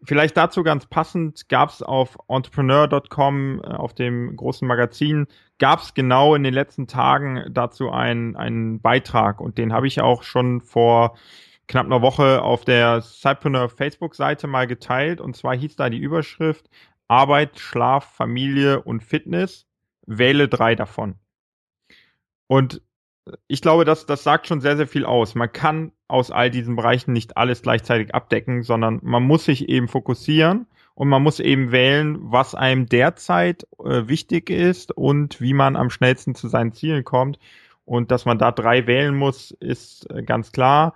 vielleicht 0.01 0.38
dazu 0.38 0.64
ganz 0.64 0.86
passend 0.86 1.49
gab 1.49 1.72
es 1.72 1.84
auf 1.84 2.18
entrepreneur.com, 2.30 3.62
äh, 3.62 3.68
auf 3.68 3.93
dem 3.93 4.38
großen 4.38 4.66
Magazin, 4.66 5.28
gab 5.57 5.82
es 5.82 5.93
genau 5.93 6.36
in 6.36 6.43
den 6.43 6.53
letzten 6.53 6.88
Tagen 6.88 7.43
dazu 7.51 7.91
einen, 7.91 8.38
einen 8.38 8.80
Beitrag 8.80 9.41
und 9.41 9.57
den 9.57 9.74
habe 9.74 9.88
ich 9.88 9.99
auch 9.99 10.24
schon 10.24 10.62
vor 10.62 11.18
knapp 11.70 11.86
einer 11.86 12.01
Woche 12.01 12.41
auf 12.41 12.65
der 12.65 13.01
Cypreneur 13.01 13.70
Facebook-Seite 13.70 14.47
mal 14.47 14.67
geteilt. 14.67 15.22
Und 15.22 15.38
zwar 15.38 15.55
hieß 15.55 15.78
da 15.78 15.89
die 15.89 15.99
Überschrift 15.99 16.70
Arbeit, 17.07 17.59
Schlaf, 17.59 18.13
Familie 18.13 18.82
und 18.82 19.03
Fitness. 19.03 19.67
Wähle 20.05 20.47
drei 20.47 20.76
davon. 20.76 21.15
Und 22.47 22.82
ich 23.47 23.61
glaube, 23.61 23.86
das, 23.86 24.07
das 24.07 24.24
sagt 24.24 24.47
schon 24.47 24.61
sehr, 24.61 24.76
sehr 24.78 24.88
viel 24.88 25.05
aus. 25.05 25.36
Man 25.36 25.51
kann 25.51 25.91
aus 26.07 26.32
all 26.32 26.49
diesen 26.49 26.76
Bereichen 26.76 27.13
nicht 27.13 27.38
alles 27.38 27.61
gleichzeitig 27.61 28.15
abdecken, 28.15 28.63
sondern 28.63 28.99
man 29.03 29.22
muss 29.22 29.45
sich 29.45 29.70
eben 29.70 29.88
fokussieren 29.88 30.65
und 30.95 31.09
man 31.09 31.22
muss 31.22 31.39
eben 31.39 31.72
wählen, 31.72 32.17
was 32.20 32.55
einem 32.55 32.88
derzeit 32.88 33.67
äh, 33.84 34.07
wichtig 34.07 34.49
ist 34.49 34.91
und 34.91 35.39
wie 35.39 35.53
man 35.53 35.76
am 35.76 35.91
schnellsten 35.91 36.34
zu 36.34 36.47
seinen 36.47 36.74
Zielen 36.74 37.03
kommt. 37.03 37.38
Und 37.86 38.09
dass 38.09 38.26
man 38.26 38.39
da 38.39 38.51
drei 38.51 38.88
wählen 38.88 39.15
muss, 39.15 39.51
ist 39.51 40.09
äh, 40.09 40.24
ganz 40.24 40.51
klar. 40.51 40.95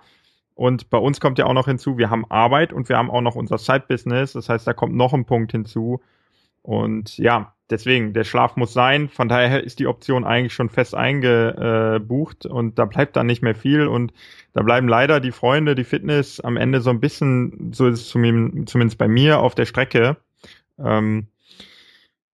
Und 0.54 0.88
bei 0.90 0.98
uns 0.98 1.20
kommt 1.20 1.38
ja 1.38 1.46
auch 1.46 1.52
noch 1.52 1.66
hinzu, 1.66 1.98
wir 1.98 2.10
haben 2.10 2.24
Arbeit 2.30 2.72
und 2.72 2.88
wir 2.88 2.96
haben 2.96 3.10
auch 3.10 3.20
noch 3.20 3.34
unser 3.34 3.58
Side-Business. 3.58 4.32
Das 4.34 4.48
heißt, 4.48 4.66
da 4.66 4.72
kommt 4.72 4.94
noch 4.94 5.12
ein 5.12 5.24
Punkt 5.24 5.52
hinzu. 5.52 6.00
Und 6.62 7.18
ja, 7.18 7.54
deswegen, 7.70 8.14
der 8.14 8.24
Schlaf 8.24 8.56
muss 8.56 8.72
sein. 8.72 9.08
Von 9.08 9.28
daher 9.28 9.64
ist 9.64 9.80
die 9.80 9.86
Option 9.86 10.24
eigentlich 10.24 10.54
schon 10.54 10.70
fest 10.70 10.94
eingebucht 10.94 12.46
und 12.46 12.78
da 12.78 12.84
bleibt 12.84 13.16
dann 13.16 13.26
nicht 13.26 13.42
mehr 13.42 13.54
viel. 13.54 13.86
Und 13.86 14.12
da 14.52 14.62
bleiben 14.62 14.88
leider 14.88 15.20
die 15.20 15.32
Freunde, 15.32 15.74
die 15.74 15.84
Fitness 15.84 16.40
am 16.40 16.56
Ende 16.56 16.80
so 16.80 16.90
ein 16.90 17.00
bisschen, 17.00 17.72
so 17.72 17.88
ist 17.88 18.00
es 18.00 18.08
zumindest 18.08 18.96
bei 18.96 19.08
mir, 19.08 19.40
auf 19.40 19.54
der 19.54 19.66
Strecke. 19.66 20.16
Ähm, 20.78 21.26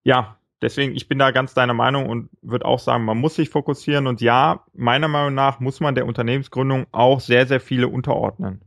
ja, 0.04 0.36
deswegen, 0.62 0.94
ich 0.94 1.08
bin 1.08 1.18
da 1.18 1.30
ganz 1.30 1.54
deiner 1.54 1.74
Meinung 1.74 2.08
und 2.08 2.28
würde 2.42 2.66
auch 2.66 2.78
sagen, 2.78 3.04
man 3.04 3.18
muss 3.18 3.34
sich 3.34 3.50
fokussieren 3.50 4.06
und 4.06 4.20
ja, 4.20 4.64
meiner 4.72 5.08
Meinung 5.08 5.34
nach 5.34 5.60
muss 5.60 5.80
man 5.80 5.94
der 5.94 6.06
Unternehmensgründung 6.06 6.86
auch 6.92 7.20
sehr, 7.20 7.46
sehr 7.46 7.60
viele 7.60 7.88
unterordnen. 7.88 8.62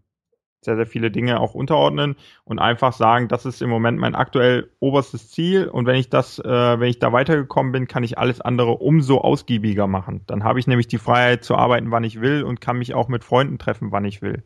Sehr, 0.61 0.77
sehr 0.77 0.87
viele 0.87 1.11
Dinge 1.11 1.41
auch 1.41 1.55
unterordnen 1.55 2.15
und 2.45 2.59
einfach 2.59 2.93
sagen, 2.93 3.27
das 3.27 3.45
ist 3.45 3.61
im 3.61 3.69
Moment 3.69 3.99
mein 3.99 4.15
aktuell 4.15 4.71
oberstes 4.79 5.29
Ziel 5.29 5.67
und 5.67 5.85
wenn 5.85 5.97
ich 5.97 6.09
das, 6.09 6.39
äh, 6.39 6.79
wenn 6.79 6.87
ich 6.87 6.99
da 6.99 7.11
weitergekommen 7.11 7.73
bin, 7.73 7.87
kann 7.89 8.03
ich 8.03 8.17
alles 8.17 8.39
andere 8.39 8.71
umso 8.77 9.17
ausgiebiger 9.17 9.87
machen. 9.87 10.21
Dann 10.25 10.45
habe 10.45 10.59
ich 10.59 10.67
nämlich 10.67 10.87
die 10.87 10.99
Freiheit 10.99 11.43
zu 11.43 11.55
arbeiten, 11.55 11.91
wann 11.91 12.05
ich 12.05 12.21
will 12.21 12.43
und 12.43 12.61
kann 12.61 12.77
mich 12.77 12.93
auch 12.93 13.09
mit 13.09 13.25
Freunden 13.25 13.59
treffen, 13.59 13.91
wann 13.91 14.05
ich 14.05 14.21
will. 14.21 14.43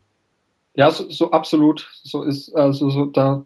Ja, 0.74 0.90
so, 0.90 1.08
so 1.08 1.30
absolut. 1.30 1.88
So 2.02 2.24
ist, 2.24 2.52
also 2.54 2.90
so, 2.90 3.06
da 3.06 3.44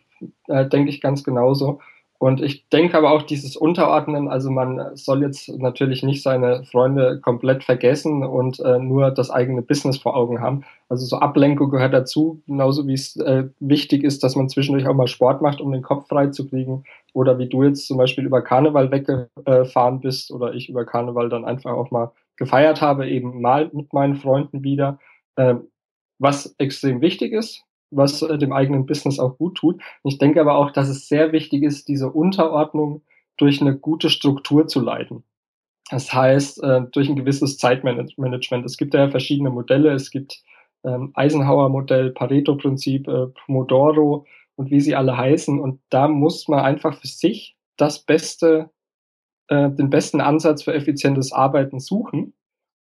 äh, 0.48 0.66
denke 0.66 0.90
ich 0.90 1.00
ganz 1.03 1.24
genauso. 1.24 1.80
Und 2.22 2.40
ich 2.40 2.68
denke 2.68 2.96
aber 2.96 3.10
auch 3.10 3.22
dieses 3.22 3.56
Unterordnen, 3.56 4.28
also 4.28 4.48
man 4.48 4.94
soll 4.94 5.22
jetzt 5.22 5.48
natürlich 5.58 6.04
nicht 6.04 6.22
seine 6.22 6.62
Freunde 6.62 7.18
komplett 7.20 7.64
vergessen 7.64 8.22
und 8.22 8.60
äh, 8.60 8.78
nur 8.78 9.10
das 9.10 9.28
eigene 9.28 9.60
Business 9.60 9.98
vor 9.98 10.14
Augen 10.14 10.40
haben. 10.40 10.62
Also 10.88 11.04
so 11.04 11.16
Ablenkung 11.16 11.68
gehört 11.68 11.92
dazu, 11.92 12.40
genauso 12.46 12.86
wie 12.86 12.92
es 12.92 13.16
äh, 13.16 13.48
wichtig 13.58 14.04
ist, 14.04 14.22
dass 14.22 14.36
man 14.36 14.48
zwischendurch 14.48 14.86
auch 14.86 14.94
mal 14.94 15.08
Sport 15.08 15.42
macht, 15.42 15.60
um 15.60 15.72
den 15.72 15.82
Kopf 15.82 16.06
frei 16.06 16.28
zu 16.28 16.46
kriegen. 16.46 16.84
Oder 17.12 17.40
wie 17.40 17.48
du 17.48 17.64
jetzt 17.64 17.88
zum 17.88 17.98
Beispiel 17.98 18.24
über 18.24 18.40
Karneval 18.40 18.92
weggefahren 18.92 19.98
bist 19.98 20.30
oder 20.30 20.54
ich 20.54 20.68
über 20.68 20.84
Karneval 20.84 21.28
dann 21.28 21.44
einfach 21.44 21.72
auch 21.72 21.90
mal 21.90 22.12
gefeiert 22.36 22.80
habe, 22.80 23.08
eben 23.08 23.40
mal 23.40 23.68
mit 23.72 23.92
meinen 23.92 24.14
Freunden 24.14 24.62
wieder. 24.62 25.00
Äh, 25.34 25.56
was 26.20 26.54
extrem 26.58 27.00
wichtig 27.00 27.32
ist, 27.32 27.64
was 27.93 28.22
äh, 28.22 28.38
dem 28.38 28.53
eigenen 28.53 28.86
Business 28.86 29.18
auch 29.18 29.38
gut 29.38 29.57
tut. 29.57 29.80
Ich 30.05 30.18
denke 30.18 30.40
aber 30.40 30.57
auch, 30.57 30.70
dass 30.70 30.88
es 30.88 31.09
sehr 31.09 31.32
wichtig 31.32 31.62
ist, 31.62 31.88
diese 31.88 32.11
Unterordnung 32.11 33.03
durch 33.36 33.61
eine 33.61 33.76
gute 33.76 34.11
Struktur 34.11 34.66
zu 34.66 34.80
leiten. 34.80 35.24
Das 35.90 36.12
heißt, 36.12 36.62
äh, 36.62 36.82
durch 36.90 37.09
ein 37.09 37.16
gewisses 37.16 37.59
Zeitmanagement. 37.59 38.64
Es 38.64 38.76
gibt 38.76 38.95
ja 38.95 39.11
verschiedene 39.11 39.51
Modelle. 39.51 39.93
Es 39.93 40.11
gibt 40.11 40.43
ähm, 40.84 41.12
Eisenhower-Modell, 41.14 42.11
Pareto-Prinzip, 42.11 43.07
äh, 43.09 43.26
Pomodoro 43.26 44.26
und 44.57 44.70
wie 44.70 44.80
sie 44.80 44.95
alle 44.95 45.16
heißen. 45.16 45.61
Und 45.61 45.80
da 45.90 46.09
muss 46.09 46.49
man 46.49 46.61
einfach 46.61 46.95
für 46.95 47.09
sich 47.09 47.57
das 47.76 48.01
beste, 48.01 48.70
den 49.51 49.90
besten 49.90 50.20
Ansatz 50.20 50.62
für 50.62 50.72
effizientes 50.72 51.32
Arbeiten 51.32 51.80
suchen 51.80 52.32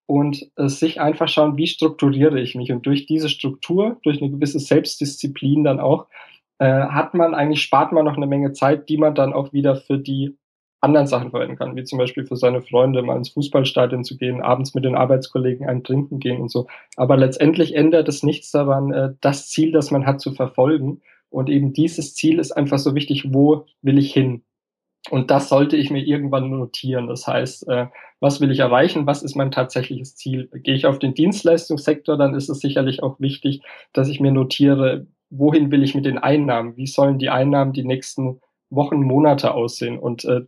und 0.09 0.49
äh, 0.55 0.69
sich 0.69 0.99
einfach 0.99 1.27
schauen, 1.27 1.55
wie 1.55 1.67
strukturiere 1.67 2.39
ich 2.39 2.55
mich. 2.55 2.71
Und 2.71 2.83
durch 2.87 3.05
diese 3.05 3.29
Struktur, 3.29 3.97
durch 4.01 4.19
eine 4.19 4.31
gewisse 4.31 4.57
Selbstdisziplin 4.59 5.63
dann 5.63 5.79
auch, 5.79 6.07
äh, 6.57 6.65
hat 6.65 7.13
man 7.13 7.35
eigentlich, 7.35 7.61
spart 7.61 7.91
man 7.91 8.05
noch 8.05 8.17
eine 8.17 8.25
Menge 8.25 8.51
Zeit, 8.51 8.89
die 8.89 8.97
man 8.97 9.13
dann 9.13 9.33
auch 9.33 9.53
wieder 9.53 9.75
für 9.75 9.99
die 9.99 10.35
anderen 10.81 11.05
Sachen 11.05 11.29
verwenden 11.29 11.57
kann, 11.57 11.75
wie 11.75 11.83
zum 11.83 11.99
Beispiel 11.99 12.25
für 12.25 12.37
seine 12.37 12.63
Freunde 12.63 13.03
mal 13.03 13.17
ins 13.17 13.29
Fußballstadion 13.29 14.03
zu 14.03 14.17
gehen, 14.17 14.41
abends 14.41 14.73
mit 14.73 14.83
den 14.83 14.95
Arbeitskollegen 14.95 15.67
ein 15.69 15.83
Trinken 15.83 16.19
gehen 16.19 16.41
und 16.41 16.49
so. 16.49 16.65
Aber 16.95 17.15
letztendlich 17.15 17.75
ändert 17.75 18.09
es 18.09 18.23
nichts 18.23 18.49
daran, 18.49 18.91
äh, 18.91 19.13
das 19.21 19.47
Ziel, 19.49 19.71
das 19.71 19.91
man 19.91 20.07
hat, 20.07 20.21
zu 20.21 20.31
verfolgen. 20.31 21.01
Und 21.29 21.51
eben 21.51 21.71
dieses 21.71 22.15
Ziel 22.15 22.39
ist 22.39 22.51
einfach 22.51 22.79
so 22.79 22.95
wichtig, 22.95 23.31
wo 23.31 23.67
will 23.83 23.99
ich 23.99 24.11
hin? 24.11 24.41
Und 25.09 25.31
das 25.31 25.49
sollte 25.49 25.77
ich 25.77 25.91
mir 25.91 26.03
irgendwann 26.05 26.49
notieren. 26.49 27.07
Das 27.07 27.25
heißt, 27.25 27.67
äh, 27.67 27.87
was 28.19 28.41
will 28.41 28.51
ich 28.51 28.59
erreichen? 28.59 29.07
Was 29.07 29.23
ist 29.23 29.35
mein 29.35 29.51
tatsächliches 29.51 30.15
Ziel? 30.15 30.49
Gehe 30.53 30.75
ich 30.75 30.85
auf 30.85 30.99
den 30.99 31.13
Dienstleistungssektor, 31.13 32.17
dann 32.17 32.35
ist 32.35 32.49
es 32.49 32.59
sicherlich 32.59 33.01
auch 33.01 33.19
wichtig, 33.19 33.61
dass 33.93 34.09
ich 34.09 34.19
mir 34.19 34.31
notiere, 34.31 35.07
wohin 35.29 35.71
will 35.71 35.83
ich 35.83 35.95
mit 35.95 36.05
den 36.05 36.17
Einnahmen? 36.17 36.75
Wie 36.75 36.87
sollen 36.87 37.17
die 37.17 37.29
Einnahmen 37.29 37.73
die 37.73 37.85
nächsten 37.85 38.41
Wochen, 38.69 39.01
Monate 39.01 39.53
aussehen? 39.53 39.97
Und 39.97 40.25
äh, 40.25 40.41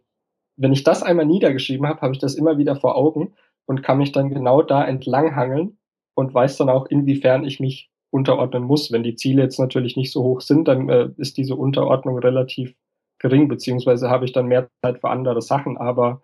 wenn 0.58 0.74
ich 0.74 0.84
das 0.84 1.02
einmal 1.02 1.26
niedergeschrieben 1.26 1.88
habe, 1.88 2.02
habe 2.02 2.14
ich 2.14 2.20
das 2.20 2.36
immer 2.36 2.58
wieder 2.58 2.76
vor 2.76 2.96
Augen 2.96 3.34
und 3.66 3.84
kann 3.84 4.00
mich 4.00 4.12
dann 4.12 4.30
genau 4.30 4.62
da 4.62 4.84
entlanghangeln 4.84 5.78
und 6.14 6.34
weiß 6.34 6.58
dann 6.58 6.70
auch, 6.70 6.88
inwiefern 6.88 7.46
ich 7.46 7.60
mich 7.60 7.90
unterordnen 8.10 8.64
muss. 8.64 8.92
Wenn 8.92 9.04
die 9.04 9.16
Ziele 9.16 9.44
jetzt 9.44 9.60
natürlich 9.60 9.96
nicht 9.96 10.12
so 10.12 10.24
hoch 10.24 10.42
sind, 10.42 10.68
dann 10.68 10.90
äh, 10.90 11.10
ist 11.18 11.38
diese 11.38 11.56
Unterordnung 11.56 12.20
relativ 12.20 12.76
gering, 13.22 13.48
beziehungsweise 13.48 14.10
habe 14.10 14.26
ich 14.26 14.34
dann 14.34 14.48
mehr 14.48 14.70
Zeit 14.84 15.00
für 15.00 15.10
andere 15.10 15.42
Sachen. 15.42 15.78
Aber 15.78 16.22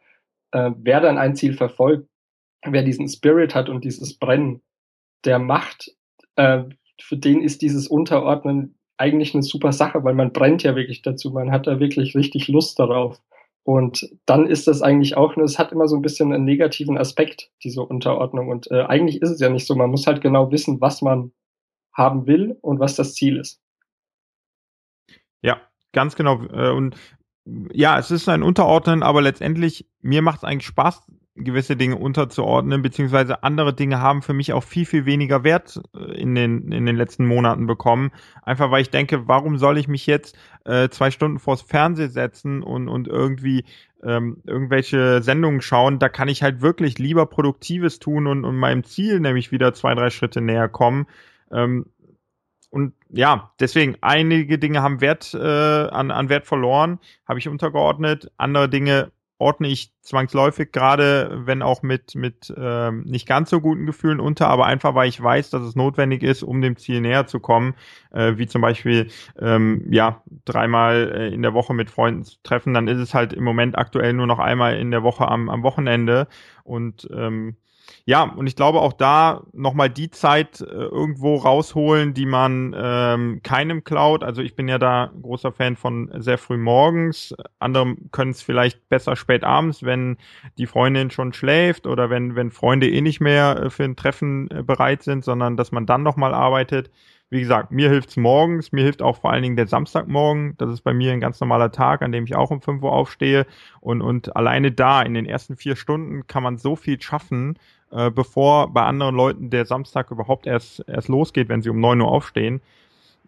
äh, 0.52 0.72
wer 0.78 1.00
dann 1.00 1.18
ein 1.18 1.36
Ziel 1.36 1.54
verfolgt, 1.54 2.10
wer 2.66 2.84
diesen 2.84 3.08
Spirit 3.08 3.56
hat 3.56 3.70
und 3.70 3.86
dieses 3.86 4.18
Brennen, 4.18 4.62
der 5.24 5.39
macht, 5.39 5.91
äh, 6.36 6.64
für 7.00 7.18
den 7.18 7.41
ist 7.41 7.62
dieses 7.62 7.88
Unterordnen 7.88 8.76
eigentlich 8.98 9.36
eine 9.36 9.43
super 9.43 9.72
Sache, 9.72 10.04
weil 10.04 10.16
man 10.16 10.34
brennt 10.34 10.64
ja 10.64 10.76
wirklich 10.76 11.04
dazu, 11.04 11.32
man 11.32 11.52
hat 11.52 11.68
da 11.68 11.80
wirklich 11.80 12.16
richtig 12.16 12.48
Lust 12.48 12.80
darauf. 12.80 13.22
Und 13.64 14.10
dann 14.26 14.48
ist 14.48 14.66
das 14.68 14.82
eigentlich 14.82 15.18
auch, 15.18 15.36
es 15.38 15.60
hat 15.60 15.72
immer 15.72 15.88
so 15.88 15.95
ein 15.95 16.02
bisschen 16.02 16.34
einen 16.34 16.45
negativen 16.45 16.98
Aspekt, 16.98 17.52
diese 17.64 17.84
Unterordnung. 17.84 18.48
Und 18.48 18.72
äh, 18.72 18.84
eigentlich 18.84 19.22
ist 19.22 19.30
es 19.30 19.39
ja 19.39 19.50
nicht 19.50 19.68
so. 19.68 19.76
Man 19.76 19.91
muss 19.91 20.08
halt 20.08 20.22
genau 20.22 20.52
wissen, 20.52 20.82
was 20.82 21.02
man 21.02 21.32
haben 21.93 22.26
will 22.28 22.58
und 22.62 22.80
was 22.80 22.95
das 22.95 23.14
Ziel 23.14 23.38
ist. 23.38 23.62
Ja, 25.41 25.62
Ganz 25.98 26.16
genau. 26.16 26.43
Äh, 26.54 26.70
und 26.70 26.95
ja, 27.74 27.98
es 27.98 28.12
ist 28.12 28.30
ein 28.30 28.43
Unterordnen, 28.43 29.02
aber 29.02 29.20
letztendlich, 29.24 29.88
mir 30.04 30.22
macht 30.22 30.38
es 30.38 30.43
eigentlich 30.43 30.68
Spaß, 30.68 31.02
gewisse 31.34 31.76
Dinge 31.76 31.95
unterzuordnen, 31.95 32.84
beziehungsweise 32.84 33.41
andere 33.41 33.74
Dinge 33.74 34.00
haben 34.00 34.22
für 34.22 34.36
mich 34.36 34.54
auch 34.54 34.64
viel, 34.64 34.86
viel 34.86 35.08
weniger 35.08 35.43
Wert 35.43 35.82
äh, 35.95 36.22
in 36.22 36.36
den, 36.36 36.72
in 36.72 36.86
den 36.86 36.95
letzten 36.95 37.26
Monaten 37.26 37.66
bekommen. 37.66 38.12
Einfach 38.43 38.70
weil 38.70 38.84
ich 38.84 38.91
denke, 38.91 39.28
warum 39.28 39.58
soll 39.58 39.80
ich 39.80 39.88
mich 39.88 40.06
jetzt 40.06 40.38
äh, 40.66 40.88
zwei 40.89 41.10
Stunden 41.10 41.39
vors 41.39 41.64
Fernsehen 41.64 42.12
setzen 42.12 42.62
und, 42.62 42.89
und 42.89 43.08
irgendwie 43.08 43.66
ähm, 44.04 44.43
irgendwelche 44.45 45.24
Sendungen 45.24 45.62
schauen? 45.62 45.98
Da 45.98 46.10
kann 46.10 46.28
ich 46.28 46.43
halt 46.43 46.62
wirklich 46.62 47.00
lieber 47.00 47.26
Produktives 47.26 47.98
tun 47.98 48.28
und, 48.28 48.45
und 48.45 48.56
meinem 48.56 48.84
Ziel 48.84 49.20
nämlich 49.20 49.52
wieder 49.52 49.74
zwei, 49.74 49.95
drei 49.95 50.12
Schritte 50.12 50.41
näher 50.41 50.70
kommen. 50.70 51.08
Ähm, 51.52 51.88
und 52.70 52.93
ja, 53.09 53.51
deswegen, 53.59 53.95
einige 54.01 54.59
Dinge 54.59 54.82
haben 54.82 55.01
Wert 55.01 55.34
äh, 55.34 55.38
an, 55.38 56.11
an 56.11 56.30
Wert 56.30 56.45
verloren, 56.45 56.99
habe 57.28 57.39
ich 57.39 57.47
untergeordnet. 57.47 58.32
Andere 58.38 58.70
Dinge 58.70 59.11
ordne 59.39 59.68
ich 59.68 59.93
zwangsläufig, 60.01 60.72
gerade 60.72 61.41
wenn 61.45 61.61
auch 61.61 61.84
mit, 61.84 62.15
mit 62.15 62.53
ähm, 62.57 63.03
nicht 63.03 63.28
ganz 63.28 63.49
so 63.49 63.61
guten 63.61 63.86
Gefühlen 63.86 64.20
unter, 64.20 64.47
aber 64.47 64.65
einfach, 64.65 64.95
weil 64.95 65.09
ich 65.09 65.22
weiß, 65.22 65.51
dass 65.51 65.61
es 65.61 65.76
notwendig 65.76 66.24
ist, 66.24 66.43
um 66.43 66.61
dem 66.61 66.76
Ziel 66.76 67.01
näher 67.01 67.28
zu 67.28 67.39
kommen, 67.39 67.76
äh, 68.11 68.34
wie 68.38 68.47
zum 68.47 68.61
Beispiel 68.61 69.09
ähm, 69.39 69.86
ja 69.91 70.24
dreimal 70.45 71.11
äh, 71.15 71.34
in 71.34 71.43
der 71.43 71.53
Woche 71.53 71.74
mit 71.74 71.91
Freunden 71.91 72.24
zu 72.24 72.38
treffen, 72.41 72.74
dann 72.74 72.88
ist 72.88 72.99
es 72.99 73.13
halt 73.13 73.32
im 73.34 73.43
Moment 73.43 73.78
aktuell 73.78 74.13
nur 74.13 74.28
noch 74.28 74.39
einmal 74.39 74.78
in 74.78 74.91
der 74.91 75.03
Woche 75.03 75.28
am, 75.28 75.49
am 75.49 75.61
Wochenende 75.61 76.28
und 76.63 77.07
ähm, 77.15 77.57
ja, 78.06 78.24
und 78.24 78.48
ich 78.48 78.56
glaube 78.56 78.82
auch 78.82 78.94
da 78.94 79.44
nochmal 79.54 79.90
die 79.90 80.10
Zeit 80.10 80.62
äh, 80.62 80.66
irgendwo 80.66 81.36
rausholen, 81.36 82.14
die 82.14 82.26
man 82.26 82.76
ähm, 82.78 83.42
keinem 83.44 83.84
klaut. 83.84 84.24
Also 84.24 84.42
ich 84.42 84.56
bin 84.56 84.68
ja 84.68 84.78
da 84.78 85.12
großer 85.22 85.52
Fan 85.52 85.76
von 85.76 86.10
sehr 86.18 86.38
früh 86.38 86.58
morgens. 86.58 87.36
Andere 87.60 87.96
können 88.12 88.32
es 88.32 88.42
vielleicht 88.42 88.88
besser 88.90 89.16
spät 89.16 89.44
abends, 89.44 89.84
wenn 89.84 90.18
die 90.58 90.68
Freundin 90.68 91.12
schon 91.12 91.34
schläft 91.34 91.88
oder 91.88 92.10
wenn, 92.10 92.36
wenn 92.36 92.52
Freunde 92.52 92.90
eh 92.90 93.02
nicht 93.02 93.20
mehr 93.20 93.58
äh, 93.64 93.70
für 93.70 93.84
ein 93.84 93.96
Treffen 93.96 94.50
äh, 94.52 94.64
bereit 94.64 95.04
sind, 95.04 95.24
sondern 95.24 95.58
dass 95.58 95.72
man 95.72 95.86
dann 95.86 96.04
nochmal 96.04 96.34
arbeitet. 96.34 96.92
Wie 97.30 97.42
gesagt, 97.42 97.72
mir 97.72 97.90
hilft's 97.90 98.16
morgens, 98.16 98.72
mir 98.72 98.84
hilft 98.84 99.02
auch 99.02 99.18
vor 99.18 99.32
allen 99.32 99.44
Dingen 99.44 99.58
der 99.58 99.68
Samstagmorgen. 99.68 100.56
Das 100.58 100.70
ist 100.70 100.82
bei 100.82 100.94
mir 100.94 101.12
ein 101.12 101.20
ganz 101.20 101.40
normaler 101.42 101.72
Tag, 101.72 102.02
an 102.02 102.14
dem 102.14 102.24
ich 102.24 102.36
auch 102.36 102.52
um 102.52 102.62
5 102.62 102.82
Uhr 102.82 102.94
aufstehe. 102.94 103.46
Und, 103.82 104.02
und 104.02 104.36
alleine 104.38 104.72
da, 104.72 105.02
in 105.02 105.14
den 105.14 105.26
ersten 105.26 105.58
vier 105.58 105.76
Stunden, 105.76 106.26
kann 106.28 106.42
man 106.44 106.58
so 106.58 106.78
viel 106.78 107.02
schaffen, 107.02 107.60
äh, 107.92 108.10
bevor 108.10 108.74
bei 108.74 108.84
anderen 108.84 109.16
Leuten 109.16 109.50
der 109.50 109.66
Samstag 109.66 110.10
überhaupt 110.12 110.48
erst, 110.48 110.86
erst 110.88 111.10
losgeht, 111.10 111.50
wenn 111.50 111.62
sie 111.62 111.70
um 111.70 111.82
9 111.82 112.00
Uhr 112.00 112.08
aufstehen. 112.08 112.62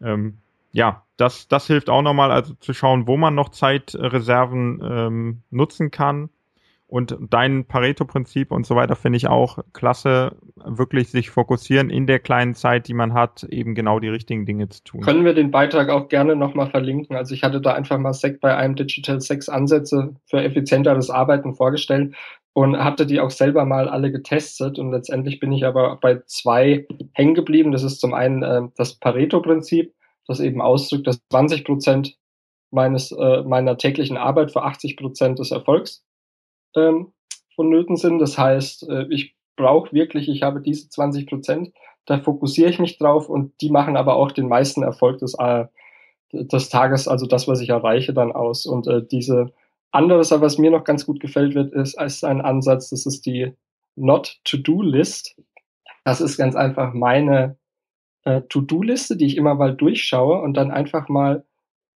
Ähm, 0.02 0.38
ja, 0.72 1.04
das, 1.18 1.50
das 1.50 1.68
hilft 1.68 1.90
auch 1.90 2.02
nochmal, 2.02 2.32
also 2.32 2.54
zu 2.56 2.74
schauen, 2.74 3.08
wo 3.08 3.18
man 3.18 3.36
noch 3.36 3.50
Zeitreserven 3.50 4.82
ähm, 4.82 5.42
nutzen 5.50 5.92
kann. 5.92 6.30
Und 6.90 7.16
dein 7.30 7.66
Pareto-Prinzip 7.66 8.52
und 8.52 8.66
so 8.66 8.76
weiter 8.76 8.96
finde 8.96 9.18
ich 9.18 9.28
auch 9.28 9.60
klasse, 9.74 10.36
wirklich 10.56 11.10
sich 11.10 11.30
fokussieren 11.30 11.92
in 11.92 12.08
der 12.08 12.18
kleinen 12.18 12.56
Zeit, 12.56 12.88
die 12.88 12.96
man 12.96 13.14
hat, 13.14 13.44
eben 13.44 13.76
genau 13.76 14.00
die 14.00 14.08
richtigen 14.08 14.48
Dinge 14.48 14.70
zu 14.70 14.84
tun. 14.84 15.02
Können 15.02 15.24
wir 15.24 15.36
den 15.36 15.52
Beitrag 15.52 15.90
auch 15.90 16.10
gerne 16.10 16.36
nochmal 16.36 16.72
verlinken? 16.72 17.16
Also 17.16 17.36
ich 17.36 17.44
hatte 17.44 17.62
da 17.62 17.74
einfach 17.74 18.00
mal 18.00 18.14
Sec 18.14 18.42
bei 18.42 18.58
einem 18.58 18.76
Digital 18.76 19.22
Sex 19.22 19.50
Ansätze 19.50 20.16
für 20.26 20.42
effizienteres 20.42 21.12
Arbeiten 21.12 21.54
vorgestellt 21.54 22.16
und 22.54 22.76
hatte 22.76 23.06
die 23.06 23.20
auch 23.20 23.30
selber 23.30 23.66
mal 23.66 23.88
alle 23.88 24.12
getestet 24.12 24.80
und 24.80 24.92
letztendlich 24.92 25.40
bin 25.40 25.52
ich 25.52 25.68
aber 25.68 26.00
bei 26.02 26.24
zwei 26.26 26.88
hängen 27.14 27.36
geblieben. 27.36 27.72
Das 27.72 27.84
ist 27.84 28.02
zum 28.02 28.16
einen 28.16 28.42
äh, 28.42 28.62
das 28.78 28.96
Pareto-Prinzip, 28.96 29.94
das 30.26 30.40
eben 30.40 30.60
ausdrückt, 30.60 31.06
dass 31.06 31.22
20 31.30 31.66
Prozent 31.66 32.18
meines, 32.72 33.12
äh, 33.12 33.44
meiner 33.44 33.78
täglichen 33.78 34.18
Arbeit 34.18 34.52
für 34.52 34.64
80 34.64 34.98
Prozent 34.98 35.38
des 35.38 35.52
Erfolgs 35.52 36.04
ähm, 36.76 37.14
vonnöten 37.56 37.98
sind. 37.98 38.20
Das 38.20 38.38
heißt, 38.38 38.88
äh, 38.90 39.06
ich 39.10 39.36
brauche 39.56 39.92
wirklich, 39.94 40.30
ich 40.30 40.44
habe 40.44 40.62
diese 40.62 40.90
20 40.90 41.28
Prozent, 41.28 41.74
da 42.06 42.20
fokussiere 42.20 42.70
ich 42.70 42.80
mich 42.80 42.98
drauf 42.98 43.30
und 43.30 43.54
die 43.62 43.70
machen 43.70 43.98
aber 43.98 44.16
auch 44.16 44.32
den 44.32 44.48
meisten 44.48 44.84
Erfolg 44.84 45.20
des, 45.20 45.36
äh, 45.38 45.66
des 46.32 46.70
Tages, 46.70 47.08
also 47.08 47.26
das, 47.26 47.48
was 47.48 47.62
ich 47.62 47.70
erreiche, 47.70 48.14
dann 48.14 48.32
aus. 48.32 48.66
Und 48.66 48.88
äh, 48.88 49.06
diese 49.06 49.52
anderes, 49.92 50.32
was 50.32 50.58
mir 50.58 50.72
noch 50.72 50.84
ganz 50.84 51.06
gut 51.06 51.20
gefällt 51.20 51.56
wird, 51.56 51.74
ist, 51.74 52.00
ist 52.02 52.24
ein 52.24 52.42
Ansatz, 52.42 52.90
das 52.90 53.06
ist 53.06 53.26
die 53.26 53.54
Not-to-Do-List. 53.96 55.36
Das 56.06 56.22
ist 56.22 56.38
ganz 56.38 56.56
einfach 56.56 56.94
meine 56.94 57.58
äh, 58.24 58.42
To-Do-Liste, 58.42 59.18
die 59.18 59.26
ich 59.26 59.38
immer 59.38 59.56
mal 59.56 59.76
durchschaue 59.76 60.42
und 60.42 60.56
dann 60.56 60.72
einfach 60.72 61.10
mal 61.10 61.46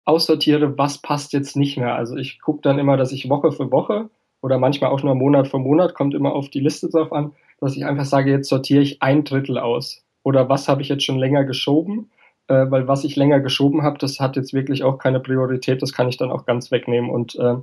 aussortiere, 0.05 0.77
was 0.79 0.99
passt 0.99 1.33
jetzt 1.33 1.57
nicht 1.57 1.77
mehr. 1.77 1.95
Also 1.95 2.17
ich 2.17 2.41
gucke 2.41 2.63
dann 2.63 2.79
immer, 2.79 2.97
dass 2.97 3.13
ich 3.13 3.29
Woche 3.29 3.53
für 3.53 3.71
Woche 3.71 4.11
oder 4.43 4.59
manchmal 4.59 4.91
auch 4.91 5.03
nur 5.03 5.15
Monat 5.15 5.49
für 5.49 5.59
Monat, 5.59 5.95
kommt 5.95 6.15
immer 6.15 6.35
auf 6.35 6.51
die 6.51 6.61
Liste 6.61 6.91
drauf 6.91 7.13
an, 7.13 7.33
dass 7.61 7.77
ich 7.77 7.87
einfach 7.87 8.05
sage, 8.05 8.31
jetzt 8.31 8.49
sortiere 8.49 8.83
ich 8.83 9.03
ein 9.03 9.25
Drittel 9.25 9.59
aus. 9.59 10.03
Oder 10.25 10.49
was 10.49 10.69
habe 10.69 10.83
ich 10.83 10.89
jetzt 10.89 11.05
schon 11.05 11.19
länger 11.19 11.45
geschoben? 11.45 12.11
äh, 12.49 12.71
weil 12.71 12.89
was 12.89 13.05
ich 13.05 13.17
länger 13.17 13.41
geschoben 13.41 13.83
habe, 13.83 13.99
das 13.99 14.21
hat 14.21 14.37
jetzt 14.37 14.53
wirklich 14.53 14.83
auch 14.83 14.99
keine 14.99 15.21
Priorität, 15.21 15.83
das 15.83 15.93
kann 15.93 16.09
ich 16.09 16.17
dann 16.17 16.31
auch 16.31 16.47
ganz 16.47 16.71
wegnehmen. 16.71 17.11
Und 17.11 17.37
äh, 17.37 17.57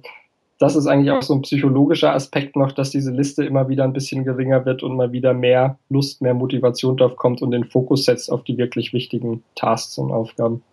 das 0.57 0.75
ist 0.75 0.87
eigentlich 0.87 1.11
auch 1.11 1.21
so 1.21 1.33
ein 1.33 1.41
psychologischer 1.41 2.13
Aspekt 2.13 2.55
noch, 2.55 2.71
dass 2.71 2.89
diese 2.89 3.11
Liste 3.11 3.45
immer 3.45 3.69
wieder 3.69 3.85
ein 3.85 3.93
bisschen 3.93 4.25
geringer 4.25 4.65
wird 4.65 4.83
und 4.83 4.95
mal 4.95 5.11
wieder 5.11 5.33
mehr 5.33 5.77
Lust, 5.89 6.21
mehr 6.21 6.33
Motivation 6.33 6.97
drauf 6.97 7.15
kommt 7.15 7.41
und 7.41 7.51
den 7.51 7.63
Fokus 7.63 8.05
setzt 8.05 8.31
auf 8.31 8.43
die 8.43 8.57
wirklich 8.57 8.91
wichtigen 8.91 9.43
Tasks 9.55 9.97
und 9.97 10.11
Aufgaben. 10.11 10.63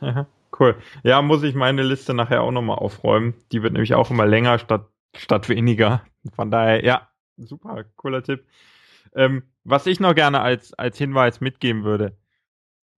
Ja, 0.00 0.26
cool. 0.60 0.74
Ja, 1.04 1.22
muss 1.22 1.42
ich 1.42 1.54
meine 1.54 1.82
Liste 1.82 2.12
nachher 2.12 2.42
auch 2.42 2.52
nochmal 2.52 2.78
aufräumen. 2.78 3.34
Die 3.52 3.62
wird 3.62 3.72
nämlich 3.72 3.94
auch 3.94 4.10
immer 4.10 4.26
länger 4.26 4.58
statt, 4.58 4.86
statt 5.16 5.48
weniger. 5.48 6.04
Von 6.34 6.50
daher, 6.50 6.84
ja, 6.84 7.08
super, 7.36 7.84
cooler 7.96 8.22
Tipp. 8.22 8.46
Ähm, 9.14 9.42
was 9.64 9.86
ich 9.86 10.00
noch 10.00 10.14
gerne 10.14 10.40
als, 10.40 10.74
als 10.74 10.98
Hinweis 10.98 11.40
mitgeben 11.40 11.84
würde, 11.84 12.16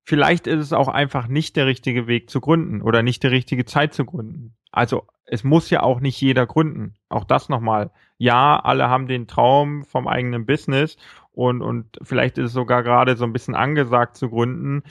vielleicht 0.05 0.47
ist 0.47 0.61
es 0.61 0.73
auch 0.73 0.89
einfach 0.89 1.29
nicht 1.29 1.57
der 1.57 1.67
richtige 1.67 2.07
Weg 2.07 2.31
zu 2.31 2.41
gründen 2.41 2.83
oder 2.83 3.03
nicht 3.03 3.23
die 3.23 3.29
richtige 3.29 3.65
Zeit 3.65 3.95
zu 3.95 4.05
gründen. 4.05 4.57
Also 4.73 5.07
es 5.25 5.45
muss 5.45 5.71
ja 5.71 5.83
auch 5.83 6.01
nicht 6.01 6.21
jeder 6.21 6.47
gründen. 6.47 6.95
Auch 7.09 7.25
das 7.25 7.49
nochmal. 7.49 7.93
Ja, 8.19 8.59
alle 8.59 8.89
haben 8.89 9.07
den 9.07 9.29
Traum 9.29 9.85
vom 9.85 10.09
eigenen 10.09 10.47
Business 10.47 10.97
und, 11.33 11.63
und 11.63 11.99
vielleicht 12.03 12.39
ist 12.39 12.47
es 12.47 12.53
sogar 12.53 12.83
gerade 12.83 13.17
so 13.17 13.25
ein 13.25 13.33
bisschen 13.33 13.55
angesagt 13.55 14.17
zu 14.17 14.31
gründen. 14.31 14.83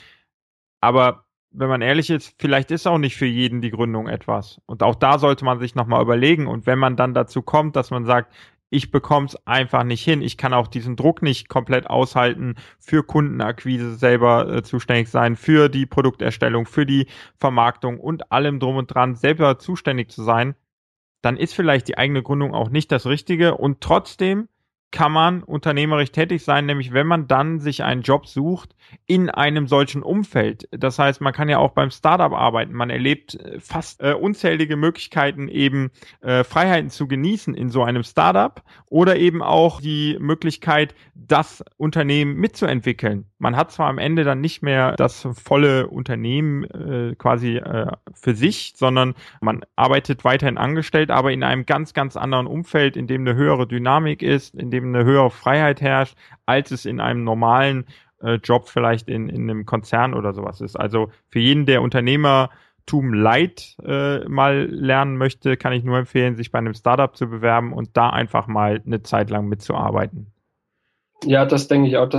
Aber 0.81 1.25
wenn 1.51 1.69
man 1.69 1.81
ehrlich 1.81 2.09
ist, 2.09 2.35
vielleicht 2.37 2.71
ist 2.71 2.87
auch 2.87 2.97
nicht 2.97 3.15
für 3.15 3.25
jeden 3.25 3.61
die 3.61 3.71
Gründung 3.71 4.07
etwas. 4.07 4.61
Und 4.65 4.83
auch 4.83 4.95
da 4.95 5.17
sollte 5.17 5.45
man 5.45 5.59
sich 5.59 5.75
nochmal 5.75 6.01
überlegen. 6.01 6.47
Und 6.47 6.65
wenn 6.65 6.79
man 6.79 6.95
dann 6.95 7.13
dazu 7.13 7.41
kommt, 7.41 7.75
dass 7.75 7.91
man 7.91 8.05
sagt, 8.05 8.33
ich 8.69 8.91
bekomme 8.91 9.25
es 9.25 9.47
einfach 9.47 9.83
nicht 9.83 10.03
hin. 10.03 10.21
Ich 10.21 10.37
kann 10.37 10.53
auch 10.53 10.67
diesen 10.67 10.95
Druck 10.95 11.21
nicht 11.21 11.49
komplett 11.49 11.89
aushalten, 11.89 12.55
für 12.77 13.03
Kundenakquise 13.03 13.95
selber 13.95 14.47
äh, 14.47 14.63
zuständig 14.63 15.09
sein, 15.09 15.35
für 15.35 15.69
die 15.69 15.85
Produkterstellung, 15.85 16.65
für 16.65 16.85
die 16.85 17.07
Vermarktung 17.35 17.99
und 17.99 18.31
allem 18.31 18.59
drum 18.59 18.75
und 18.75 18.93
dran 18.93 19.15
selber 19.15 19.57
zuständig 19.57 20.11
zu 20.11 20.23
sein, 20.23 20.55
dann 21.21 21.35
ist 21.35 21.53
vielleicht 21.53 21.87
die 21.87 21.97
eigene 21.97 22.21
Gründung 22.21 22.53
auch 22.53 22.69
nicht 22.69 22.91
das 22.91 23.05
Richtige 23.07 23.55
und 23.57 23.81
trotzdem 23.81 24.47
kann 24.91 25.11
man 25.11 25.43
unternehmerisch 25.43 26.11
tätig 26.11 26.43
sein, 26.43 26.65
nämlich 26.65 26.93
wenn 26.93 27.07
man 27.07 27.27
dann 27.27 27.59
sich 27.59 27.83
einen 27.83 28.01
Job 28.01 28.27
sucht 28.27 28.75
in 29.05 29.29
einem 29.29 29.67
solchen 29.67 30.01
Umfeld. 30.01 30.67
Das 30.71 30.97
heißt, 30.97 31.21
man 31.21 31.33
kann 31.33 31.49
ja 31.49 31.59
auch 31.59 31.71
beim 31.71 31.91
Startup 31.91 32.31
arbeiten. 32.31 32.73
Man 32.73 32.89
erlebt 32.89 33.35
äh, 33.35 33.59
fast 33.59 34.01
äh, 34.01 34.13
unzählige 34.13 34.75
Möglichkeiten, 34.77 35.47
eben 35.47 35.91
äh, 36.21 36.43
Freiheiten 36.43 36.89
zu 36.89 37.07
genießen 37.07 37.53
in 37.53 37.69
so 37.69 37.83
einem 37.83 38.03
Startup 38.03 38.63
oder 38.89 39.17
eben 39.17 39.43
auch 39.43 39.81
die 39.81 40.17
Möglichkeit, 40.19 40.95
das 41.13 41.63
Unternehmen 41.77 42.35
mitzuentwickeln. 42.35 43.25
Man 43.37 43.55
hat 43.55 43.71
zwar 43.71 43.87
am 43.87 43.97
Ende 43.99 44.23
dann 44.23 44.41
nicht 44.41 44.63
mehr 44.63 44.95
das 44.97 45.27
volle 45.33 45.87
Unternehmen 45.87 46.63
äh, 46.63 47.15
quasi 47.15 47.57
äh, 47.57 47.91
für 48.13 48.35
sich, 48.35 48.73
sondern 48.75 49.13
man 49.41 49.61
arbeitet 49.75 50.23
weiterhin 50.23 50.57
angestellt, 50.57 51.11
aber 51.11 51.31
in 51.31 51.43
einem 51.43 51.65
ganz, 51.65 51.93
ganz 51.93 52.17
anderen 52.17 52.47
Umfeld, 52.47 52.97
in 52.97 53.07
dem 53.07 53.21
eine 53.21 53.35
höhere 53.35 53.67
Dynamik 53.67 54.21
ist, 54.21 54.55
in 54.55 54.71
dem 54.71 54.78
dem 54.79 54.93
eine 54.95 55.05
höhere 55.05 55.29
Freiheit 55.31 55.81
herrscht, 55.81 56.15
als 56.45 56.71
es 56.71 56.85
in 56.85 56.99
einem 56.99 57.23
normalen 57.23 57.85
äh, 58.21 58.35
Job 58.35 58.67
vielleicht 58.67 59.07
in, 59.07 59.29
in 59.29 59.49
einem 59.49 59.65
Konzern 59.65 60.13
oder 60.13 60.33
sowas 60.33 60.61
ist. 60.61 60.75
Also 60.75 61.09
für 61.29 61.39
jeden, 61.39 61.65
der 61.65 61.81
Unternehmertum 61.81 63.13
Light 63.13 63.77
äh, 63.83 64.27
mal 64.27 64.67
lernen 64.69 65.17
möchte, 65.17 65.57
kann 65.57 65.73
ich 65.73 65.83
nur 65.83 65.97
empfehlen, 65.97 66.35
sich 66.35 66.51
bei 66.51 66.59
einem 66.59 66.73
Startup 66.73 67.15
zu 67.15 67.29
bewerben 67.29 67.73
und 67.73 67.95
da 67.95 68.09
einfach 68.09 68.47
mal 68.47 68.81
eine 68.85 69.03
Zeit 69.03 69.29
lang 69.29 69.47
mitzuarbeiten. 69.47 70.27
Ja, 71.23 71.45
das 71.45 71.67
denke 71.67 71.87
ich 71.87 71.97
auch. 71.97 72.09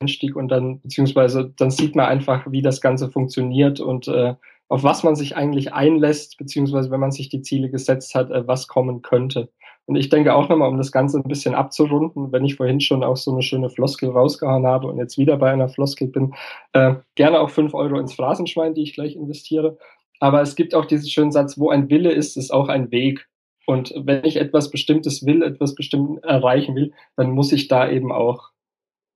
Einstieg 0.00 0.36
und 0.36 0.48
dann, 0.48 0.80
beziehungsweise 0.80 1.52
dann 1.56 1.70
sieht 1.70 1.96
man 1.96 2.06
einfach, 2.06 2.46
wie 2.50 2.62
das 2.62 2.80
Ganze 2.80 3.10
funktioniert 3.10 3.80
und 3.80 4.06
äh, 4.06 4.34
auf 4.68 4.82
was 4.82 5.02
man 5.02 5.16
sich 5.16 5.34
eigentlich 5.36 5.72
einlässt, 5.72 6.36
beziehungsweise 6.36 6.90
wenn 6.90 7.00
man 7.00 7.10
sich 7.10 7.28
die 7.28 7.42
Ziele 7.42 7.70
gesetzt 7.70 8.14
hat, 8.14 8.30
äh, 8.30 8.46
was 8.46 8.68
kommen 8.68 9.02
könnte. 9.02 9.50
Und 9.88 9.96
ich 9.96 10.10
denke 10.10 10.34
auch 10.34 10.50
nochmal, 10.50 10.68
um 10.68 10.76
das 10.76 10.92
Ganze 10.92 11.16
ein 11.16 11.22
bisschen 11.22 11.54
abzurunden, 11.54 12.30
wenn 12.30 12.44
ich 12.44 12.56
vorhin 12.56 12.78
schon 12.78 13.02
auch 13.02 13.16
so 13.16 13.32
eine 13.32 13.40
schöne 13.40 13.70
Floskel 13.70 14.10
rausgehauen 14.10 14.66
habe 14.66 14.86
und 14.86 14.98
jetzt 14.98 15.16
wieder 15.16 15.38
bei 15.38 15.50
einer 15.50 15.70
Floskel 15.70 16.08
bin, 16.08 16.34
äh, 16.74 16.96
gerne 17.14 17.40
auch 17.40 17.48
fünf 17.48 17.72
Euro 17.72 17.98
ins 17.98 18.12
Phrasenschwein, 18.12 18.74
die 18.74 18.82
ich 18.82 18.92
gleich 18.92 19.16
investiere. 19.16 19.78
Aber 20.20 20.42
es 20.42 20.56
gibt 20.56 20.74
auch 20.74 20.84
diesen 20.84 21.08
schönen 21.08 21.32
Satz, 21.32 21.58
wo 21.58 21.70
ein 21.70 21.88
Wille 21.88 22.12
ist, 22.12 22.36
ist 22.36 22.52
auch 22.52 22.68
ein 22.68 22.90
Weg. 22.90 23.28
Und 23.66 23.94
wenn 23.96 24.26
ich 24.26 24.36
etwas 24.36 24.70
Bestimmtes 24.70 25.24
will, 25.24 25.42
etwas 25.42 25.74
Bestimmtes 25.74 26.22
erreichen 26.22 26.76
will, 26.76 26.92
dann 27.16 27.30
muss 27.30 27.50
ich 27.52 27.68
da 27.68 27.90
eben 27.90 28.12
auch 28.12 28.50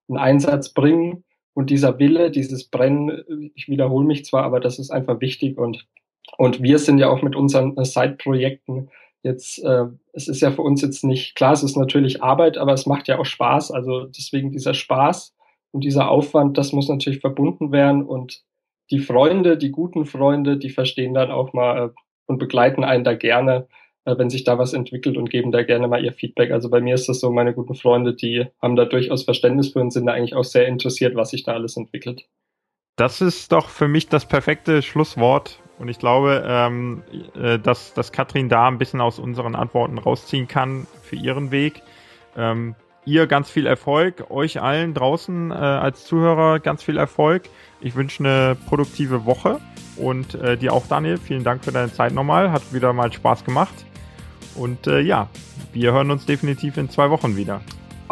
einen 0.08 0.16
Einsatz 0.16 0.72
bringen. 0.72 1.24
Und 1.52 1.68
dieser 1.68 1.98
Wille, 1.98 2.30
dieses 2.30 2.68
Brennen, 2.68 3.50
ich 3.54 3.68
wiederhole 3.68 4.06
mich 4.06 4.24
zwar, 4.24 4.44
aber 4.44 4.58
das 4.58 4.78
ist 4.78 4.90
einfach 4.90 5.20
wichtig. 5.20 5.58
Und, 5.58 5.86
und 6.38 6.62
wir 6.62 6.78
sind 6.78 6.96
ja 6.96 7.10
auch 7.10 7.20
mit 7.20 7.36
unseren 7.36 7.76
Side-Projekten 7.84 8.88
Jetzt, 9.22 9.62
äh, 9.62 9.84
es 10.12 10.28
ist 10.28 10.40
ja 10.40 10.50
für 10.50 10.62
uns 10.62 10.82
jetzt 10.82 11.04
nicht, 11.04 11.36
klar, 11.36 11.52
es 11.52 11.62
ist 11.62 11.76
natürlich 11.76 12.22
Arbeit, 12.22 12.58
aber 12.58 12.72
es 12.72 12.86
macht 12.86 13.08
ja 13.08 13.18
auch 13.18 13.24
Spaß. 13.24 13.70
Also 13.70 14.06
deswegen 14.06 14.50
dieser 14.50 14.74
Spaß 14.74 15.34
und 15.70 15.84
dieser 15.84 16.10
Aufwand, 16.10 16.58
das 16.58 16.72
muss 16.72 16.88
natürlich 16.88 17.20
verbunden 17.20 17.72
werden 17.72 18.04
und 18.04 18.42
die 18.90 18.98
Freunde, 18.98 19.56
die 19.56 19.70
guten 19.70 20.04
Freunde, 20.04 20.58
die 20.58 20.70
verstehen 20.70 21.14
dann 21.14 21.30
auch 21.30 21.52
mal 21.52 21.86
äh, 21.86 21.90
und 22.26 22.38
begleiten 22.38 22.84
einen 22.84 23.04
da 23.04 23.14
gerne, 23.14 23.66
äh, 24.04 24.18
wenn 24.18 24.28
sich 24.28 24.44
da 24.44 24.58
was 24.58 24.74
entwickelt 24.74 25.16
und 25.16 25.30
geben 25.30 25.52
da 25.52 25.62
gerne 25.62 25.88
mal 25.88 26.04
ihr 26.04 26.12
Feedback. 26.12 26.50
Also 26.50 26.68
bei 26.68 26.80
mir 26.80 26.94
ist 26.94 27.08
das 27.08 27.20
so, 27.20 27.30
meine 27.30 27.54
guten 27.54 27.74
Freunde, 27.74 28.14
die 28.14 28.46
haben 28.60 28.76
da 28.76 28.84
durchaus 28.84 29.24
Verständnis 29.24 29.70
für 29.70 29.80
und 29.80 29.92
sind 29.92 30.06
da 30.06 30.12
eigentlich 30.12 30.34
auch 30.34 30.44
sehr 30.44 30.66
interessiert, 30.66 31.14
was 31.14 31.30
sich 31.30 31.44
da 31.44 31.52
alles 31.52 31.76
entwickelt. 31.76 32.28
Das 32.96 33.20
ist 33.22 33.52
doch 33.52 33.70
für 33.70 33.88
mich 33.88 34.08
das 34.08 34.26
perfekte 34.26 34.82
Schlusswort. 34.82 35.61
Und 35.82 35.88
ich 35.88 35.98
glaube, 35.98 36.44
ähm, 36.46 37.02
äh, 37.34 37.58
dass, 37.58 37.92
dass 37.92 38.12
Katrin 38.12 38.48
da 38.48 38.68
ein 38.68 38.78
bisschen 38.78 39.00
aus 39.00 39.18
unseren 39.18 39.56
Antworten 39.56 39.98
rausziehen 39.98 40.46
kann 40.46 40.86
für 41.02 41.16
ihren 41.16 41.50
Weg. 41.50 41.82
Ähm, 42.36 42.76
ihr 43.04 43.26
ganz 43.26 43.50
viel 43.50 43.66
Erfolg, 43.66 44.30
euch 44.30 44.62
allen 44.62 44.94
draußen 44.94 45.50
äh, 45.50 45.54
als 45.54 46.04
Zuhörer 46.04 46.60
ganz 46.60 46.84
viel 46.84 46.98
Erfolg. 46.98 47.48
Ich 47.80 47.96
wünsche 47.96 48.22
eine 48.22 48.56
produktive 48.68 49.24
Woche 49.26 49.58
und 49.96 50.36
äh, 50.36 50.56
dir 50.56 50.72
auch, 50.72 50.86
Daniel. 50.86 51.18
Vielen 51.18 51.42
Dank 51.42 51.64
für 51.64 51.72
deine 51.72 51.92
Zeit 51.92 52.12
nochmal. 52.12 52.52
Hat 52.52 52.72
wieder 52.72 52.92
mal 52.92 53.12
Spaß 53.12 53.44
gemacht. 53.44 53.74
Und 54.54 54.86
äh, 54.86 55.00
ja, 55.00 55.30
wir 55.72 55.92
hören 55.92 56.12
uns 56.12 56.26
definitiv 56.26 56.76
in 56.76 56.90
zwei 56.90 57.10
Wochen 57.10 57.36
wieder. 57.36 57.60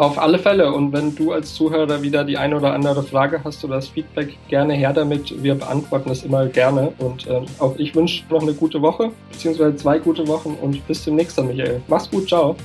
Auf 0.01 0.17
alle 0.17 0.39
Fälle. 0.39 0.73
Und 0.73 0.91
wenn 0.93 1.13
du 1.13 1.31
als 1.31 1.53
Zuhörer 1.53 2.01
wieder 2.01 2.23
die 2.23 2.35
eine 2.35 2.55
oder 2.55 2.73
andere 2.73 3.03
Frage 3.03 3.39
hast 3.43 3.63
oder 3.63 3.75
das 3.75 3.87
Feedback, 3.87 4.35
gerne 4.47 4.73
her 4.73 4.93
damit. 4.93 5.43
Wir 5.43 5.53
beantworten 5.53 6.09
es 6.09 6.23
immer 6.23 6.47
gerne. 6.47 6.91
Und 6.97 7.27
äh, 7.27 7.41
auch 7.59 7.75
ich 7.77 7.93
wünsche 7.93 8.23
noch 8.31 8.41
eine 8.41 8.55
gute 8.55 8.81
Woche, 8.81 9.11
beziehungsweise 9.31 9.75
zwei 9.75 9.99
gute 9.99 10.27
Wochen 10.27 10.57
und 10.59 10.87
bis 10.87 11.03
zum 11.03 11.17
nächsten 11.17 11.45
Mal, 11.45 11.53
Michael. 11.53 11.81
Mach's 11.87 12.09
gut, 12.09 12.27
ciao. 12.27 12.55